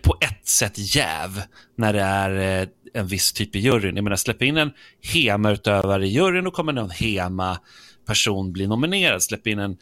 på 0.03 0.17
ett 0.21 0.49
sätt 0.49 0.95
jäv 0.95 1.43
när 1.77 1.93
det 1.93 2.01
är 2.01 2.61
eh, 2.61 2.69
en 2.95 3.07
viss 3.07 3.33
typ 3.33 3.57
i 3.57 3.59
juryn. 3.59 3.97
Jag 3.97 4.05
menar, 4.05 4.17
släpp 4.17 4.43
in 4.43 4.57
en 4.57 4.73
HEMA-utövare 5.13 6.07
i 6.07 6.09
juryn 6.09 6.47
och 6.47 6.53
kommer 6.53 6.73
någon 6.73 6.91
HEMA-person 6.91 8.53
bli 8.53 8.67
nominerad. 8.67 9.23
Släpp 9.23 9.47
in 9.47 9.59
en 9.59 9.77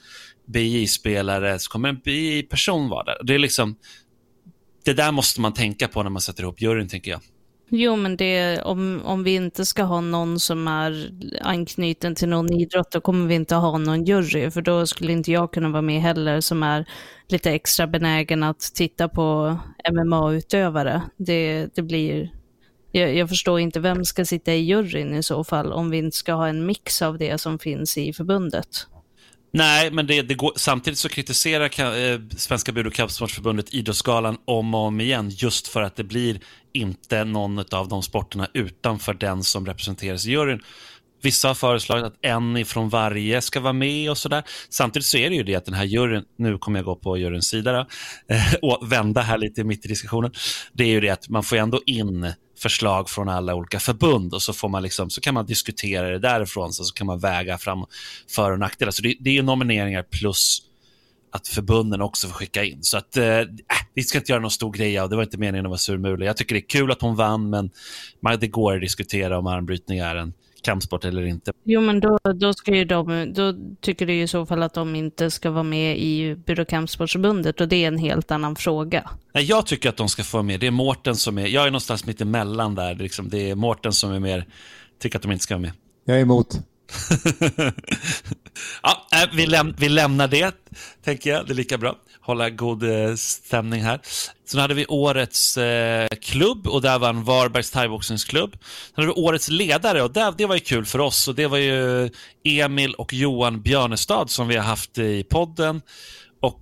BI-spelare 0.46 1.58
så 1.58 1.70
kommer 1.70 1.88
en 1.88 2.00
BI-person 2.04 2.88
vara 2.88 3.04
där. 3.04 3.18
Det 3.24 3.34
är 3.34 3.38
liksom, 3.38 3.76
det 4.84 4.92
där 4.92 5.12
måste 5.12 5.40
man 5.40 5.54
tänka 5.54 5.88
på 5.88 6.02
när 6.02 6.10
man 6.10 6.22
sätter 6.22 6.42
ihop 6.42 6.60
juryn, 6.60 6.88
tänker 6.88 7.10
jag. 7.10 7.20
Jo, 7.72 7.96
men 7.96 8.16
det, 8.16 8.62
om, 8.62 9.00
om 9.04 9.24
vi 9.24 9.34
inte 9.34 9.66
ska 9.66 9.82
ha 9.82 10.00
någon 10.00 10.40
som 10.40 10.68
är 10.68 11.10
anknuten 11.40 12.14
till 12.14 12.28
någon 12.28 12.52
idrott, 12.52 12.90
då 12.90 13.00
kommer 13.00 13.26
vi 13.26 13.34
inte 13.34 13.54
ha 13.54 13.78
någon 13.78 14.04
jury, 14.04 14.50
för 14.50 14.62
då 14.62 14.86
skulle 14.86 15.12
inte 15.12 15.32
jag 15.32 15.52
kunna 15.52 15.68
vara 15.68 15.82
med 15.82 16.00
heller, 16.02 16.40
som 16.40 16.62
är 16.62 16.86
lite 17.28 17.50
extra 17.50 17.86
benägen 17.86 18.42
att 18.42 18.60
titta 18.60 19.08
på 19.08 19.56
MMA-utövare. 19.92 21.02
Det, 21.16 21.66
det 21.74 21.82
blir... 21.82 22.30
Jag, 22.92 23.16
jag, 23.16 23.28
förstår 23.28 23.60
inte 23.60 23.80
vem 23.80 24.04
ska 24.04 24.24
sitta 24.24 24.52
i 24.52 24.60
juryn 24.60 25.14
i 25.14 25.22
så 25.22 25.44
fall, 25.44 25.72
om 25.72 25.90
vi 25.90 25.98
inte 25.98 26.16
ska 26.16 26.32
ha 26.32 26.48
en 26.48 26.66
mix 26.66 27.02
av 27.02 27.18
det 27.18 27.38
som 27.38 27.58
finns 27.58 27.98
i 27.98 28.12
förbundet. 28.12 28.86
Nej, 29.52 29.90
men 29.90 30.06
det, 30.06 30.22
det 30.22 30.34
går, 30.34 30.52
samtidigt 30.56 30.98
så 30.98 31.08
kritiserar 31.08 31.96
eh, 31.96 32.20
Svenska 32.36 32.72
Budo 32.72 32.90
kampsportsförbundet 32.90 33.74
Idrottsgalan 33.74 34.38
om 34.44 34.74
och 34.74 34.80
om 34.80 35.00
igen 35.00 35.30
just 35.30 35.68
för 35.68 35.82
att 35.82 35.96
det 35.96 36.04
blir 36.04 36.40
inte 36.72 37.24
någon 37.24 37.58
av 37.58 37.88
de 37.88 38.02
sporterna 38.02 38.48
utanför 38.54 39.14
den 39.14 39.42
som 39.42 39.66
representeras 39.66 40.26
i 40.26 40.30
juryn. 40.30 40.62
Vissa 41.22 41.48
har 41.48 41.54
föreslagit 41.54 42.04
att 42.04 42.16
en 42.22 42.56
ifrån 42.56 42.88
varje 42.88 43.40
ska 43.40 43.60
vara 43.60 43.72
med 43.72 44.10
och 44.10 44.18
sådär. 44.18 44.42
Samtidigt 44.70 45.06
så 45.06 45.16
är 45.16 45.30
det 45.30 45.36
ju 45.36 45.42
det 45.42 45.54
att 45.54 45.64
den 45.64 45.74
här 45.74 45.84
juryn, 45.84 46.24
nu 46.38 46.58
kommer 46.58 46.78
jag 46.78 46.84
gå 46.84 46.96
på 46.96 47.18
juryns 47.18 47.48
sida 47.48 47.72
då, 47.72 47.86
eh, 48.34 48.54
och 48.62 48.92
vända 48.92 49.20
här 49.20 49.38
lite 49.38 49.64
mitt 49.64 49.84
i 49.84 49.88
diskussionen. 49.88 50.32
Det 50.72 50.84
är 50.84 50.88
ju 50.88 51.00
det 51.00 51.10
att 51.10 51.28
man 51.28 51.42
får 51.42 51.56
ändå 51.56 51.80
in 51.86 52.32
förslag 52.62 53.10
från 53.10 53.28
alla 53.28 53.54
olika 53.54 53.80
förbund 53.80 54.34
och 54.34 54.42
så, 54.42 54.52
får 54.52 54.68
man 54.68 54.82
liksom, 54.82 55.10
så 55.10 55.20
kan 55.20 55.34
man 55.34 55.46
diskutera 55.46 56.08
det 56.08 56.18
därifrån 56.18 56.72
så, 56.72 56.84
så 56.84 56.94
kan 56.94 57.06
man 57.06 57.18
väga 57.18 57.58
fram 57.58 57.84
för 58.30 58.52
och 58.52 58.58
nackdelar. 58.58 58.92
Så 58.92 59.02
det, 59.02 59.16
det 59.20 59.38
är 59.38 59.42
nomineringar 59.42 60.02
plus 60.02 60.62
att 61.32 61.48
förbunden 61.48 62.00
också 62.00 62.28
får 62.28 62.34
skicka 62.34 62.64
in. 62.64 62.82
Så 62.82 62.98
att, 62.98 63.16
eh, 63.16 63.38
äh, 63.38 63.46
vi 63.94 64.02
ska 64.02 64.18
inte 64.18 64.32
göra 64.32 64.42
någon 64.42 64.50
stor 64.50 64.72
grej 64.72 64.98
av 64.98 65.10
det. 65.10 65.16
var 65.16 65.22
inte 65.22 65.38
meningen 65.38 65.66
att 65.66 65.70
vara 65.70 65.78
surmulig. 65.78 66.26
Jag 66.26 66.36
tycker 66.36 66.54
det 66.54 66.60
är 66.60 66.68
kul 66.68 66.90
att 66.90 67.00
hon 67.00 67.16
vann, 67.16 67.50
men 67.50 67.70
det 68.40 68.46
går 68.46 68.74
att 68.74 68.80
diskutera 68.80 69.38
om 69.38 69.46
armbrytning 69.46 69.98
är 69.98 70.16
en 70.16 70.32
kampsport 70.62 71.04
eller 71.04 71.26
inte. 71.26 71.52
Jo, 71.64 71.80
men 71.80 72.00
då, 72.00 72.18
då, 72.34 72.54
ska 72.54 72.74
ju 72.76 72.84
de, 72.84 73.32
då 73.34 73.54
tycker 73.80 74.06
du 74.06 74.20
i 74.20 74.28
så 74.28 74.46
fall 74.46 74.62
att 74.62 74.74
de 74.74 74.94
inte 74.94 75.30
ska 75.30 75.50
vara 75.50 75.62
med 75.62 75.98
i 75.98 76.36
Byråkampsportsförbundet 76.46 77.60
och 77.60 77.68
det 77.68 77.84
är 77.84 77.88
en 77.88 77.98
helt 77.98 78.30
annan 78.30 78.56
fråga. 78.56 79.10
Nej, 79.34 79.44
jag 79.44 79.66
tycker 79.66 79.88
att 79.88 79.96
de 79.96 80.08
ska 80.08 80.22
få 80.22 80.36
vara 80.36 80.42
med. 80.42 80.60
Det 80.60 80.66
är 80.66 80.70
Mårten 80.70 81.16
som 81.16 81.38
är, 81.38 81.46
jag 81.46 81.62
är 81.66 81.70
någonstans 81.70 82.06
mitt 82.06 82.20
emellan 82.20 82.74
där. 82.74 82.94
Liksom. 82.94 83.28
Det 83.28 83.50
är 83.50 83.54
Mårten 83.54 83.92
som 83.92 84.12
är 84.12 84.18
mer, 84.18 84.46
tycker 84.98 85.18
att 85.18 85.22
de 85.22 85.32
inte 85.32 85.44
ska 85.44 85.54
vara 85.54 85.62
med. 85.62 85.72
Jag 86.04 86.16
är 86.16 86.20
emot. 86.22 86.60
ja, 88.82 89.06
eh, 89.12 89.28
vi, 89.32 89.46
läm 89.46 89.74
vi 89.78 89.88
lämnar 89.88 90.28
det, 90.28 90.54
tänker 91.04 91.30
jag. 91.30 91.46
Det 91.46 91.52
är 91.52 91.54
lika 91.54 91.78
bra. 91.78 91.96
Hålla 92.20 92.50
god 92.50 92.82
eh, 92.82 93.14
stämning 93.14 93.82
här. 93.82 94.00
Sen 94.46 94.60
hade 94.60 94.74
vi 94.74 94.86
årets 94.86 95.56
eh, 95.56 96.08
klubb 96.08 96.66
och 96.66 96.82
där 96.82 96.98
vann 96.98 97.24
Varbergs 97.24 97.70
thaiboxningsklubb. 97.70 98.52
Sen 98.62 98.94
hade 98.94 99.06
vi 99.06 99.12
årets 99.12 99.48
ledare 99.48 100.02
och 100.02 100.12
där, 100.12 100.34
det 100.38 100.46
var 100.46 100.54
ju 100.54 100.60
kul 100.60 100.84
för 100.84 100.98
oss 100.98 101.28
och 101.28 101.34
det 101.34 101.46
var 101.46 101.58
ju 101.58 102.10
Emil 102.44 102.94
och 102.94 103.12
Johan 103.12 103.62
Björnestad 103.62 104.30
som 104.30 104.48
vi 104.48 104.56
har 104.56 104.64
haft 104.64 104.98
i 104.98 105.24
podden. 105.24 105.82
Och 106.42 106.60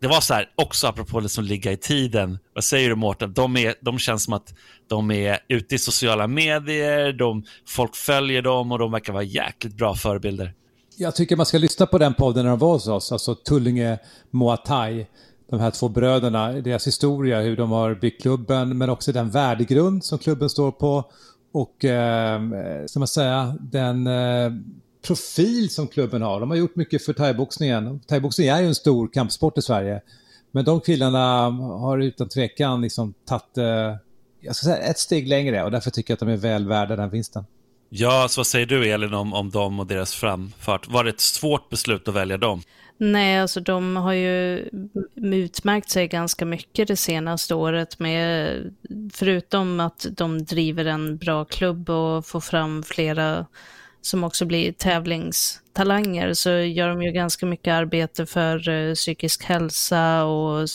det 0.00 0.08
var 0.08 0.20
så 0.20 0.34
här, 0.34 0.50
också 0.54 0.86
apropå 0.86 1.18
att 1.18 1.36
ligga 1.38 1.72
i 1.72 1.76
tiden. 1.76 2.38
Vad 2.54 2.64
säger 2.64 2.88
du 2.88 2.94
Mårten? 2.94 3.32
De, 3.32 3.74
de 3.80 3.98
känns 3.98 4.24
som 4.24 4.32
att 4.32 4.54
de 4.88 5.10
är 5.10 5.38
ute 5.48 5.74
i 5.74 5.78
sociala 5.78 6.26
medier, 6.26 7.12
de, 7.12 7.44
folk 7.66 7.96
följer 7.96 8.42
dem 8.42 8.72
och 8.72 8.78
de 8.78 8.92
verkar 8.92 9.12
vara 9.12 9.22
jäkligt 9.22 9.76
bra 9.76 9.94
förebilder. 9.94 10.54
Jag 10.96 11.14
tycker 11.14 11.36
man 11.36 11.46
ska 11.46 11.58
lyssna 11.58 11.86
på 11.86 11.98
den 11.98 12.14
podden 12.14 12.44
när 12.44 12.50
de 12.50 12.58
var 12.58 12.72
hos 12.72 12.88
oss, 12.88 13.12
alltså 13.12 13.34
Tullinge 13.34 13.98
Muay 14.30 14.56
Thai. 14.66 15.06
De 15.50 15.60
här 15.60 15.70
två 15.70 15.88
bröderna, 15.88 16.52
deras 16.52 16.86
historia, 16.86 17.40
hur 17.40 17.56
de 17.56 17.70
har 17.70 17.94
byggt 17.94 18.22
klubben, 18.22 18.78
men 18.78 18.90
också 18.90 19.12
den 19.12 19.30
värdegrund 19.30 20.04
som 20.04 20.18
klubben 20.18 20.50
står 20.50 20.70
på. 20.72 21.04
Och, 21.52 21.84
ehm, 21.84 22.52
eh, 22.52 22.86
ska 22.86 22.98
man 22.98 23.08
säga, 23.08 23.56
den 23.60 24.06
eh, 24.06 24.52
profil 25.06 25.70
som 25.70 25.88
klubben 25.88 26.22
har. 26.22 26.40
De 26.40 26.50
har 26.50 26.56
gjort 26.56 26.76
mycket 26.76 27.04
för 27.04 27.12
thaiboxningen. 27.12 28.00
Thaiboxning 28.00 28.48
är 28.48 28.60
ju 28.60 28.66
en 28.66 28.74
stor 28.74 29.08
kampsport 29.08 29.58
i 29.58 29.62
Sverige. 29.62 30.00
Men 30.50 30.64
de 30.64 30.80
killarna 30.80 31.50
har 31.60 31.98
utan 31.98 32.28
tvekan 32.28 32.80
liksom 32.80 33.14
tagit 33.24 33.58
eh, 33.58 33.96
jag 34.42 34.56
ska 34.56 34.64
säga, 34.64 34.76
ett 34.76 34.98
steg 34.98 35.28
längre 35.28 35.64
och 35.64 35.70
därför 35.70 35.90
tycker 35.90 36.12
jag 36.12 36.16
att 36.16 36.20
de 36.20 36.28
är 36.28 36.36
väl 36.36 36.68
värda 36.68 36.96
den 36.96 37.10
vinsten. 37.10 37.44
Ja, 37.94 38.28
så 38.28 38.38
vad 38.38 38.46
säger 38.46 38.66
du 38.66 38.88
Elin 38.88 39.14
om, 39.14 39.32
om 39.32 39.50
dem 39.50 39.80
och 39.80 39.86
deras 39.86 40.14
framfart? 40.14 40.88
Var 40.88 41.04
det 41.04 41.10
ett 41.10 41.20
svårt 41.20 41.68
beslut 41.68 42.08
att 42.08 42.14
välja 42.14 42.36
dem? 42.38 42.62
Nej, 42.98 43.38
alltså 43.38 43.60
de 43.60 43.96
har 43.96 44.12
ju 44.12 44.68
utmärkt 45.16 45.90
sig 45.90 46.08
ganska 46.08 46.44
mycket 46.44 46.88
det 46.88 46.96
senaste 46.96 47.54
året 47.54 47.98
med, 47.98 48.56
förutom 49.12 49.80
att 49.80 50.06
de 50.10 50.44
driver 50.44 50.84
en 50.84 51.16
bra 51.16 51.44
klubb 51.44 51.90
och 51.90 52.26
får 52.26 52.40
fram 52.40 52.82
flera 52.82 53.46
som 54.00 54.24
också 54.24 54.44
blir 54.44 54.72
tävlingstalanger, 54.72 56.34
så 56.34 56.50
gör 56.50 56.88
de 56.88 57.02
ju 57.02 57.12
ganska 57.12 57.46
mycket 57.46 57.72
arbete 57.72 58.26
för 58.26 58.68
eh, 58.68 58.94
psykisk 58.94 59.44
hälsa 59.44 60.24
och 60.24 60.68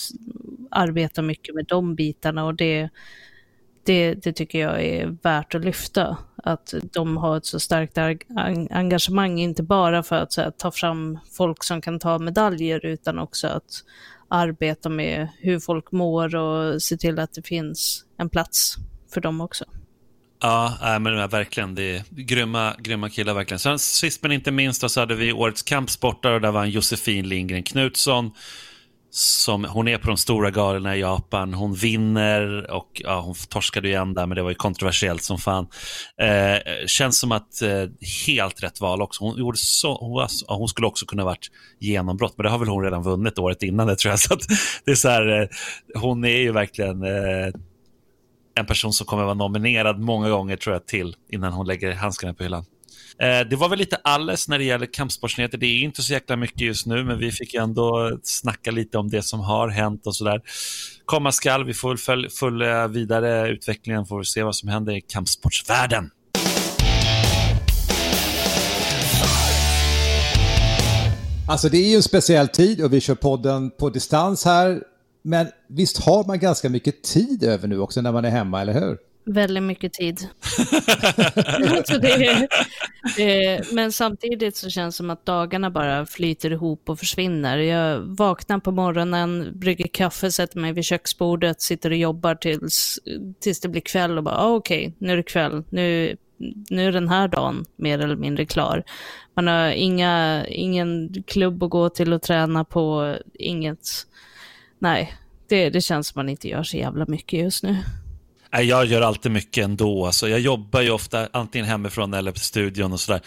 arbetar 0.71 1.21
mycket 1.21 1.56
med 1.56 1.65
de 1.65 1.95
bitarna 1.95 2.45
och 2.45 2.56
det 2.56 2.89
det, 3.88 4.13
det, 4.13 4.34
tycker 4.34 4.60
jag 4.60 4.86
är 4.86 5.17
värt 5.23 5.56
att 5.56 5.66
lyfta. 5.66 6.18
Att 6.43 6.74
de 6.93 7.18
har 7.18 7.38
ett 7.38 7.45
så 7.45 7.59
starkt 7.59 7.97
engagemang, 8.72 9.39
inte 9.39 9.64
bara 9.64 10.03
för 10.03 10.16
att 10.16 10.36
här, 10.38 10.51
ta 10.51 10.72
fram 10.72 11.20
folk 11.38 11.64
som 11.64 11.82
kan 11.82 11.99
ta 11.99 12.20
medaljer, 12.20 12.86
utan 12.86 13.20
också 13.20 13.47
att 13.47 13.84
arbeta 14.30 14.89
med 14.89 15.28
hur 15.39 15.59
folk 15.59 15.91
mår 15.91 16.36
och 16.36 16.82
se 16.84 16.97
till 16.97 17.20
att 17.20 17.34
det 17.34 17.47
finns 17.47 18.05
en 18.18 18.30
plats 18.30 18.76
för 19.14 19.22
dem 19.22 19.41
också. 19.41 19.66
Ja, 20.39 20.97
men 21.01 21.30
verkligen. 21.30 21.76
Det 21.76 21.95
är 21.95 22.03
grymma, 22.09 22.76
grymma 22.80 23.09
killar 23.09 23.34
verkligen. 23.34 23.59
Sen, 23.59 23.80
sist 23.80 24.24
men 24.24 24.32
inte 24.32 24.51
minst 24.51 24.89
så 24.89 24.99
hade 24.99 25.16
vi 25.16 25.34
årets 25.34 25.64
kampsportare 25.64 26.36
och 26.36 26.41
där 26.41 26.51
var 26.51 26.66
Josefin 26.66 27.30
Lindgren 27.30 27.64
Knutsson 27.64 28.32
som, 29.18 29.65
hon 29.65 29.88
är 29.88 29.97
på 29.97 30.07
de 30.07 30.18
stora 30.18 30.51
galorna 30.51 30.95
i 30.95 30.99
Japan, 30.99 31.53
hon 31.53 31.74
vinner 31.74 32.72
och 32.72 33.01
ja, 33.03 33.22
hon 33.22 33.36
torskade 33.49 33.88
igen 33.88 34.13
där, 34.13 34.26
men 34.26 34.36
det 34.36 34.41
var 34.41 34.49
ju 34.49 34.55
kontroversiellt 34.55 35.24
som 35.24 35.38
fan. 35.38 35.68
Eh, 36.22 36.86
känns 36.88 37.20
som 37.20 37.32
att 37.32 37.61
eh, 37.61 37.84
helt 38.28 38.63
rätt 38.63 38.82
val 38.82 39.01
också. 39.01 39.24
Hon, 39.24 39.38
gjorde 39.38 39.57
så, 39.57 39.97
hon, 39.97 40.11
var, 40.11 40.28
hon 40.57 40.68
skulle 40.68 40.88
också 40.88 41.05
kunna 41.05 41.26
varit 41.26 41.47
genombrott, 41.80 42.34
men 42.38 42.43
det 42.43 42.49
har 42.49 42.59
väl 42.59 42.68
hon 42.68 42.84
redan 42.84 43.03
vunnit 43.03 43.39
året 43.39 43.63
innan 43.63 43.88
det 43.88 43.95
tror 43.95 44.11
jag. 44.11 44.20
Så 44.28 44.36
det 44.86 44.91
är 44.91 44.95
så 44.95 45.09
här, 45.09 45.41
eh, 45.41 45.47
hon 45.95 46.26
är 46.26 46.38
ju 46.38 46.51
verkligen 46.51 47.03
eh, 47.03 47.53
en 48.55 48.65
person 48.65 48.93
som 48.93 49.07
kommer 49.07 49.24
vara 49.24 49.34
nominerad 49.34 49.99
många 49.99 50.30
gånger 50.30 50.57
tror 50.57 50.76
jag 50.76 50.86
till 50.86 51.15
innan 51.30 51.53
hon 51.53 51.68
lägger 51.68 51.93
handskarna 51.93 52.34
på 52.34 52.43
hyllan. 52.43 52.65
Eh, 53.22 53.49
det 53.49 53.55
var 53.55 53.70
väl 53.70 53.80
lite 53.80 53.95
alles 53.95 54.47
när 54.47 54.57
det 54.57 54.63
gäller 54.63 54.86
kampsportsnyheter. 54.86 55.57
Det 55.57 55.65
är 55.65 55.84
inte 55.84 56.03
så 56.03 56.13
jäkla 56.13 56.36
mycket 56.36 56.61
just 56.61 56.86
nu, 56.86 57.03
men 57.03 57.20
vi 57.20 57.32
fick 57.32 57.53
ändå 57.53 58.18
snacka 58.24 58.72
lite 58.72 58.97
om 58.97 59.09
det 59.09 59.22
som 59.22 59.39
har 59.39 59.70
hänt 59.70 60.07
och 60.07 60.15
sådär. 60.15 60.41
Komma 61.05 61.32
skall, 61.32 61.65
vi 61.65 61.74
får 61.74 62.07
väl 62.07 62.30
följa 62.30 62.88
vidare 62.88 63.49
utvecklingen, 63.49 64.05
får 64.05 64.20
vi 64.20 64.26
se 64.26 64.43
vad 64.43 64.55
som 64.55 64.70
händer 64.70 64.93
i 64.93 65.01
kampsportsvärlden. 65.01 66.09
Alltså 71.49 71.70
det 71.70 71.78
är 71.78 71.89
ju 71.89 71.95
en 71.95 72.03
speciell 72.03 72.47
tid 72.47 72.84
och 72.84 72.93
vi 72.93 73.01
kör 73.01 73.15
podden 73.15 73.72
på 73.72 73.89
distans 73.89 74.45
här. 74.45 74.82
Men 75.24 75.47
visst 75.70 76.03
har 76.03 76.24
man 76.28 76.39
ganska 76.39 76.70
mycket 76.70 77.03
tid 77.03 77.43
över 77.43 77.68
nu 77.68 77.80
också 77.80 78.01
när 78.01 78.11
man 78.11 78.26
är 78.26 78.30
hemma, 78.30 78.61
eller 78.61 78.74
hur? 78.74 78.97
Väldigt 79.30 79.63
mycket 79.63 79.93
tid. 79.93 80.19
alltså 81.78 81.97
det, 81.97 82.47
det, 83.17 83.61
men 83.73 83.91
samtidigt 83.91 84.55
så 84.55 84.69
känns 84.69 84.95
det 84.95 84.97
som 84.97 85.09
att 85.09 85.25
dagarna 85.25 85.71
bara 85.71 86.05
flyter 86.05 86.51
ihop 86.51 86.89
och 86.89 86.99
försvinner. 86.99 87.57
Jag 87.57 87.99
vaknar 87.99 88.59
på 88.59 88.71
morgonen, 88.71 89.51
brygger 89.59 89.88
kaffe, 89.88 90.32
sätter 90.32 90.59
mig 90.59 90.73
vid 90.73 90.86
köksbordet, 90.86 91.61
sitter 91.61 91.89
och 91.89 91.97
jobbar 91.97 92.36
tills, 92.36 92.99
tills 93.39 93.59
det 93.59 93.69
blir 93.69 93.82
kväll 93.82 94.17
och 94.17 94.23
bara 94.23 94.38
ah, 94.38 94.55
okej, 94.55 94.88
okay, 94.88 94.93
nu 94.97 95.13
är 95.13 95.17
det 95.17 95.23
kväll, 95.23 95.63
nu, 95.69 96.17
nu 96.69 96.88
är 96.88 96.91
den 96.91 97.09
här 97.09 97.28
dagen 97.28 97.65
mer 97.75 97.99
eller 97.99 98.15
mindre 98.15 98.45
klar. 98.45 98.84
Man 99.34 99.47
har 99.47 99.69
inga, 99.69 100.45
ingen 100.47 101.13
klubb 101.28 101.63
att 101.63 101.69
gå 101.69 101.89
till 101.89 102.13
och 102.13 102.21
träna 102.21 102.63
på, 102.63 103.15
inget. 103.34 103.88
Nej, 104.80 105.13
det, 105.47 105.69
det 105.69 105.82
känns 105.82 106.07
som 106.07 106.19
man 106.19 106.30
inte 106.30 106.47
gör 106.47 106.63
så 106.63 106.78
jävla 106.78 107.05
mycket 107.07 107.39
just 107.39 107.63
nu. 107.63 107.78
Jag 108.52 108.86
gör 108.86 109.02
alltid 109.02 109.32
mycket 109.32 109.64
ändå. 109.64 110.06
Alltså, 110.06 110.30
jag 110.30 110.39
jobbar 110.39 110.82
ju 110.82 110.89
ofta 110.89 111.30
antingen 111.34 111.68
hemifrån 111.68 112.14
eller 112.14 112.32
på 112.32 112.39
studion 112.39 112.93
och 112.93 113.00
sådär. 113.00 113.22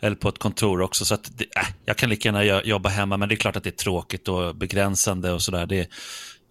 Eller 0.00 0.16
på 0.16 0.28
ett 0.28 0.38
kontor 0.38 0.80
också. 0.80 1.04
Så 1.04 1.14
att 1.14 1.30
det, 1.38 1.44
äh, 1.44 1.66
jag 1.84 1.96
kan 1.96 2.08
lika 2.08 2.28
gärna 2.28 2.62
jobba 2.62 2.88
hemma, 2.88 3.16
men 3.16 3.28
det 3.28 3.34
är 3.34 3.36
klart 3.36 3.56
att 3.56 3.64
det 3.64 3.70
är 3.70 3.82
tråkigt 3.84 4.28
och 4.28 4.56
begränsande 4.56 5.32
och 5.32 5.42
sådär 5.42 5.66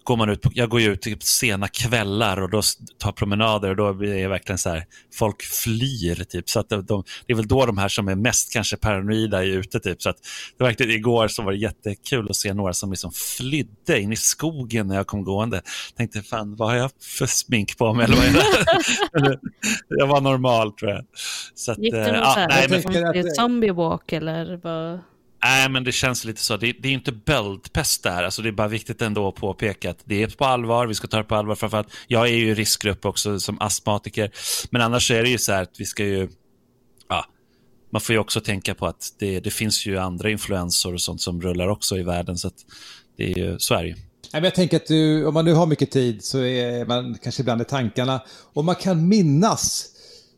går 0.06 0.16
man 0.16 0.30
ut 0.30 0.42
på, 0.42 0.50
jag 0.54 0.68
går 0.68 0.80
ju 0.80 0.92
ut 0.92 1.02
typ 1.02 1.22
sena 1.22 1.68
kvällar 1.68 2.42
och 2.42 2.50
då 2.50 2.62
tar 2.98 3.12
promenader 3.12 3.70
och 3.70 3.76
då 3.76 3.92
blir 3.92 4.14
det 4.14 4.28
verkligen 4.28 4.58
så 4.58 4.70
här, 4.70 4.84
folk 5.14 5.42
flyr 5.42 6.24
typ. 6.24 6.50
Så 6.50 6.60
att 6.60 6.68
de, 6.68 6.84
de, 6.84 7.04
det 7.26 7.32
är 7.32 7.36
väl 7.36 7.48
då 7.48 7.66
de 7.66 7.78
här 7.78 7.88
som 7.88 8.08
är 8.08 8.14
mest 8.14 8.52
kanske 8.52 8.76
paranoida 8.76 9.44
är 9.44 9.48
ute 9.48 9.80
typ. 9.80 10.02
Så 10.02 10.10
att 10.10 10.16
det 10.56 10.64
var 10.64 10.66
verkligen, 10.66 10.92
igår 10.92 11.28
så 11.28 11.42
var 11.42 11.52
det 11.52 11.58
jättekul 11.58 12.30
att 12.30 12.36
se 12.36 12.54
några 12.54 12.72
som 12.72 12.90
liksom 12.90 13.12
flydde 13.12 14.00
in 14.00 14.12
i 14.12 14.16
skogen 14.16 14.88
när 14.88 14.96
jag 14.96 15.06
kom 15.06 15.24
gående. 15.24 15.62
Tänkte 15.96 16.22
fan, 16.22 16.56
vad 16.56 16.68
har 16.68 16.76
jag 16.76 16.90
för 17.18 17.26
smink 17.26 17.78
på 17.78 17.94
mig? 17.94 18.04
Eller 18.04 18.16
vad 18.16 18.26
är 18.26 19.30
det? 19.30 19.38
jag 19.88 20.06
var 20.06 20.20
normal 20.20 20.72
tror 20.72 20.90
jag. 20.90 21.04
Så 21.54 21.72
att, 21.72 21.78
Gick 21.78 21.92
det 21.92 22.12
någon 22.12 22.22
äh, 22.22 22.46
nej, 22.48 22.82
men... 23.14 23.34
zombie 23.34 23.70
walk 23.70 24.12
eller 24.12 24.60
vad? 24.62 25.00
Nej, 25.44 25.68
men 25.68 25.84
det 25.84 25.92
känns 25.92 26.24
lite 26.24 26.40
så. 26.40 26.56
Det, 26.56 26.72
det 26.72 26.88
är 26.88 26.92
inte 26.92 27.12
böldpest 27.12 28.02
där. 28.02 28.22
Alltså, 28.22 28.42
det 28.42 28.48
är 28.48 28.52
bara 28.52 28.68
viktigt 28.68 29.02
ändå 29.02 29.28
att 29.28 29.34
påpeka 29.34 29.90
att 29.90 29.98
det 30.04 30.22
är 30.22 30.26
på 30.28 30.44
allvar. 30.44 30.86
Vi 30.86 30.94
ska 30.94 31.08
ta 31.08 31.16
det 31.16 31.24
på 31.24 31.34
allvar. 31.34 31.54
Framförallt, 31.54 31.88
jag 32.06 32.28
är 32.28 32.32
ju 32.32 32.48
i 32.48 32.54
riskgrupp 32.54 33.04
också 33.04 33.40
som 33.40 33.60
astmatiker. 33.60 34.30
Men 34.70 34.82
annars 34.82 35.10
är 35.10 35.22
det 35.22 35.28
ju 35.28 35.38
så 35.38 35.52
här 35.52 35.62
att 35.62 35.80
vi 35.80 35.84
ska 35.84 36.04
ju... 36.04 36.28
Ja, 37.08 37.24
man 37.92 38.00
får 38.00 38.12
ju 38.12 38.18
också 38.18 38.40
tänka 38.40 38.74
på 38.74 38.86
att 38.86 39.12
det, 39.18 39.40
det 39.40 39.50
finns 39.50 39.86
ju 39.86 39.98
andra 39.98 40.30
influensor 40.30 40.94
och 40.94 41.00
sånt 41.00 41.20
som 41.20 41.42
rullar 41.42 41.68
också 41.68 41.98
i 41.98 42.02
världen. 42.02 42.38
Så 42.38 42.50
det 43.16 43.32
är 43.32 43.38
ju, 43.38 43.58
så 43.58 43.74
är 43.74 43.82
det 43.82 43.88
ju. 43.88 43.96
Jag 44.32 44.54
tänker 44.54 44.76
att 44.76 44.86
du, 44.86 45.26
om 45.26 45.34
man 45.34 45.44
nu 45.44 45.52
har 45.52 45.66
mycket 45.66 45.90
tid 45.90 46.24
så 46.24 46.38
är 46.38 46.86
man 46.86 47.18
kanske 47.22 47.42
ibland 47.42 47.62
i 47.62 47.64
tankarna. 47.64 48.22
Om 48.52 48.66
man 48.66 48.74
kan 48.74 49.08
minnas 49.08 49.95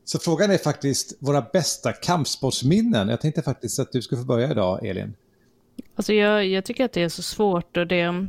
så 0.09 0.19
frågan 0.19 0.51
är 0.51 0.59
faktiskt 0.59 1.17
våra 1.21 1.43
bästa 1.43 1.93
kampsportsminnen. 1.93 3.09
Jag 3.09 3.21
tänkte 3.21 3.43
faktiskt 3.43 3.79
att 3.79 3.93
du 3.93 4.03
skulle 4.03 4.21
få 4.21 4.27
börja 4.27 4.51
idag, 4.51 4.87
Elin. 4.87 5.15
Alltså 5.95 6.13
jag, 6.13 6.47
jag 6.47 6.65
tycker 6.65 6.85
att 6.85 6.93
det 6.93 7.03
är 7.03 7.09
så 7.09 7.23
svårt 7.23 7.77
och 7.77 7.87
det... 7.87 8.27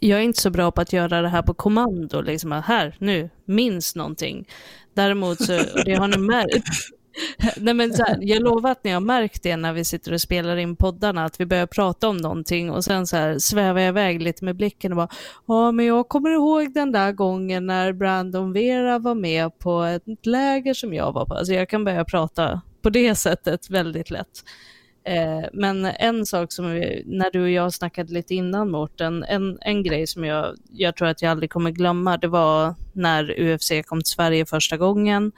Jag 0.00 0.18
är 0.18 0.22
inte 0.22 0.40
så 0.40 0.50
bra 0.50 0.70
på 0.70 0.80
att 0.80 0.92
göra 0.92 1.22
det 1.22 1.28
här 1.28 1.42
på 1.42 1.54
kommando, 1.54 2.20
liksom 2.20 2.52
här, 2.52 2.96
nu, 2.98 3.30
minns 3.44 3.94
någonting. 3.94 4.48
Däremot 4.94 5.44
så, 5.44 5.60
det 5.84 5.94
har 5.94 6.08
ni 6.08 6.18
märkt, 6.18 6.68
Nej, 7.56 7.74
men 7.74 7.94
så 7.94 8.02
här, 8.02 8.18
jag 8.20 8.42
lovar 8.42 8.70
att 8.70 8.84
ni 8.84 8.90
har 8.90 9.00
märkt 9.00 9.42
det 9.42 9.56
när 9.56 9.72
vi 9.72 9.84
sitter 9.84 10.12
och 10.12 10.20
spelar 10.20 10.56
in 10.56 10.76
poddarna, 10.76 11.24
att 11.24 11.40
vi 11.40 11.46
börjar 11.46 11.66
prata 11.66 12.08
om 12.08 12.16
någonting 12.16 12.70
och 12.70 12.84
sen 12.84 13.06
så 13.06 13.16
här 13.16 13.38
svävar 13.38 13.80
jag 13.80 13.88
iväg 13.88 14.22
lite 14.22 14.44
med 14.44 14.56
blicken 14.56 14.92
och 14.92 14.96
bara, 14.96 15.08
ja 15.46 15.72
men 15.72 15.86
jag 15.86 16.08
kommer 16.08 16.30
ihåg 16.30 16.74
den 16.74 16.92
där 16.92 17.12
gången 17.12 17.66
när 17.66 17.92
Brandon 17.92 18.52
Vera 18.52 18.98
var 18.98 19.14
med 19.14 19.58
på 19.58 19.82
ett 19.82 20.26
läger 20.26 20.74
som 20.74 20.94
jag 20.94 21.12
var 21.12 21.26
på. 21.26 21.34
Alltså 21.34 21.52
jag 21.52 21.68
kan 21.68 21.84
börja 21.84 22.04
prata 22.04 22.60
på 22.82 22.90
det 22.90 23.14
sättet 23.14 23.70
väldigt 23.70 24.10
lätt. 24.10 24.44
Eh, 25.04 25.48
men 25.52 25.84
en 25.84 26.26
sak 26.26 26.52
som 26.52 26.70
vi, 26.70 27.02
när 27.06 27.30
du 27.30 27.42
och 27.42 27.50
jag 27.50 27.72
snackade 27.72 28.12
lite 28.12 28.34
innan 28.34 28.70
Mårten, 28.70 29.24
en, 29.24 29.58
en 29.60 29.82
grej 29.82 30.06
som 30.06 30.24
jag, 30.24 30.56
jag 30.72 30.96
tror 30.96 31.08
att 31.08 31.22
jag 31.22 31.30
aldrig 31.30 31.50
kommer 31.50 31.70
glömma, 31.70 32.16
det 32.16 32.28
var 32.28 32.74
när 32.92 33.40
UFC 33.40 33.72
kom 33.86 34.00
till 34.00 34.12
Sverige 34.12 34.46
första 34.46 34.76
gången. 34.76 35.32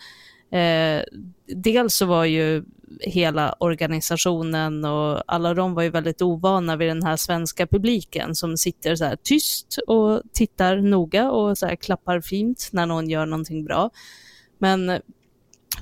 Eh, 0.50 1.02
dels 1.46 1.94
så 1.94 2.06
var 2.06 2.24
ju 2.24 2.64
hela 3.00 3.52
organisationen 3.58 4.84
och 4.84 5.22
alla 5.26 5.54
de 5.54 5.74
var 5.74 5.82
ju 5.82 5.90
väldigt 5.90 6.22
ovana 6.22 6.76
vid 6.76 6.88
den 6.88 7.02
här 7.02 7.16
svenska 7.16 7.66
publiken 7.66 8.34
som 8.34 8.56
sitter 8.56 8.96
så 8.96 9.04
här 9.04 9.16
tyst 9.22 9.78
och 9.86 10.22
tittar 10.32 10.76
noga 10.76 11.30
och 11.30 11.58
så 11.58 11.66
här 11.66 11.76
klappar 11.76 12.20
fint 12.20 12.68
när 12.72 12.86
någon 12.86 13.10
gör 13.10 13.26
någonting 13.26 13.64
bra. 13.64 13.90
Men 14.58 15.00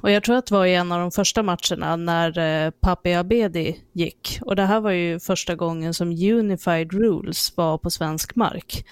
och 0.00 0.10
jag 0.10 0.22
tror 0.22 0.36
att 0.36 0.46
det 0.46 0.54
var 0.54 0.66
i 0.66 0.74
en 0.74 0.92
av 0.92 1.00
de 1.00 1.10
första 1.10 1.42
matcherna 1.42 1.96
när 1.96 2.38
eh, 2.38 2.70
Papi 2.70 3.14
Abedi 3.14 3.80
gick. 3.92 4.38
Och 4.42 4.56
det 4.56 4.62
här 4.62 4.80
var 4.80 4.90
ju 4.90 5.20
första 5.20 5.54
gången 5.54 5.94
som 5.94 6.08
Unified 6.08 6.92
Rules 6.92 7.56
var 7.56 7.78
på 7.78 7.90
svensk 7.90 8.36
mark. 8.36 8.84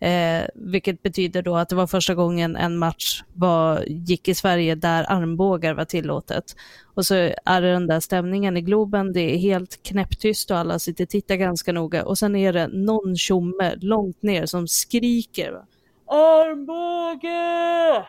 Eh, 0.00 0.46
vilket 0.54 1.02
betyder 1.02 1.42
då 1.42 1.56
att 1.56 1.68
det 1.68 1.74
var 1.74 1.86
första 1.86 2.14
gången 2.14 2.56
en 2.56 2.78
match 2.78 3.22
var, 3.34 3.84
gick 3.86 4.28
i 4.28 4.34
Sverige 4.34 4.74
där 4.74 5.12
armbågar 5.12 5.74
var 5.74 5.84
tillåtet. 5.84 6.56
Och 6.94 7.06
så 7.06 7.14
är 7.44 7.60
det 7.60 7.72
den 7.72 7.86
där 7.86 8.00
stämningen 8.00 8.56
i 8.56 8.60
Globen, 8.60 9.12
det 9.12 9.34
är 9.34 9.38
helt 9.38 9.82
knäpptyst 9.82 10.50
och 10.50 10.56
alla 10.56 10.78
sitter 10.78 11.04
och 11.04 11.10
tittar 11.10 11.36
ganska 11.36 11.72
noga. 11.72 12.04
Och 12.04 12.18
sen 12.18 12.36
är 12.36 12.52
det 12.52 12.68
någon 12.68 13.16
tjomme 13.16 13.74
långt 13.76 14.22
ner 14.22 14.46
som 14.46 14.68
skriker 14.68 15.54
Armbåge! 16.06 18.04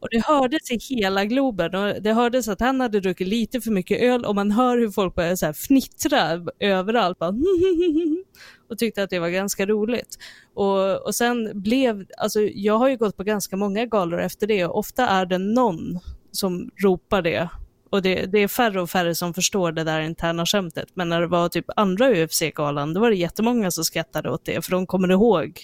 Och 0.00 0.08
det 0.10 0.26
hördes 0.26 0.70
i 0.70 0.78
hela 0.94 1.24
Globen 1.24 1.74
och 1.74 2.02
det 2.02 2.12
hördes 2.12 2.48
att 2.48 2.60
han 2.60 2.80
hade 2.80 3.00
druckit 3.00 3.28
lite 3.28 3.60
för 3.60 3.70
mycket 3.70 4.00
öl 4.00 4.24
och 4.24 4.34
man 4.34 4.50
hör 4.50 4.78
hur 4.78 4.90
folk 4.90 5.14
börjar 5.14 5.36
så 5.36 5.46
här 5.46 5.52
fnittra 5.52 6.46
överallt. 6.60 7.18
Bara 7.18 7.32
och 8.68 8.78
tyckte 8.78 9.02
att 9.02 9.10
det 9.10 9.18
var 9.18 9.28
ganska 9.28 9.66
roligt. 9.66 10.18
Och, 10.54 11.06
och 11.06 11.14
sen 11.14 11.62
blev, 11.62 12.06
alltså 12.18 12.40
jag 12.40 12.78
har 12.78 12.88
ju 12.88 12.96
gått 12.96 13.16
på 13.16 13.22
ganska 13.22 13.56
många 13.56 13.86
galor 13.86 14.20
efter 14.20 14.46
det 14.46 14.64
och 14.66 14.78
ofta 14.78 15.08
är 15.08 15.26
det 15.26 15.38
någon 15.38 15.98
som 16.32 16.70
ropar 16.82 17.22
det. 17.22 17.48
Och 17.90 18.02
det, 18.02 18.26
det 18.26 18.38
är 18.38 18.48
färre 18.48 18.80
och 18.80 18.90
färre 18.90 19.14
som 19.14 19.34
förstår 19.34 19.72
det 19.72 19.84
där 19.84 20.00
interna 20.00 20.46
skämtet. 20.46 20.88
Men 20.94 21.08
när 21.08 21.20
det 21.20 21.26
var 21.26 21.48
typ 21.48 21.64
andra 21.76 22.10
UFC-galan, 22.10 22.94
då 22.94 23.00
var 23.00 23.10
det 23.10 23.16
jättemånga 23.16 23.70
som 23.70 23.84
skrattade 23.84 24.30
åt 24.30 24.44
det, 24.44 24.64
för 24.64 24.70
de 24.70 24.86
kommer 24.86 25.10
ihåg 25.10 25.60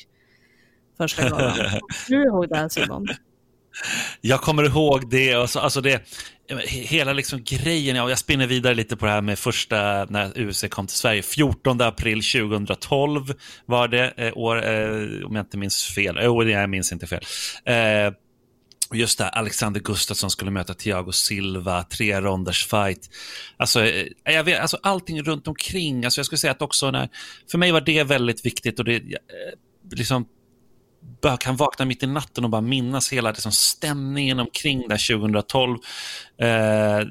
första 0.98 1.28
galan. 1.28 1.56
du 2.08 2.22
ihåg 2.22 2.48
det 2.48 2.56
här 2.56 2.68
Simon? 2.68 3.06
Jag 4.20 4.40
kommer 4.40 4.64
ihåg 4.64 5.10
det. 5.10 5.34
Alltså, 5.34 5.58
alltså 5.58 5.80
det 5.80 6.02
hela 6.66 7.12
liksom 7.12 7.42
grejen, 7.44 7.96
jag 7.96 8.18
spinner 8.18 8.46
vidare 8.46 8.74
lite 8.74 8.96
på 8.96 9.06
det 9.06 9.12
här 9.12 9.20
med 9.20 9.38
första, 9.38 10.04
när 10.04 10.38
UC 10.38 10.64
kom 10.70 10.86
till 10.86 10.96
Sverige. 10.96 11.22
14 11.22 11.80
april 11.80 12.22
2012 12.22 13.34
var 13.66 13.88
det, 13.88 14.12
eh, 14.16 14.36
år, 14.36 14.68
eh, 14.68 15.26
om 15.26 15.36
jag 15.36 15.42
inte 15.42 15.58
minns 15.58 15.84
fel. 15.84 16.16
Eh, 16.18 16.24
jo, 16.24 16.42
oh, 16.42 16.50
jag 16.50 16.70
minns 16.70 16.92
inte 16.92 17.06
fel. 17.06 17.22
Eh, 17.64 18.12
just 18.92 19.18
det, 19.18 19.28
Alexander 19.28 19.80
Gustafsson 19.80 20.30
skulle 20.30 20.50
möta 20.50 20.74
Thiago 20.74 21.12
Silva, 21.12 21.82
tre 21.82 22.20
ronders 22.20 22.66
fight. 22.66 23.10
Alltså, 23.56 23.84
eh, 23.84 24.06
jag 24.24 24.44
vet, 24.44 24.60
alltså 24.60 24.78
allting 24.82 25.22
runt 25.22 25.48
omkring. 25.48 26.04
Alltså 26.04 26.18
jag 26.18 26.26
skulle 26.26 26.38
säga 26.38 26.50
att 26.50 26.62
också 26.62 26.90
när, 26.90 27.08
för 27.50 27.58
mig 27.58 27.72
var 27.72 27.80
det 27.80 28.04
väldigt 28.04 28.46
viktigt 28.46 28.78
och 28.78 28.84
det, 28.84 28.96
eh, 28.96 29.00
liksom 29.92 30.26
bara 31.22 31.36
kan 31.36 31.56
vakna 31.56 31.84
mitt 31.84 32.02
i 32.02 32.06
natten 32.06 32.44
och 32.44 32.50
bara 32.50 32.60
minnas 32.60 33.12
hela 33.12 33.30
liksom, 33.30 33.52
stämningen 33.52 34.40
omkring 34.40 34.88
där 34.88 35.18
2012. 35.18 35.78
Eh, 36.40 37.06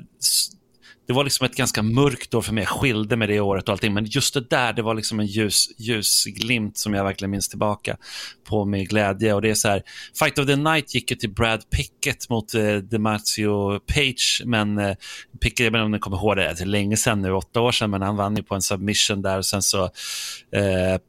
det 1.11 1.13
var 1.15 1.23
liksom 1.23 1.45
ett 1.45 1.55
ganska 1.55 1.83
mörkt 1.83 2.33
år 2.33 2.41
för 2.41 2.53
mig. 2.53 2.63
Jag 2.63 2.69
skilde 2.69 3.15
med 3.15 3.29
det 3.29 3.39
året 3.39 3.63
och 3.63 3.71
allting. 3.71 3.93
Men 3.93 4.05
just 4.05 4.33
det 4.33 4.49
där, 4.49 4.73
det 4.73 4.81
var 4.81 4.95
liksom 4.95 5.19
en 5.19 5.25
ljus, 5.25 5.67
ljusglimt 5.77 6.77
som 6.77 6.93
jag 6.93 7.03
verkligen 7.03 7.31
minns 7.31 7.49
tillbaka 7.49 7.97
på 8.43 8.65
med 8.65 8.89
glädje. 8.89 9.33
Och 9.33 9.41
det 9.41 9.49
är 9.49 9.53
så 9.53 9.67
här, 9.67 9.83
Fight 10.19 10.39
of 10.39 10.45
the 10.45 10.55
Night 10.55 10.95
gick 10.95 11.11
ju 11.11 11.17
till 11.17 11.33
Brad 11.33 11.69
Pickett 11.69 12.29
mot 12.29 12.53
eh, 12.53 12.75
Demarcio 12.75 13.79
Page. 13.79 14.41
Men 14.45 14.77
eh, 14.77 14.95
Pickett, 15.41 15.59
jag 15.59 15.71
vet 15.71 15.79
inte 15.79 15.85
om 15.85 15.91
ni 15.91 15.99
kommer 15.99 16.17
ihåg 16.17 16.37
det, 16.37 16.53
det 16.57 16.61
är 16.61 16.65
länge 16.65 16.97
sedan 16.97 17.21
nu, 17.21 17.31
åtta 17.31 17.61
år 17.61 17.71
sedan, 17.71 17.89
men 17.89 18.01
han 18.01 18.15
vann 18.15 18.35
ju 18.35 18.43
på 18.43 18.55
en 18.55 18.61
submission 18.61 19.21
där. 19.21 19.37
Och 19.37 19.45
sen 19.45 19.61
så, 19.61 19.83
eh, 19.83 20.99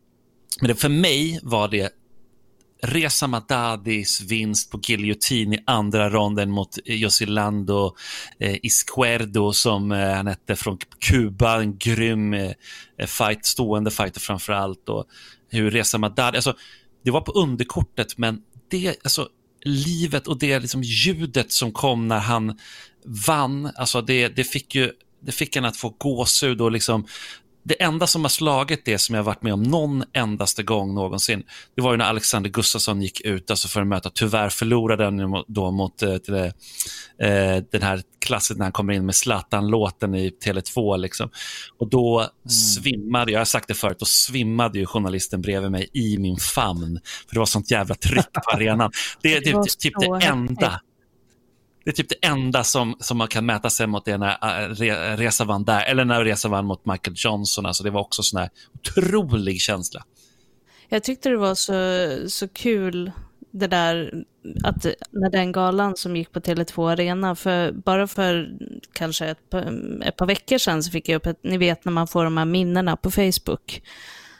men 0.61 0.69
det, 0.69 0.75
för 0.75 0.89
mig 0.89 1.41
var 1.43 1.69
det 1.69 1.91
Reza 2.87 3.27
Madadis 3.27 4.21
vinst 4.21 4.71
på 4.71 4.81
giljotin 4.83 5.53
i 5.53 5.59
andra 5.67 6.11
ronden 6.11 6.51
mot 6.51 6.79
Josilando 6.85 7.97
eh, 8.39 8.57
Isquerdo 8.63 9.47
eh, 9.47 9.53
som 9.53 9.93
eh, 9.93 10.15
han 10.15 10.27
hette 10.27 10.57
från 10.57 10.79
Kuba. 10.99 11.61
En 11.61 11.79
grym 11.79 12.35
eh, 12.35 12.53
fight, 13.07 13.47
stående 13.47 13.91
fighter 13.91 14.21
framför 14.21 14.53
allt. 14.53 14.89
Och 14.89 15.05
hur 15.51 15.71
Reza 15.71 15.99
Madadi, 15.99 16.37
alltså, 16.37 16.57
det 17.05 17.11
var 17.11 17.21
på 17.21 17.33
underkortet 17.33 18.19
men 18.19 18.41
det, 18.71 18.97
alltså, 19.05 19.29
livet 19.65 20.29
och 20.29 20.39
det 20.39 20.61
liksom 20.61 20.83
ljudet 20.83 21.53
som 21.53 21.73
kom 21.73 22.09
när 22.09 22.19
han 22.19 22.59
vann, 23.27 23.71
alltså 23.77 24.01
det, 24.01 24.29
det 24.29 24.45
fick 24.45 24.75
ju 24.75 24.93
det 25.25 25.33
fick 25.33 25.57
en 25.57 25.65
att 25.65 25.77
få 25.77 25.95
gåshud 25.99 26.61
och 26.61 26.73
liksom 26.73 27.07
det 27.65 27.83
enda 27.83 28.07
som 28.07 28.23
har 28.23 28.29
slagit 28.29 28.85
det 28.85 28.99
som 28.99 29.15
jag 29.15 29.23
varit 29.23 29.43
med 29.43 29.53
om 29.53 29.63
någon 29.63 30.05
endaste 30.13 30.63
gång 30.63 30.95
någonsin, 30.95 31.43
det 31.77 31.83
var 31.83 31.93
ju 31.93 31.97
när 31.97 32.05
Alexander 32.05 32.51
Gustafsson 32.51 33.03
gick 33.03 33.21
ut 33.21 33.51
alltså 33.51 33.69
för 33.69 33.81
att 33.81 33.87
möta, 33.87 34.11
tyvärr 34.11 34.49
förlorade 34.49 35.05
han 35.05 35.45
då 35.49 35.71
mot 35.71 36.03
eh, 36.03 36.17
till, 36.17 36.35
eh, 36.35 36.51
den 37.71 37.83
här 37.83 38.03
klassen 38.19 38.57
när 38.57 38.65
han 38.65 38.73
kommer 38.73 38.93
in 38.93 39.07
med 39.07 39.15
Zlatan-låten 39.15 40.15
i 40.15 40.31
Tele2. 40.45 40.99
Liksom. 40.99 41.31
Och 41.79 41.91
då 41.91 42.21
mm. 42.21 42.31
svimmade, 42.49 43.33
jag 43.33 43.41
har 43.41 43.45
sagt 43.45 43.69
det 43.69 43.75
förut, 43.75 43.97
då 43.99 44.07
svimmade 44.07 44.79
ju 44.79 44.87
journalisten 44.87 45.43
bredvid 45.43 45.71
mig 45.71 45.89
i 45.93 46.19
min 46.19 46.37
famn. 46.37 47.01
För 47.29 47.35
det 47.35 47.39
var 47.39 47.47
sånt 47.47 47.71
jävla 47.71 47.95
tryck 47.95 48.33
på 48.33 48.51
arenan. 48.53 48.93
Det, 49.23 49.41
det, 49.41 49.53
det 49.53 49.79
typ 49.79 49.95
det 50.01 50.27
enda 50.27 50.81
det 51.85 51.91
är 51.91 51.95
typ 51.95 52.09
det 52.09 52.27
enda 52.27 52.65
som, 52.65 52.97
som 53.01 53.19
man 53.19 53.29
kan 53.29 53.47
mäta 53.47 53.71
sig 53.71 53.87
mot 53.87 54.05
det 54.05 54.19
när 54.19 54.61
äh, 54.63 55.17
Reza 55.17 55.45
vann 55.45 55.65
där, 55.65 55.85
eller 55.85 56.05
när 56.05 56.25
Reza 56.25 56.49
vann 56.49 56.67
mot 56.67 56.87
Michael 56.87 57.15
Johnson. 57.17 57.67
Alltså 57.67 57.85
det 57.85 57.91
var 57.91 58.01
också 58.01 58.23
sån 58.23 58.41
här 58.41 58.51
otrolig 58.75 59.61
känsla. 59.61 60.05
Jag 60.89 61.03
tyckte 61.03 61.29
det 61.29 61.37
var 61.37 61.55
så, 61.55 62.29
så 62.29 62.49
kul 62.49 63.13
det 63.51 63.67
där 63.67 64.25
att 64.65 64.87
när 65.11 65.31
den 65.31 65.53
galan 65.53 65.97
som 65.97 66.17
gick 66.17 66.33
på 66.33 66.41
Tele2 66.41 66.93
Arena, 66.93 67.35
för 67.35 67.73
bara 67.73 68.07
för 68.07 68.59
kanske 68.93 69.27
ett, 69.27 69.55
ett 70.05 70.17
par 70.17 70.27
veckor 70.27 70.59
sedan 70.59 70.83
så 70.83 70.91
fick 70.91 71.09
jag 71.09 71.17
upp 71.17 71.27
ett, 71.27 71.39
ni 71.43 71.59
vet 71.59 71.85
när 71.85 71.93
man 71.93 72.07
får 72.07 72.25
de 72.25 72.37
här 72.37 72.45
minnena 72.45 72.97
på 72.97 73.11
Facebook, 73.11 73.83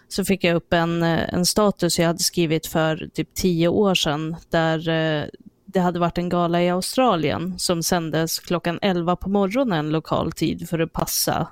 så 0.09 0.25
fick 0.25 0.45
jag 0.45 0.57
upp 0.57 0.73
en, 0.73 1.03
en 1.03 1.47
status 1.47 1.99
jag 1.99 2.07
hade 2.07 2.19
skrivit 2.19 2.67
för 2.67 3.09
typ 3.15 3.35
tio 3.35 3.69
år 3.69 3.95
sedan, 3.95 4.37
där 4.51 4.89
eh, 4.89 5.25
det 5.73 5.81
hade 5.81 5.99
varit 5.99 6.19
en 6.19 6.29
gala 6.29 6.63
i 6.63 6.71
Australien 6.71 7.59
som 7.59 7.83
sändes 7.83 8.41
klockan 8.41 8.79
11 8.83 9.17
på 9.17 9.29
morgonen 9.29 9.91
lokal 9.91 10.33
tid 10.33 10.69
för 10.69 10.79
att 10.79 10.93
passa 10.93 11.49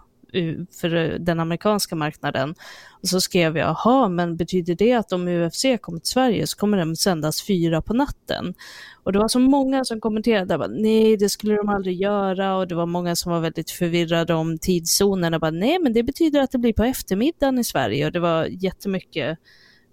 för 0.80 1.18
den 1.18 1.40
amerikanska 1.40 1.96
marknaden. 1.96 2.54
Och 3.02 3.08
så 3.08 3.20
skrev 3.20 3.56
jag, 3.56 3.76
jaha, 3.84 4.08
men 4.08 4.36
betyder 4.36 4.74
det 4.74 4.92
att 4.92 5.12
om 5.12 5.28
UFC 5.28 5.64
kommer 5.80 5.98
till 5.98 6.10
Sverige 6.10 6.46
så 6.46 6.56
kommer 6.56 6.78
den 6.78 6.96
sändas 6.96 7.42
fyra 7.42 7.82
på 7.82 7.94
natten? 7.94 8.54
Och 9.02 9.12
det 9.12 9.18
var 9.18 9.28
så 9.28 9.38
många 9.38 9.84
som 9.84 10.00
kommenterade, 10.00 10.58
bara, 10.58 10.68
nej 10.68 11.16
det 11.16 11.28
skulle 11.28 11.56
de 11.56 11.68
aldrig 11.68 12.00
göra 12.00 12.56
och 12.56 12.68
det 12.68 12.74
var 12.74 12.86
många 12.86 13.16
som 13.16 13.32
var 13.32 13.40
väldigt 13.40 13.70
förvirrade 13.70 14.34
om 14.34 14.58
tidszonerna, 14.58 15.38
bara, 15.38 15.50
nej 15.50 15.78
men 15.78 15.92
det 15.92 16.02
betyder 16.02 16.40
att 16.40 16.50
det 16.50 16.58
blir 16.58 16.72
på 16.72 16.84
eftermiddagen 16.84 17.58
i 17.58 17.64
Sverige 17.64 18.06
och 18.06 18.12
det 18.12 18.20
var 18.20 18.44
jättemycket 18.44 19.38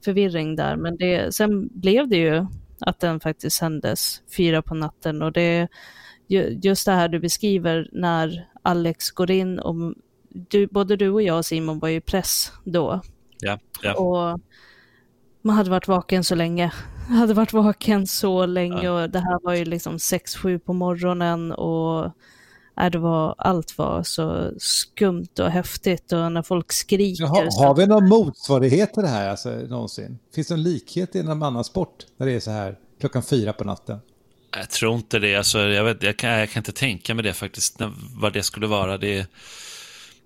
förvirring 0.05 0.55
där, 0.55 0.75
men 0.75 0.97
det, 0.97 1.35
sen 1.35 1.67
blev 1.67 2.07
det 2.07 2.17
ju 2.17 2.45
att 2.79 2.99
den 2.99 3.19
faktiskt 3.19 3.57
sändes 3.57 4.21
fyra 4.37 4.61
på 4.61 4.75
natten. 4.75 5.21
Och 5.21 5.31
det 5.31 5.41
är 5.41 5.67
just 6.61 6.85
det 6.85 6.91
här 6.91 7.07
du 7.07 7.19
beskriver 7.19 7.89
när 7.91 8.47
Alex 8.61 9.11
går 9.11 9.31
in 9.31 9.59
och 9.59 9.93
du, 10.29 10.67
både 10.67 10.95
du 10.95 11.09
och 11.09 11.21
jag 11.21 11.45
Simon 11.45 11.79
var 11.79 11.89
ju 11.89 12.01
press 12.01 12.51
då. 12.63 13.01
Ja, 13.39 13.59
ja. 13.81 13.93
Och 13.93 14.39
man 15.41 15.55
hade 15.55 15.69
varit 15.69 15.87
vaken 15.87 16.23
så 16.23 16.35
länge. 16.35 16.73
Man 17.09 17.17
hade 17.17 17.33
varit 17.33 17.53
vaken 17.53 18.07
så 18.07 18.45
länge 18.45 18.83
ja. 18.83 19.03
och 19.03 19.09
det 19.09 19.19
här 19.19 19.39
var 19.43 19.53
ju 19.53 19.65
liksom 19.65 19.97
6-7 19.97 20.59
på 20.59 20.73
morgonen 20.73 21.51
och 21.51 22.11
äh, 22.81 22.89
det 22.91 22.97
var, 22.97 23.35
allt 23.37 23.77
var 23.77 24.03
så 24.03 24.51
skumt 24.57 25.39
och 25.39 25.49
häftigt 25.49 26.11
och 26.11 26.31
när 26.31 26.41
folk 26.41 26.71
skriker. 26.71 27.25
Har, 27.25 27.49
så... 27.49 27.63
har 27.63 27.75
vi 27.75 27.87
någon 27.87 28.09
motsvarighet 28.09 28.93
till 28.93 29.03
det 29.03 29.09
här 29.09 29.29
alltså, 29.29 29.49
någonsin? 29.49 30.19
Finns 30.35 30.47
det 30.47 30.55
någon 30.55 30.63
likhet 30.63 31.15
i 31.15 31.23
någon 31.23 31.43
annan 31.43 31.63
sport 31.63 32.05
när 32.17 32.27
det 32.27 32.33
är 32.33 32.39
så 32.39 32.51
här 32.51 32.77
klockan 32.99 33.23
fyra 33.23 33.53
på 33.53 33.63
natten? 33.63 33.99
Jag 34.57 34.69
tror 34.69 34.95
inte 34.95 35.19
det. 35.19 35.35
Alltså, 35.35 35.59
jag, 35.59 35.83
vet, 35.83 36.03
jag, 36.03 36.17
kan, 36.17 36.29
jag 36.29 36.49
kan 36.49 36.59
inte 36.59 36.71
tänka 36.71 37.13
mig 37.13 37.23
det 37.23 37.33
faktiskt, 37.33 37.81
vad 38.15 38.33
det 38.33 38.43
skulle 38.43 38.67
vara. 38.67 38.97
Det, 38.97 39.27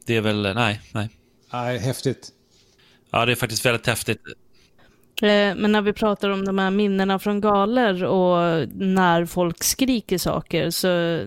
det 0.06 0.16
är 0.16 0.22
väl, 0.22 0.42
nej, 0.56 0.82
nej. 0.92 1.10
Nej, 1.54 1.78
häftigt. 1.78 2.30
Ja, 3.10 3.26
det 3.26 3.32
är 3.32 3.36
faktiskt 3.36 3.66
väldigt 3.66 3.88
häftigt. 3.88 4.22
Eh, 5.22 5.56
men 5.56 5.72
när 5.72 5.82
vi 5.82 5.94
pratar 5.94 6.30
om 6.30 6.46
de 6.46 6.60
här 6.60 6.72
minnena 6.72 7.20
från 7.20 7.42
galer 7.42 8.04
och 8.04 8.68
när 8.74 9.26
folk 9.26 9.64
skriker 9.64 10.18
saker 10.18 10.70
så 10.70 11.22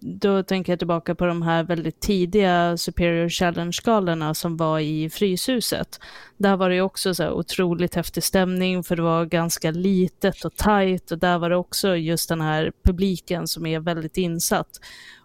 då 0.00 0.42
tänker 0.42 0.72
jag 0.72 0.78
tillbaka 0.78 1.14
på 1.14 1.26
de 1.26 1.42
här 1.42 1.64
väldigt 1.64 2.00
tidiga 2.00 2.76
Superior 2.76 3.28
Challenge-galorna 3.28 4.34
som 4.34 4.56
var 4.56 4.78
i 4.78 5.10
Fryshuset. 5.10 6.00
Där 6.36 6.56
var 6.56 6.70
det 6.70 6.80
också 6.80 7.14
så 7.14 7.22
här 7.22 7.32
otroligt 7.32 7.94
häftig 7.94 8.22
stämning 8.22 8.84
för 8.84 8.96
det 8.96 9.02
var 9.02 9.24
ganska 9.24 9.70
litet 9.70 10.44
och 10.44 10.56
tajt 10.56 11.10
och 11.10 11.18
där 11.18 11.38
var 11.38 11.50
det 11.50 11.56
också 11.56 11.96
just 11.96 12.28
den 12.28 12.40
här 12.40 12.72
publiken 12.82 13.46
som 13.46 13.66
är 13.66 13.80
väldigt 13.80 14.16
insatt. 14.16 14.80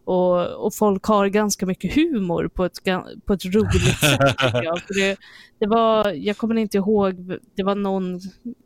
Och, 0.06 0.66
och 0.66 0.74
folk 0.74 1.06
har 1.06 1.28
ganska 1.28 1.66
mycket 1.66 1.96
humor 1.96 2.48
på 2.48 2.66
ett, 2.66 2.84
på 3.26 3.34
ett 3.34 3.46
roligt 3.46 4.00
sätt. 4.00 4.36
Jag. 4.64 4.82
Det, 4.88 5.18
det 5.60 5.68
var, 5.68 6.12
jag 6.12 6.38
kommer 6.38 6.56
inte 6.56 6.78
ihåg, 6.78 7.40
det 7.56 7.64
var 7.64 7.76
någon 7.76 8.20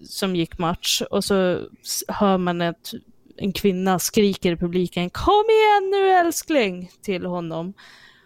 som 0.05 0.35
gick 0.35 0.57
match 0.57 1.01
och 1.11 1.23
så 1.23 1.59
hör 2.07 2.37
man 2.37 2.61
ett 2.61 2.91
en 3.39 3.53
kvinna 3.53 3.99
skriker 3.99 4.51
i 4.51 4.57
publiken 4.57 5.09
Kom 5.09 5.45
igen 5.49 5.89
nu 5.91 6.09
älskling! 6.09 6.91
till 7.01 7.25
honom. 7.25 7.73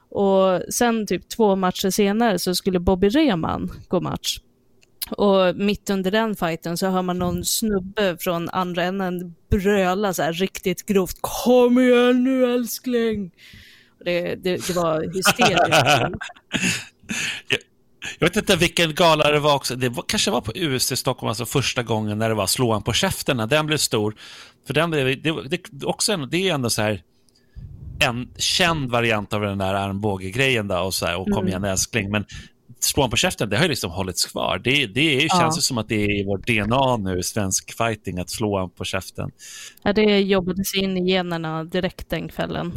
Och 0.09 0.73
sen 0.73 1.07
typ 1.07 1.29
två 1.29 1.55
matcher 1.55 1.89
senare 1.89 2.39
så 2.39 2.55
skulle 2.55 2.79
Bobby 2.79 3.09
Reman 3.09 3.71
gå 3.87 4.01
match. 4.01 4.39
Och 5.11 5.55
mitt 5.55 5.89
under 5.89 6.11
den 6.11 6.35
fighten 6.35 6.77
så 6.77 6.87
hör 6.87 7.01
man 7.01 7.19
någon 7.19 7.45
snubbe 7.45 8.17
från 8.19 8.49
andra 8.49 8.83
änden 8.83 9.35
bröla 9.49 10.13
så 10.13 10.23
här 10.23 10.33
riktigt 10.33 10.85
grovt 10.85 11.17
Kom 11.21 11.79
igen 11.79 12.23
nu 12.23 12.53
älskling! 12.53 13.31
Det, 14.05 14.35
det, 14.35 14.67
det 14.67 14.73
var 14.73 15.01
hysteriskt. 15.13 16.19
Jag 17.47 17.59
vet 18.19 18.35
inte 18.35 18.55
vilken 18.55 18.95
gala 18.95 19.31
det 19.31 19.39
var 19.39 19.55
också. 19.55 19.75
Det 19.75 19.89
var, 19.89 20.03
kanske 20.07 20.31
var 20.31 20.41
på 20.41 20.51
USC 20.55 20.99
Stockholm, 20.99 21.29
alltså 21.29 21.45
första 21.45 21.83
gången 21.83 22.19
när 22.19 22.29
det 22.29 22.35
var 22.35 22.47
slåan 22.47 22.83
på 22.83 22.93
käften, 22.93 23.37
när 23.37 23.47
den 23.47 23.65
blev 23.65 23.77
stor. 23.77 24.15
För 24.67 24.73
den 24.73 24.91
blev, 24.91 25.21
det, 25.21 25.47
det, 25.49 25.85
också 25.85 26.13
en, 26.13 26.29
det 26.29 26.49
är 26.49 26.53
ändå 26.53 26.69
så 26.69 26.81
här 26.81 27.01
en 27.99 28.29
känd 28.37 28.91
variant 28.91 29.33
av 29.33 29.41
den 29.41 29.57
där 29.57 29.73
armbågegrejen 29.73 30.67
då, 30.67 30.77
och, 30.77 30.93
så 30.93 31.05
här, 31.05 31.15
och 31.17 31.25
kom 31.25 31.37
mm. 31.37 31.47
igen 31.47 31.63
älskling. 31.63 32.11
Men 32.11 32.25
slåan 32.79 33.09
på 33.09 33.17
käften, 33.17 33.49
det 33.49 33.57
har 33.57 33.63
ju 33.63 33.69
liksom 33.69 33.91
hållits 33.91 34.25
kvar. 34.25 34.61
Det, 34.63 34.85
det 34.85 35.17
är, 35.17 35.21
ja. 35.21 35.39
känns 35.39 35.57
ju 35.57 35.61
som 35.61 35.77
att 35.77 35.89
det 35.89 36.03
är 36.03 36.21
i 36.21 36.25
vårt 36.25 36.47
DNA 36.47 36.97
nu, 36.97 37.23
svensk 37.23 37.77
fighting, 37.77 38.19
att 38.19 38.29
slå 38.29 38.69
på 38.69 38.83
käften. 38.83 39.31
Ja, 39.83 39.93
det 39.93 40.19
jobbades 40.19 40.75
in 40.75 40.97
i 40.97 41.11
generna 41.11 41.63
direkt 41.63 42.09
den 42.09 42.29
kvällen. 42.29 42.73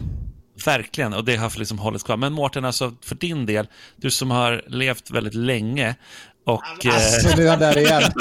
Verkligen, 0.64 1.12
och 1.12 1.24
det 1.24 1.36
har 1.36 1.58
liksom 1.58 1.78
hållits 1.78 2.04
kvar. 2.04 2.16
Men 2.16 2.32
Mårten, 2.32 2.64
alltså 2.64 2.94
för 3.00 3.14
din 3.14 3.46
del, 3.46 3.66
du 3.96 4.10
som 4.10 4.30
har 4.30 4.64
levt 4.66 5.10
väldigt 5.10 5.34
länge 5.34 5.94
och... 6.46 6.86
Alltså, 6.86 7.36
nu 7.36 7.46
är 7.46 7.50
han 7.50 7.58
där 7.58 7.78
igen. 7.78 8.02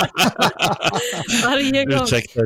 Varje 1.44 1.86
gång. 1.86 2.04
Ursäkta, 2.04 2.42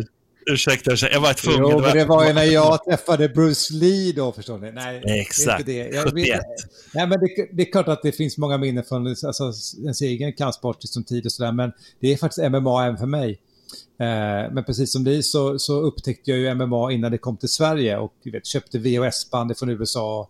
ursäkta, 0.91 1.09
jag 1.11 1.21
var 1.21 1.33
tvungen. 1.33 1.61
Jo, 1.61 1.79
men 1.79 1.97
det 1.97 2.05
var 2.05 2.27
ju 2.27 2.33
när 2.33 2.43
jag 2.43 2.83
träffade 2.89 3.29
Bruce 3.29 3.73
Lee 3.73 4.13
då, 4.13 4.31
förstår 4.31 4.57
ni. 4.57 4.71
Nej, 4.71 5.03
Exakt, 5.05 5.65
det 5.65 5.81
är 5.81 5.99
inte 5.99 6.15
det. 6.15 6.27
Jag, 6.27 6.39
nej, 6.93 7.07
men 7.07 7.19
det, 7.19 7.49
det, 7.51 7.61
är 7.61 7.71
klart 7.71 7.87
att 7.87 8.01
det 8.01 8.11
finns 8.11 8.37
många 8.37 8.57
minnen 8.57 8.83
från 8.83 9.07
alltså, 9.07 9.53
ens 9.81 10.01
egen 10.01 10.33
kampsport 10.33 10.77
som 10.79 11.03
tid 11.03 11.25
och 11.25 11.31
sådär, 11.31 11.51
men 11.51 11.71
det 11.99 12.13
är 12.13 12.17
faktiskt 12.17 12.51
MMA 12.51 12.85
även 12.85 12.97
för 12.97 13.05
mig. 13.05 13.39
Eh, 14.00 14.52
men 14.52 14.64
precis 14.64 14.91
som 14.91 15.04
vi 15.04 15.24
så, 15.24 15.60
så 15.60 15.80
upptäckte 15.82 16.32
jag 16.32 16.39
ju 16.39 16.56
MMA 16.56 16.91
innan 16.91 17.12
det 17.12 17.18
kom 17.18 17.38
till 17.38 17.50
Sverige 17.50 17.97
och 17.97 18.14
vet, 18.24 18.45
köpte 18.45 18.80
VHS-band 18.80 19.58
från 19.58 19.70
USA. 19.70 20.30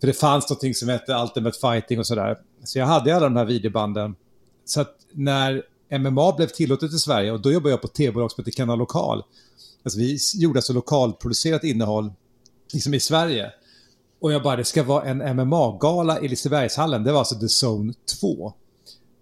För 0.00 0.06
det 0.06 0.12
fanns 0.12 0.50
någonting 0.50 0.74
som 0.74 0.88
hette 0.88 1.14
Ultimate 1.14 1.58
Fighting 1.58 1.98
och 1.98 2.06
sådär. 2.06 2.38
Så 2.64 2.78
jag 2.78 2.86
hade 2.86 3.16
alla 3.16 3.26
de 3.26 3.36
här 3.36 3.44
videobanden. 3.44 4.14
Så 4.64 4.80
att 4.80 4.96
när 5.12 5.62
MMA 5.98 6.32
blev 6.32 6.46
tillåtet 6.46 6.92
i 6.92 6.98
Sverige 6.98 7.32
och 7.32 7.40
då 7.40 7.52
jobbade 7.52 7.70
jag 7.70 7.82
på 7.82 7.88
tv-bolag 7.88 8.32
som 8.32 8.44
heter 8.44 8.56
Kanal 8.56 8.78
Lokal. 8.78 9.22
Alltså 9.82 9.98
vi 9.98 10.18
gjorde 10.34 10.58
alltså 10.58 10.72
lokalproducerat 10.72 11.64
innehåll 11.64 12.12
liksom 12.72 12.94
i 12.94 13.00
Sverige. 13.00 13.50
Och 14.20 14.32
jag 14.32 14.42
bara, 14.42 14.56
det 14.56 14.64
ska 14.64 14.82
vara 14.82 15.04
en 15.04 15.36
MMA-gala 15.36 16.20
i 16.20 16.28
Lisebergshallen. 16.28 17.04
Det 17.04 17.12
var 17.12 17.18
alltså 17.18 17.34
The 17.34 17.66
Zone 17.66 17.94
2. 18.20 18.52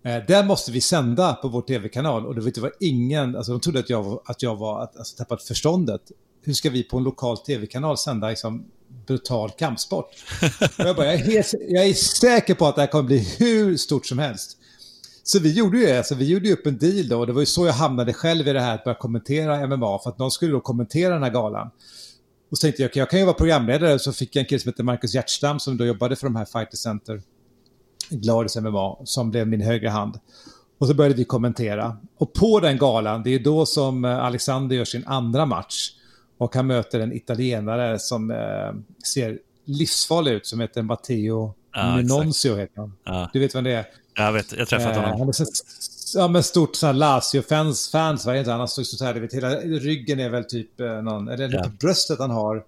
Eh, 0.03 0.23
den 0.29 0.47
måste 0.47 0.73
vi 0.73 0.81
sända 0.81 1.35
på 1.35 1.49
vår 1.49 1.63
tv-kanal 1.63 2.27
och 2.27 2.35
det 2.35 2.41
var, 2.41 2.61
var 2.61 2.73
ingen, 2.81 3.37
alltså 3.37 3.53
de 3.53 3.61
trodde 3.61 3.79
att 3.79 3.91
jag, 3.91 4.03
var, 4.03 4.21
att 4.25 4.43
jag 4.43 4.57
var 4.57 4.81
alltså, 4.81 5.17
tappat 5.17 5.43
förståndet. 5.43 6.01
Hur 6.43 6.53
ska 6.53 6.71
vi 6.71 6.83
på 6.83 6.99
en 6.99 7.05
lokal 7.05 7.39
tv-kanal 7.39 7.99
sända 7.99 8.29
liksom, 8.29 8.65
brutal 9.07 9.51
kampsport? 9.51 10.07
Och 10.79 10.85
jag, 10.85 10.97
bara, 10.97 11.07
jag, 11.07 11.15
är 11.15 11.19
helt, 11.19 11.55
jag 11.69 11.87
är 11.87 11.95
säker 11.95 12.55
på 12.55 12.67
att 12.67 12.75
det 12.75 12.81
här 12.81 12.89
kommer 12.89 13.05
bli 13.05 13.19
hur 13.39 13.77
stort 13.77 14.07
som 14.07 14.19
helst. 14.19 14.57
Så 15.23 15.39
vi 15.39 15.53
gjorde 15.53 15.79
ju 15.79 15.91
alltså, 15.91 16.15
vi 16.15 16.25
gjorde 16.25 16.49
ju 16.49 16.55
upp 16.55 16.67
en 16.67 16.79
deal 16.79 17.09
då 17.09 17.19
och 17.19 17.27
det 17.27 17.33
var 17.33 17.41
ju 17.41 17.47
så 17.47 17.67
jag 17.67 17.73
hamnade 17.73 18.13
själv 18.13 18.49
i 18.49 18.53
det 18.53 18.61
här 18.61 18.75
att 18.75 18.85
börja 18.85 18.95
kommentera 18.95 19.67
MMA 19.67 19.99
för 19.99 20.11
att 20.11 20.19
någon 20.19 20.31
skulle 20.31 20.53
då 20.53 20.61
kommentera 20.61 21.15
den 21.15 21.23
här 21.23 21.31
galan. 21.31 21.71
Och 22.51 22.59
så 22.59 22.63
tänkte 22.63 22.83
jag, 22.83 22.89
okay, 22.89 23.01
jag 23.01 23.11
kan 23.11 23.19
ju 23.19 23.25
vara 23.25 23.35
programledare, 23.35 23.99
så 23.99 24.13
fick 24.13 24.37
jag 24.37 24.41
en 24.41 24.47
kille 24.47 24.61
som 24.61 24.69
heter 24.69 24.85
Marcus 24.85 25.15
Hjertstam 25.15 25.61
som 25.61 25.77
då 25.77 25.87
jobbade 25.87 26.17
för 26.17 26.27
de 26.27 26.37
här 26.37 26.45
Fighter 26.45 26.77
Center, 26.77 27.23
Gladys 28.11 28.57
MMA, 28.57 28.97
som 29.05 29.31
blev 29.31 29.49
min 29.49 29.61
högra 29.61 29.91
hand. 29.91 30.19
Och 30.79 30.87
så 30.87 30.95
började 30.95 31.15
vi 31.15 31.25
kommentera. 31.25 31.97
Och 32.19 32.33
på 32.33 32.61
den 32.61 32.79
galan, 32.79 33.23
det 33.23 33.35
är 33.35 33.39
då 33.39 33.67
som 33.67 34.05
eh, 34.05 34.25
Alexander 34.25 34.77
gör 34.77 34.85
sin 34.85 35.07
andra 35.07 35.47
match. 35.47 35.93
Och 36.39 36.55
han 36.55 36.67
möter 36.67 37.01
en 37.01 37.13
italienare 37.13 37.99
som 37.99 38.31
eh, 38.31 38.97
ser 39.05 39.39
livsfarlig 39.65 40.33
ut, 40.33 40.47
som 40.47 40.61
heter 40.61 40.83
Matteo 40.83 41.55
ja, 41.73 41.97
Minonzio. 41.97 42.57
Heter 42.57 42.81
han. 42.81 42.93
Ja. 43.05 43.31
Du 43.33 43.41
vet 43.41 43.55
vem 43.55 43.65
det 43.65 43.73
är? 43.73 43.87
Jag 44.15 44.33
vet, 44.33 44.53
jag 44.53 44.69
träffat 44.69 44.97
honom. 44.97 45.11
Eh, 45.11 45.19
han 45.19 45.29
är 45.29 45.33
så, 45.33 45.45
ja, 46.15 46.29
men 46.29 46.43
stort 46.43 46.83
Lazio-fans, 46.83 47.91
fans, 47.91 48.27
vad 48.27 48.37
heter 48.37 48.51
han? 48.51 48.61
Han 48.61 48.69
står 48.69 48.83
så 48.83 49.05
här, 49.05 49.15
vet, 49.15 49.35
hela 49.35 49.57
ryggen 49.61 50.21
är 50.21 50.29
väl 50.29 50.45
typ 50.45 50.81
eh, 50.81 51.03
någon, 51.03 51.29
eller 51.29 51.55
ja. 51.55 51.71
bröstet 51.81 52.19
han 52.19 52.31
har. 52.31 52.65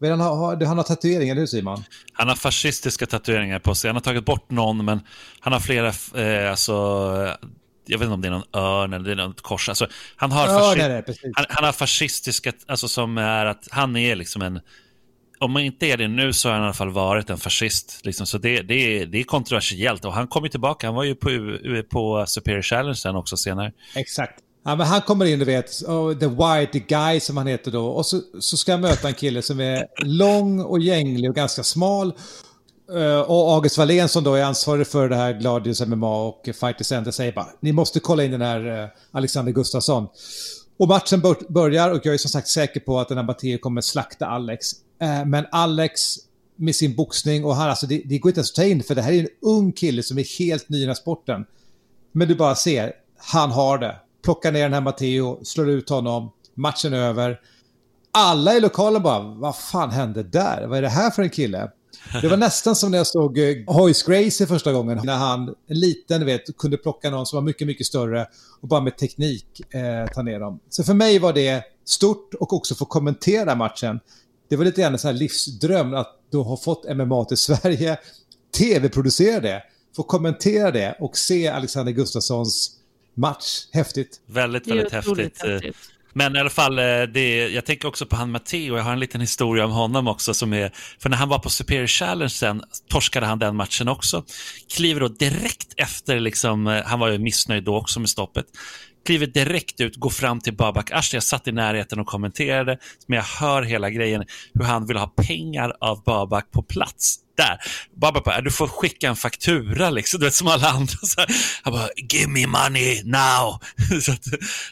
Han 0.00 0.20
har, 0.20 0.66
han 0.66 0.76
har 0.76 0.84
tatueringar, 0.84 1.32
eller 1.32 1.40
hur 1.40 1.46
Simon? 1.46 1.84
Han 2.12 2.28
har 2.28 2.36
fascistiska 2.36 3.06
tatueringar 3.06 3.58
på 3.58 3.74
sig. 3.74 3.88
Han 3.88 3.96
har 3.96 4.00
tagit 4.00 4.24
bort 4.24 4.50
någon, 4.50 4.84
men 4.84 5.00
han 5.40 5.52
har 5.52 5.60
flera, 5.60 5.92
eh, 6.14 6.50
alltså, 6.50 6.72
jag 7.86 7.98
vet 7.98 8.06
inte 8.06 8.14
om 8.14 8.20
det 8.20 8.28
är 8.28 8.32
någon 8.32 8.54
örn 8.54 8.92
eller 8.92 9.04
det 9.04 9.22
är 9.22 9.26
något 9.26 9.40
kors. 9.40 9.68
Alltså, 9.68 9.86
han, 10.16 10.32
har 10.32 10.46
ja, 10.46 10.74
det 10.74 11.02
det, 11.06 11.14
han, 11.34 11.46
han, 11.48 11.64
har 11.64 11.72
fascistiska, 11.72 12.52
alltså 12.66 12.88
som 12.88 13.18
är 13.18 13.46
att 13.46 13.68
han 13.70 13.96
är 13.96 14.16
liksom 14.16 14.42
en 14.42 14.60
om 15.40 15.52
man 15.52 15.62
inte 15.62 15.86
är 15.86 15.96
det 15.96 16.08
nu 16.08 16.32
så 16.32 16.48
har 16.48 16.54
han 16.54 16.62
i 16.62 16.64
alla 16.64 16.74
fall 16.74 16.90
varit 16.90 17.30
en 17.30 17.38
fascist. 17.38 18.00
Liksom. 18.04 18.26
Så 18.26 18.38
det, 18.38 18.62
det, 18.62 18.74
är, 18.74 19.06
det 19.06 19.18
är 19.18 19.24
kontroversiellt. 19.24 20.04
Och 20.04 20.12
han 20.12 20.28
kommer 20.28 20.48
tillbaka. 20.48 20.86
Han 20.86 20.94
var 20.94 21.04
ju 21.04 21.14
på, 21.14 21.58
på 21.90 22.24
Superior 22.26 22.62
Challenge 22.62 22.94
sen 22.94 23.16
också 23.16 23.36
senare. 23.36 23.72
Exakt. 23.94 24.40
Ja, 24.62 24.76
men 24.76 24.86
han 24.86 25.00
kommer 25.00 25.24
in, 25.24 25.38
du 25.38 25.44
vet, 25.44 25.82
oh, 25.82 26.14
the 26.14 26.26
white 26.26 26.78
guy 26.78 27.20
som 27.20 27.36
han 27.36 27.46
heter 27.46 27.70
då. 27.70 27.86
Och 27.86 28.06
så, 28.06 28.20
så 28.40 28.56
ska 28.56 28.70
jag 28.70 28.80
möta 28.80 29.08
en 29.08 29.14
kille 29.14 29.42
som 29.42 29.60
är 29.60 29.86
lång 30.04 30.60
och 30.60 30.80
gänglig 30.80 31.30
och 31.30 31.36
ganska 31.36 31.62
smal. 31.62 32.12
Uh, 32.92 33.20
och 33.20 33.52
August 33.52 33.78
Wallén 33.78 34.08
som 34.08 34.24
då 34.24 34.34
är 34.34 34.44
ansvarig 34.44 34.86
för 34.86 35.08
det 35.08 35.16
här 35.16 35.32
Gladius 35.32 35.86
MMA 35.86 36.26
och 36.26 36.42
Fighter 36.44 36.84
Center 36.84 37.10
säger 37.10 37.32
bara, 37.32 37.48
ni 37.60 37.72
måste 37.72 38.00
kolla 38.00 38.24
in 38.24 38.30
den 38.30 38.40
här 38.40 38.82
uh, 38.82 38.88
Alexander 39.10 39.52
Gustafsson. 39.52 40.08
Och 40.78 40.88
matchen 40.88 41.22
börjar 41.48 41.90
och 41.90 42.06
jag 42.06 42.14
är 42.14 42.18
som 42.18 42.30
sagt 42.30 42.48
säker 42.48 42.80
på 42.80 43.00
att 43.00 43.08
den 43.08 43.18
här 43.18 43.24
Matteo 43.24 43.58
kommer 43.58 43.80
slakta 43.80 44.26
Alex. 44.26 44.72
Uh, 45.02 45.26
men 45.26 45.46
Alex 45.52 46.00
med 46.56 46.76
sin 46.76 46.96
boxning 46.96 47.44
och 47.44 47.56
han, 47.56 47.70
alltså 47.70 47.86
det, 47.86 48.02
det 48.04 48.18
går 48.18 48.30
inte 48.30 48.38
ens 48.38 48.50
att 48.50 48.56
ta 48.56 48.64
in 48.64 48.82
för 48.82 48.94
det 48.94 49.02
här 49.02 49.12
är 49.12 49.20
en 49.20 49.28
ung 49.42 49.72
kille 49.72 50.02
som 50.02 50.18
är 50.18 50.38
helt 50.38 50.68
ny 50.68 50.76
i 50.76 50.80
den 50.80 50.88
här 50.88 50.94
sporten. 50.94 51.44
Men 52.12 52.28
du 52.28 52.34
bara 52.34 52.54
ser, 52.54 52.92
han 53.16 53.50
har 53.50 53.78
det. 53.78 53.96
Plockar 54.22 54.52
ner 54.52 54.62
den 54.62 54.72
här 54.72 54.80
Matteo, 54.80 55.44
slår 55.44 55.70
ut 55.70 55.88
honom, 55.88 56.32
matchen 56.54 56.92
är 56.92 56.98
över. 56.98 57.40
Alla 58.12 58.54
i 58.54 58.60
lokalen 58.60 59.02
bara, 59.02 59.20
vad 59.20 59.56
fan 59.56 59.90
hände 59.90 60.22
där? 60.22 60.66
Vad 60.66 60.78
är 60.78 60.82
det 60.82 60.88
här 60.88 61.10
för 61.10 61.22
en 61.22 61.30
kille? 61.30 61.70
Det 62.22 62.28
var 62.28 62.36
nästan 62.36 62.76
som 62.76 62.90
när 62.90 62.98
jag 62.98 63.06
såg 63.06 63.38
eh, 63.38 63.56
Hoyce 63.66 64.04
Gracie 64.06 64.46
första 64.46 64.72
gången. 64.72 65.00
När 65.04 65.16
han, 65.16 65.54
en 65.66 65.80
liten, 65.80 66.26
vet, 66.26 66.56
kunde 66.56 66.76
plocka 66.76 67.10
någon 67.10 67.26
som 67.26 67.36
var 67.36 67.42
mycket, 67.42 67.66
mycket 67.66 67.86
större 67.86 68.26
och 68.60 68.68
bara 68.68 68.80
med 68.80 68.98
teknik 68.98 69.74
eh, 69.74 70.12
ta 70.14 70.22
ner 70.22 70.40
dem. 70.40 70.60
Så 70.68 70.84
för 70.84 70.94
mig 70.94 71.18
var 71.18 71.32
det 71.32 71.62
stort 71.84 72.34
och 72.34 72.52
också 72.52 72.74
få 72.74 72.84
kommentera 72.84 73.54
matchen 73.54 74.00
det 74.50 74.56
var 74.56 74.64
lite 74.64 74.80
grann 74.80 74.92
en 74.92 74.98
sån 74.98 75.10
här 75.10 75.18
livsdröm 75.18 75.94
att 75.94 76.16
då 76.30 76.42
ha 76.42 76.56
fått 76.56 76.96
MMA 76.96 77.24
till 77.24 77.36
Sverige, 77.36 77.98
tv-producera 78.58 79.40
det, 79.40 79.62
få 79.96 80.02
kommentera 80.02 80.70
det 80.70 80.96
och 81.00 81.18
se 81.18 81.48
Alexander 81.48 81.92
Gustafssons 81.92 82.70
match. 83.20 83.66
Häftigt. 83.72 84.20
Väldigt, 84.26 84.66
väldigt 84.66 84.92
häftigt. 84.92 85.42
häftigt. 85.42 85.76
Men 86.12 86.36
i 86.36 86.38
alla 86.38 86.50
fall, 86.50 86.78
eh, 86.78 87.02
det, 87.02 87.48
jag 87.48 87.64
tänker 87.64 87.88
också 87.88 88.06
på 88.06 88.16
han 88.16 88.30
Matteo, 88.30 88.76
jag 88.76 88.84
har 88.84 88.92
en 88.92 89.00
liten 89.00 89.20
historia 89.20 89.64
om 89.64 89.70
honom 89.70 90.08
också. 90.08 90.34
som 90.34 90.52
är, 90.52 90.72
För 90.98 91.08
när 91.08 91.16
han 91.16 91.28
var 91.28 91.38
på 91.38 91.50
Superior 91.50 91.86
Challenge 91.86 92.30
sen 92.30 92.62
torskade 92.88 93.26
han 93.26 93.38
den 93.38 93.56
matchen 93.56 93.88
också. 93.88 94.24
Kliver 94.76 95.00
då 95.00 95.08
direkt 95.08 95.74
efter, 95.76 96.20
liksom, 96.20 96.66
eh, 96.66 96.84
han 96.84 96.98
var 96.98 97.08
ju 97.08 97.18
missnöjd 97.18 97.64
då 97.64 97.76
också 97.76 98.00
med 98.00 98.10
stoppet, 98.10 98.46
kliver 99.06 99.26
direkt 99.26 99.80
ut, 99.80 99.96
går 99.96 100.10
fram 100.10 100.40
till 100.40 100.56
Babak 100.56 100.90
Ashti. 100.90 101.16
Jag 101.16 101.22
satt 101.22 101.48
i 101.48 101.52
närheten 101.52 102.00
och 102.00 102.06
kommenterade, 102.06 102.78
men 103.06 103.16
jag 103.16 103.24
hör 103.24 103.62
hela 103.62 103.90
grejen 103.90 104.24
hur 104.54 104.64
han 104.64 104.86
vill 104.86 104.96
ha 104.96 105.06
pengar 105.06 105.76
av 105.80 106.04
Babak 106.04 106.50
på 106.50 106.62
plats. 106.62 107.16
Där. 107.36 107.58
Babak 107.96 108.24
bara, 108.24 108.40
du 108.40 108.50
får 108.50 108.66
skicka 108.66 109.08
en 109.08 109.16
faktura, 109.16 109.90
liksom, 109.90 110.20
du 110.20 110.26
vet, 110.26 110.34
som 110.34 110.48
alla 110.48 110.68
andra. 110.68 110.96
Så 111.02 111.20
han 111.62 111.72
bara, 111.72 111.88
give 112.12 112.30
me 112.30 112.46
money 112.46 113.02
now. 113.04 113.60
så 114.02 114.12
att, 114.12 114.24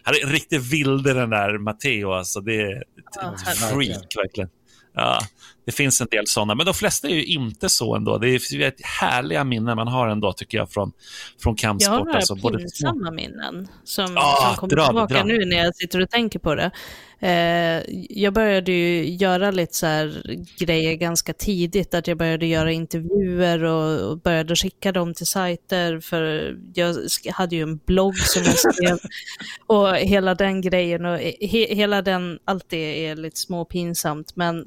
han 0.02 0.14
är 0.14 0.26
riktigt 0.26 0.62
vilde 0.62 1.14
den 1.14 1.30
där 1.30 1.58
Matteo, 1.58 2.12
alltså. 2.12 2.40
Det 2.40 2.60
är 2.60 2.76
ett 2.76 3.58
freak 3.58 4.16
verkligen. 4.16 4.50
Ja, 4.98 5.20
det 5.64 5.72
finns 5.72 6.00
en 6.00 6.06
del 6.10 6.26
sådana, 6.26 6.54
men 6.54 6.66
de 6.66 6.74
flesta 6.74 7.08
är 7.08 7.14
ju 7.14 7.24
inte 7.24 7.68
så 7.68 7.96
ändå. 7.96 8.18
Det 8.18 8.28
är 8.28 8.60
ett 8.60 8.84
härliga 8.84 9.44
minnen 9.44 9.76
man 9.76 9.88
har 9.88 10.08
ändå, 10.08 10.32
tycker 10.32 10.58
jag, 10.58 10.70
från, 10.70 10.92
från 11.42 11.56
kampsport. 11.56 11.94
Jag 11.94 12.04
har 12.04 12.14
alltså, 12.14 12.34
både 12.34 12.58
pinsamma 12.58 13.10
minnen 13.10 13.68
som, 13.84 14.16
ah, 14.16 14.46
som 14.46 14.56
kommer 14.56 14.76
dra, 14.76 14.86
tillbaka 14.86 15.14
dra. 15.14 15.24
nu 15.24 15.44
när 15.44 15.56
jag 15.56 15.76
sitter 15.76 16.00
och 16.00 16.10
tänker 16.10 16.38
på 16.38 16.54
det. 16.54 16.70
Eh, 17.20 17.82
jag 18.10 18.32
började 18.34 18.72
ju 18.72 19.08
göra 19.14 19.50
lite 19.50 19.74
så 19.74 20.12
grejer 20.58 20.94
ganska 20.94 21.32
tidigt, 21.32 21.94
att 21.94 22.06
jag 22.08 22.18
började 22.18 22.46
göra 22.46 22.72
intervjuer 22.72 23.64
och, 23.64 24.10
och 24.10 24.18
började 24.18 24.56
skicka 24.56 24.92
dem 24.92 25.14
till 25.14 25.26
sajter, 25.26 26.00
för 26.00 26.56
jag 26.74 26.96
hade 27.32 27.56
ju 27.56 27.62
en 27.62 27.76
blogg 27.76 28.18
som 28.18 28.42
jag 28.42 28.58
skrev 28.58 28.98
och 29.66 29.96
hela 29.96 30.34
den 30.34 30.60
grejen 30.60 31.04
och 31.04 31.18
he, 31.18 31.74
hela 31.74 32.02
den, 32.02 32.38
allt 32.44 32.64
det 32.68 33.06
är 33.06 33.16
lite 33.16 33.36
småpinsamt, 33.36 34.36
men 34.36 34.66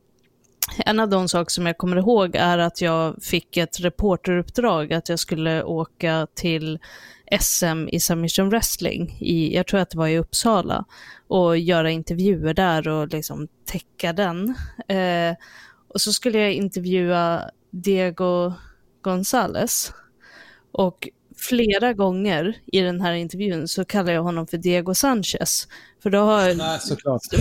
en 0.77 0.99
av 0.99 1.09
de 1.09 1.27
saker 1.29 1.51
som 1.51 1.65
jag 1.65 1.77
kommer 1.77 1.97
ihåg 1.97 2.35
är 2.35 2.57
att 2.57 2.81
jag 2.81 3.23
fick 3.23 3.57
ett 3.57 3.79
reporteruppdrag 3.79 4.93
att 4.93 5.09
jag 5.09 5.19
skulle 5.19 5.63
åka 5.63 6.27
till 6.33 6.79
SM 7.39 7.87
i 7.87 7.99
submission 7.99 8.49
wrestling, 8.49 9.17
i, 9.19 9.55
jag 9.55 9.67
tror 9.67 9.79
att 9.79 9.89
det 9.89 9.97
var 9.97 10.07
i 10.07 10.19
Uppsala, 10.19 10.85
och 11.27 11.57
göra 11.57 11.91
intervjuer 11.91 12.53
där 12.53 12.87
och 12.87 13.07
liksom 13.07 13.47
täcka 13.65 14.13
den. 14.13 14.55
Eh, 14.87 15.35
och 15.87 16.01
så 16.01 16.13
skulle 16.13 16.39
jag 16.39 16.53
intervjua 16.53 17.41
Diego 17.69 18.53
Gonzales. 19.01 19.93
Och 20.71 21.09
flera 21.41 21.93
gånger 21.93 22.57
i 22.71 22.81
den 22.81 23.01
här 23.01 23.13
intervjun 23.13 23.67
så 23.67 23.85
kallar 23.85 24.13
jag 24.13 24.23
honom 24.23 24.47
för 24.47 24.57
Diego 24.57 24.93
Sanchez. 24.93 25.67
För 26.03 26.09
då 26.09 26.19
har, 26.19 26.53
Nej, 26.53 26.79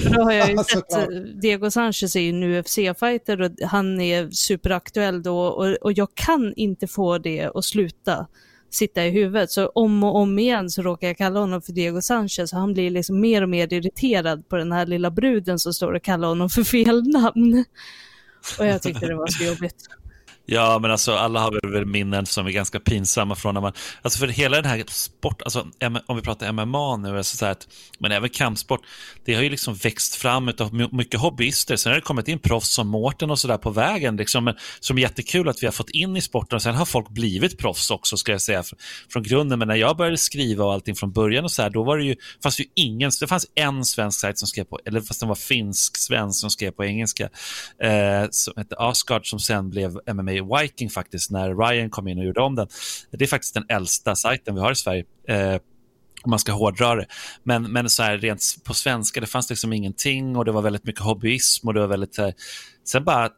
för 0.02 0.14
då 0.14 0.22
har 0.22 0.32
jag 0.32 0.50
ju 0.50 0.56
sett, 0.56 1.40
Diego 1.42 1.70
Sanchez 1.70 2.16
är 2.16 2.20
ju 2.20 2.30
en 2.30 2.42
UFC-fighter 2.42 3.40
och 3.40 3.68
han 3.68 4.00
är 4.00 4.30
superaktuell 4.30 5.22
då 5.22 5.40
och, 5.40 5.76
och 5.82 5.92
jag 5.92 6.08
kan 6.14 6.54
inte 6.56 6.86
få 6.86 7.18
det 7.18 7.50
att 7.54 7.64
sluta 7.64 8.26
sitta 8.70 9.06
i 9.06 9.10
huvudet. 9.10 9.50
Så 9.50 9.66
om 9.68 10.04
och 10.04 10.16
om 10.16 10.38
igen 10.38 10.70
så 10.70 10.82
råkar 10.82 11.06
jag 11.06 11.16
kalla 11.16 11.40
honom 11.40 11.62
för 11.62 11.72
Diego 11.72 12.00
Sanchez 12.02 12.52
och 12.52 12.58
han 12.58 12.72
blir 12.72 12.90
liksom 12.90 13.20
mer 13.20 13.42
och 13.42 13.48
mer 13.48 13.72
irriterad 13.72 14.48
på 14.48 14.56
den 14.56 14.72
här 14.72 14.86
lilla 14.86 15.10
bruden 15.10 15.58
som 15.58 15.72
står 15.72 15.92
och 15.92 16.02
kallar 16.02 16.28
honom 16.28 16.50
för 16.50 16.64
fel 16.64 17.08
namn. 17.08 17.64
Och 18.58 18.66
jag 18.66 18.82
tyckte 18.82 19.06
det 19.06 19.14
var 19.14 19.26
så 19.26 19.44
jobbigt. 19.44 19.88
Ja, 20.52 20.78
men 20.78 20.90
alltså 20.90 21.12
alla 21.12 21.40
har 21.40 21.72
väl 21.72 21.86
minnen 21.86 22.26
som 22.26 22.46
är 22.46 22.50
ganska 22.50 22.80
pinsamma 22.80 23.34
från 23.34 23.54
när 23.54 23.60
man, 23.60 23.72
alltså 24.02 24.18
för 24.18 24.28
hela 24.28 24.56
den 24.56 24.70
här 24.70 24.84
sport, 24.88 25.42
alltså 25.42 25.66
om 26.06 26.16
vi 26.16 26.22
pratar 26.22 26.52
MMA 26.52 26.96
nu, 26.96 27.16
alltså 27.16 27.36
så 27.36 27.46
att, 27.46 27.68
men 27.98 28.12
även 28.12 28.30
kampsport, 28.30 28.80
det 29.24 29.34
har 29.34 29.42
ju 29.42 29.50
liksom 29.50 29.74
växt 29.74 30.14
fram 30.14 30.52
av 30.58 30.74
mycket 30.92 31.20
hobbyister. 31.20 31.76
Sen 31.76 31.90
har 31.90 31.96
det 31.96 32.02
kommit 32.02 32.28
in 32.28 32.38
proffs 32.38 32.68
som 32.68 32.88
Mårten 32.88 33.30
och 33.30 33.38
sådär 33.38 33.56
på 33.56 33.70
vägen, 33.70 34.16
liksom, 34.16 34.54
som 34.80 34.98
är 34.98 35.02
jättekul 35.02 35.48
att 35.48 35.62
vi 35.62 35.66
har 35.66 35.72
fått 35.72 35.90
in 35.90 36.16
i 36.16 36.20
sporten. 36.20 36.60
sen 36.60 36.74
har 36.74 36.84
folk 36.84 37.08
blivit 37.08 37.58
proffs 37.58 37.90
också, 37.90 38.16
ska 38.16 38.32
jag 38.32 38.40
säga, 38.40 38.64
från 39.12 39.22
grunden. 39.22 39.58
Men 39.58 39.68
när 39.68 39.76
jag 39.76 39.96
började 39.96 40.18
skriva 40.18 40.64
och 40.64 40.72
allting 40.72 40.94
från 40.94 41.12
början 41.12 41.44
och 41.44 41.50
så 41.50 41.62
här, 41.62 41.70
då 41.70 41.82
var 41.82 41.98
det 41.98 42.04
ju, 42.04 42.16
fanns 42.42 42.60
ju 42.60 42.64
ingen, 42.74 43.10
det 43.20 43.26
fanns 43.26 43.46
en 43.54 43.84
svensk 43.84 44.20
sajt 44.20 44.38
som 44.38 44.48
skrev 44.48 44.64
på, 44.64 44.80
eller 44.84 45.00
fast 45.00 45.20
den 45.20 45.28
var 45.28 45.36
finsk-svensk 45.36 46.40
som 46.40 46.50
skrev 46.50 46.70
på 46.70 46.84
engelska, 46.84 47.24
eh, 47.82 48.28
som 48.30 48.54
hette 48.56 48.76
Asgard, 48.78 49.30
som 49.30 49.40
sen 49.40 49.70
blev 49.70 49.98
MMA 50.14 50.39
Viking 50.42 50.90
faktiskt, 50.90 51.30
när 51.30 51.54
Ryan 51.54 51.90
kom 51.90 52.08
in 52.08 52.18
och 52.18 52.24
gjorde 52.24 52.40
om 52.40 52.54
den. 52.54 52.68
Det 53.10 53.24
är 53.24 53.28
faktiskt 53.28 53.54
den 53.54 53.66
äldsta 53.68 54.16
sajten 54.16 54.54
vi 54.54 54.60
har 54.60 54.72
i 54.72 54.76
Sverige. 54.76 55.04
Eh, 55.28 55.60
om 56.22 56.30
man 56.30 56.38
ska 56.38 56.52
hårdra 56.52 56.94
det. 56.94 57.06
Men, 57.42 57.72
men 57.72 57.90
så 57.90 58.02
här, 58.02 58.18
rent 58.18 58.42
på 58.64 58.74
svenska, 58.74 59.20
det 59.20 59.26
fanns 59.26 59.50
liksom 59.50 59.72
ingenting 59.72 60.36
och 60.36 60.44
det 60.44 60.52
var 60.52 60.62
väldigt 60.62 60.84
mycket 60.84 61.02
hobbyism 61.02 61.68
och 61.68 61.74
det 61.74 61.80
var 61.80 61.86
väldigt... 61.86 62.18
Eh, 62.18 62.28
sen 62.84 63.04
bara 63.04 63.30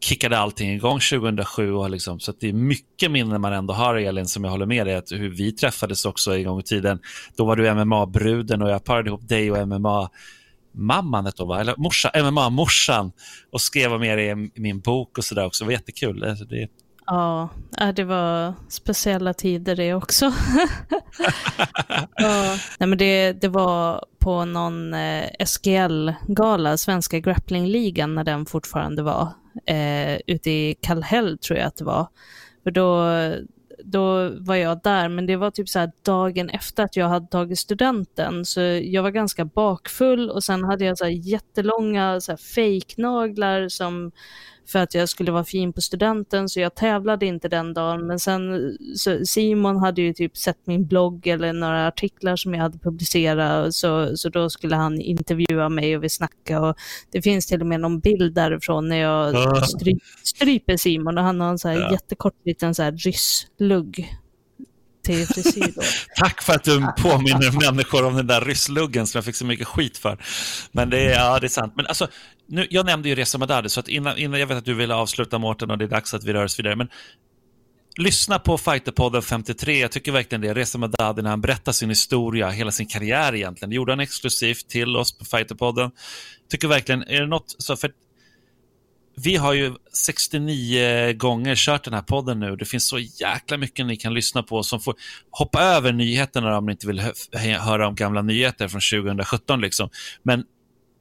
kickade 0.00 0.38
allting 0.38 0.72
igång 0.72 1.00
2007. 1.00 1.72
Och 1.72 1.90
liksom, 1.90 2.20
så 2.20 2.32
det 2.40 2.48
är 2.48 2.52
mycket 2.52 3.10
minnen 3.10 3.40
man 3.40 3.52
ändå 3.52 3.74
har, 3.74 3.94
Elin, 3.94 4.26
som 4.26 4.44
jag 4.44 4.50
håller 4.50 4.66
med 4.66 4.86
dig, 4.86 4.94
att 4.94 5.12
hur 5.12 5.28
vi 5.28 5.52
träffades 5.52 6.04
också 6.04 6.36
en 6.36 6.44
gång 6.44 6.60
i 6.60 6.62
tiden. 6.62 6.98
Då 7.36 7.44
var 7.44 7.56
du 7.56 7.74
MMA-bruden 7.74 8.62
och 8.62 8.70
jag 8.70 8.84
parade 8.84 9.08
ihop 9.08 9.28
dig 9.28 9.52
och 9.52 9.68
MMA 9.68 10.10
mamman 10.76 11.26
hette 11.26 11.42
hon, 11.42 11.48
va? 11.48 11.60
eller 11.60 11.74
morsa, 11.76 12.10
MMA-morsan 12.14 13.06
äh, 13.06 13.12
och 13.52 13.60
skrev 13.60 13.92
om 13.92 14.02
er 14.02 14.18
i 14.18 14.50
min 14.54 14.80
bok 14.80 15.18
och 15.18 15.24
sådär 15.24 15.46
också. 15.46 15.64
Det 15.64 15.66
var 15.66 15.72
jättekul. 15.72 16.24
Alltså, 16.24 16.44
det, 16.44 16.68
Ja, 17.06 17.48
det 17.96 18.04
var 18.04 18.54
speciella 18.68 19.34
tider 19.34 19.76
det 19.76 19.94
också. 19.94 20.24
ja, 22.16 22.58
nej 22.78 22.88
men 22.88 22.98
det, 22.98 23.32
det 23.32 23.48
var 23.48 24.04
på 24.18 24.44
någon 24.44 24.94
eh, 24.94 25.24
SGL-gala, 25.46 26.76
Svenska 26.76 27.18
Grapplingligan, 27.18 28.14
när 28.14 28.24
den 28.24 28.46
fortfarande 28.46 29.02
var, 29.02 29.32
eh, 29.66 30.16
ute 30.26 30.50
i 30.50 30.76
Kallhäll 30.82 31.38
tror 31.38 31.58
jag 31.58 31.66
att 31.66 31.76
det 31.76 31.84
var. 31.84 32.06
För 32.64 32.70
då, 32.70 33.06
då 33.86 34.30
var 34.38 34.56
jag 34.56 34.80
där, 34.82 35.08
men 35.08 35.26
det 35.26 35.36
var 35.36 35.50
typ 35.50 35.68
så 35.68 35.90
dagen 36.02 36.50
efter 36.50 36.82
att 36.82 36.96
jag 36.96 37.08
hade 37.08 37.26
tagit 37.26 37.58
studenten, 37.58 38.44
så 38.44 38.60
jag 38.60 39.02
var 39.02 39.10
ganska 39.10 39.44
bakfull 39.44 40.30
och 40.30 40.44
sen 40.44 40.64
hade 40.64 40.84
jag 40.84 40.98
så 40.98 41.08
jättelånga 41.08 42.20
så 42.20 42.36
fejknaglar 42.36 43.68
som 43.68 44.12
för 44.66 44.78
att 44.78 44.94
jag 44.94 45.08
skulle 45.08 45.32
vara 45.32 45.44
fin 45.44 45.72
på 45.72 45.80
studenten, 45.80 46.48
så 46.48 46.60
jag 46.60 46.74
tävlade 46.74 47.26
inte 47.26 47.48
den 47.48 47.74
dagen. 47.74 48.06
Men 48.06 48.18
sen, 48.18 48.76
Simon 49.26 49.76
hade 49.76 50.02
ju 50.02 50.12
typ 50.12 50.36
sett 50.36 50.58
min 50.64 50.86
blogg 50.86 51.26
eller 51.26 51.52
några 51.52 51.86
artiklar 51.86 52.36
som 52.36 52.54
jag 52.54 52.60
hade 52.60 52.78
publicerat, 52.78 53.74
så, 53.74 54.16
så 54.16 54.28
då 54.28 54.50
skulle 54.50 54.76
han 54.76 55.00
intervjua 55.00 55.68
mig 55.68 55.96
och 55.96 56.04
vi 56.04 56.08
snackade. 56.08 56.68
Och 56.68 56.76
det 57.12 57.22
finns 57.22 57.46
till 57.46 57.60
och 57.60 57.66
med 57.66 57.80
någon 57.80 58.00
bild 58.00 58.34
därifrån 58.34 58.88
när 58.88 58.96
jag 58.96 59.34
stry, 59.66 59.94
stryper 60.24 60.76
Simon 60.76 61.18
och 61.18 61.24
han 61.24 61.40
har 61.40 61.48
en 61.48 61.58
så 61.58 61.68
här 61.68 61.80
ja. 61.80 61.92
jättekort 61.92 62.34
liten 62.44 62.74
så 62.74 62.82
här 62.82 62.92
rysslugg 62.92 64.16
frisyr. 65.06 65.72
Då. 65.74 65.82
Tack 66.16 66.42
för 66.42 66.54
att 66.54 66.64
du 66.64 66.86
påminner 66.98 67.70
människor 67.70 68.04
om 68.04 68.16
den 68.16 68.26
där 68.26 68.40
ryssluggen 68.40 69.06
som 69.06 69.18
jag 69.18 69.24
fick 69.24 69.36
så 69.36 69.46
mycket 69.46 69.66
skit 69.66 69.98
för. 69.98 70.18
Men 70.72 70.90
det 70.90 71.00
är, 71.00 71.10
ja, 71.10 71.38
det 71.40 71.46
är 71.46 71.48
sant. 71.48 71.72
Men 71.76 71.86
alltså, 71.86 72.08
nu, 72.48 72.66
jag 72.70 72.86
nämnde 72.86 73.08
ju 73.08 73.14
Reza 73.14 73.38
Madadi, 73.38 73.68
så 73.68 73.80
att 73.80 73.88
innan, 73.88 74.18
innan 74.18 74.40
jag 74.40 74.46
vet 74.46 74.58
att 74.58 74.64
du 74.64 74.74
ville 74.74 74.94
avsluta 74.94 75.38
Mårten 75.38 75.70
och 75.70 75.78
det 75.78 75.84
är 75.84 75.88
dags 75.88 76.14
att 76.14 76.24
vi 76.24 76.32
rör 76.32 76.44
oss 76.44 76.58
vidare. 76.58 76.76
Men 76.76 76.88
lyssna 77.98 78.38
på 78.38 78.58
Fighterpodden 78.58 79.22
53. 79.22 79.80
Jag 79.80 79.92
tycker 79.92 80.12
verkligen 80.12 80.42
det. 80.42 80.54
Reza 80.54 80.78
Madadi 80.78 81.22
när 81.22 81.30
han 81.30 81.40
berättar 81.40 81.72
sin 81.72 81.88
historia, 81.88 82.50
hela 82.50 82.70
sin 82.70 82.86
karriär 82.86 83.34
egentligen. 83.34 83.70
Det 83.70 83.76
gjorde 83.76 83.92
han 83.92 84.00
exklusivt 84.00 84.68
till 84.68 84.96
oss 84.96 85.18
på 85.18 85.24
Fighterpodden. 85.24 85.90
Tycker 86.50 86.68
verkligen, 86.68 87.02
är 87.02 87.20
det 87.20 87.26
något, 87.26 87.54
så 87.58 87.76
för 87.76 87.90
vi 89.26 89.36
har 89.36 89.52
ju 89.52 89.74
69 89.92 91.12
gånger 91.12 91.54
kört 91.56 91.84
den 91.84 91.94
här 91.94 92.02
podden 92.02 92.40
nu. 92.40 92.56
Det 92.56 92.64
finns 92.64 92.88
så 92.88 92.98
jäkla 92.98 93.56
mycket 93.56 93.86
ni 93.86 93.96
kan 93.96 94.14
lyssna 94.14 94.42
på 94.42 94.62
som 94.62 94.80
får 94.80 94.94
hoppa 95.30 95.62
över 95.62 95.92
nyheterna 95.92 96.58
om 96.58 96.66
ni 96.66 96.72
inte 96.72 96.86
vill 96.86 97.02
höra 97.58 97.88
om 97.88 97.94
gamla 97.94 98.22
nyheter 98.22 98.68
från 98.68 99.04
2017. 99.04 99.60
Liksom. 99.60 99.90
Men 100.22 100.44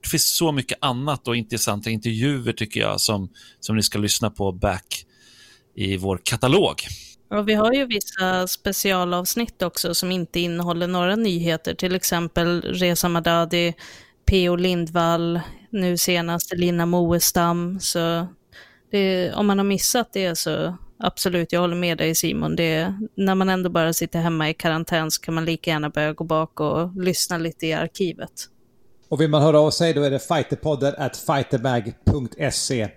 det 0.03 0.09
finns 0.09 0.35
så 0.37 0.51
mycket 0.51 0.77
annat 0.81 1.27
och 1.27 1.35
intressanta 1.35 1.89
intervjuer 1.89 2.53
tycker 2.53 2.79
jag 2.79 3.01
som, 3.01 3.29
som 3.59 3.75
ni 3.75 3.83
ska 3.83 3.99
lyssna 3.99 4.29
på 4.29 4.51
back 4.51 5.05
i 5.75 5.97
vår 5.97 6.19
katalog. 6.23 6.75
Och 7.29 7.49
vi 7.49 7.53
har 7.53 7.73
ju 7.73 7.85
vissa 7.85 8.47
specialavsnitt 8.47 9.61
också 9.61 9.95
som 9.95 10.11
inte 10.11 10.39
innehåller 10.39 10.87
några 10.87 11.15
nyheter, 11.15 11.73
till 11.73 11.95
exempel 11.95 12.61
Reza 12.61 13.09
Madadi, 13.09 13.73
P.O. 14.25 14.55
Lindvall, 14.55 15.39
nu 15.75 15.97
senast 15.97 16.53
Lina 16.53 16.85
Moestam. 16.85 17.79
Så 17.79 18.27
det, 18.91 19.33
om 19.33 19.47
man 19.47 19.57
har 19.57 19.65
missat 19.65 20.13
det 20.13 20.35
så 20.35 20.77
absolut, 20.99 21.51
jag 21.51 21.61
håller 21.61 21.75
med 21.75 21.97
dig 21.97 22.15
Simon. 22.15 22.55
Det, 22.55 22.93
när 23.15 23.35
man 23.35 23.49
ändå 23.49 23.69
bara 23.69 23.93
sitter 23.93 24.19
hemma 24.19 24.49
i 24.49 24.53
karantän 24.53 25.11
så 25.11 25.21
kan 25.21 25.33
man 25.33 25.45
lika 25.45 25.71
gärna 25.71 25.89
börja 25.89 26.13
gå 26.13 26.23
bak 26.23 26.59
och 26.59 27.03
lyssna 27.03 27.37
lite 27.37 27.67
i 27.67 27.73
arkivet. 27.73 28.31
Och 29.09 29.21
vill 29.21 29.29
man 29.29 29.41
höra 29.41 29.59
av 29.59 29.71
sig 29.71 29.93
då 29.93 30.03
är 30.03 30.11
det 30.11 30.19
fighterpodden 30.19 30.93
at 30.97 31.17
fightermag.se. 31.17 32.87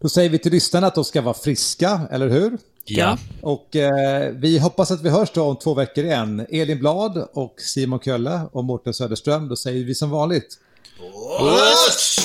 Då 0.00 0.08
säger 0.08 0.30
vi 0.30 0.38
till 0.38 0.52
lyssnarna 0.52 0.86
att 0.86 0.94
de 0.94 1.04
ska 1.04 1.20
vara 1.20 1.34
friska, 1.34 2.00
eller 2.10 2.28
hur? 2.28 2.58
Ja. 2.84 3.18
Och 3.42 3.76
eh, 3.76 4.32
vi 4.32 4.58
hoppas 4.58 4.90
att 4.90 5.02
vi 5.02 5.10
hörs 5.10 5.30
då 5.34 5.42
om 5.42 5.56
två 5.56 5.74
veckor 5.74 6.04
igen. 6.04 6.46
Elin 6.50 6.78
Blad 6.78 7.28
och 7.32 7.54
Simon 7.60 8.00
Kölle 8.00 8.40
och 8.52 8.64
Mårten 8.64 8.94
Söderström. 8.94 9.48
Då 9.48 9.56
säger 9.56 9.84
vi 9.84 9.94
som 9.94 10.10
vanligt. 10.10 10.58
Puss! 10.98 12.18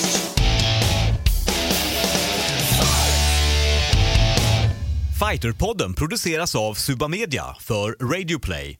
Fighterpodden 5.20 5.94
produceras 5.94 6.56
av 6.56 6.74
Suba 6.74 7.08
Media 7.08 7.44
för 7.60 7.92
Radio 8.14 8.40
Play. 8.40 8.80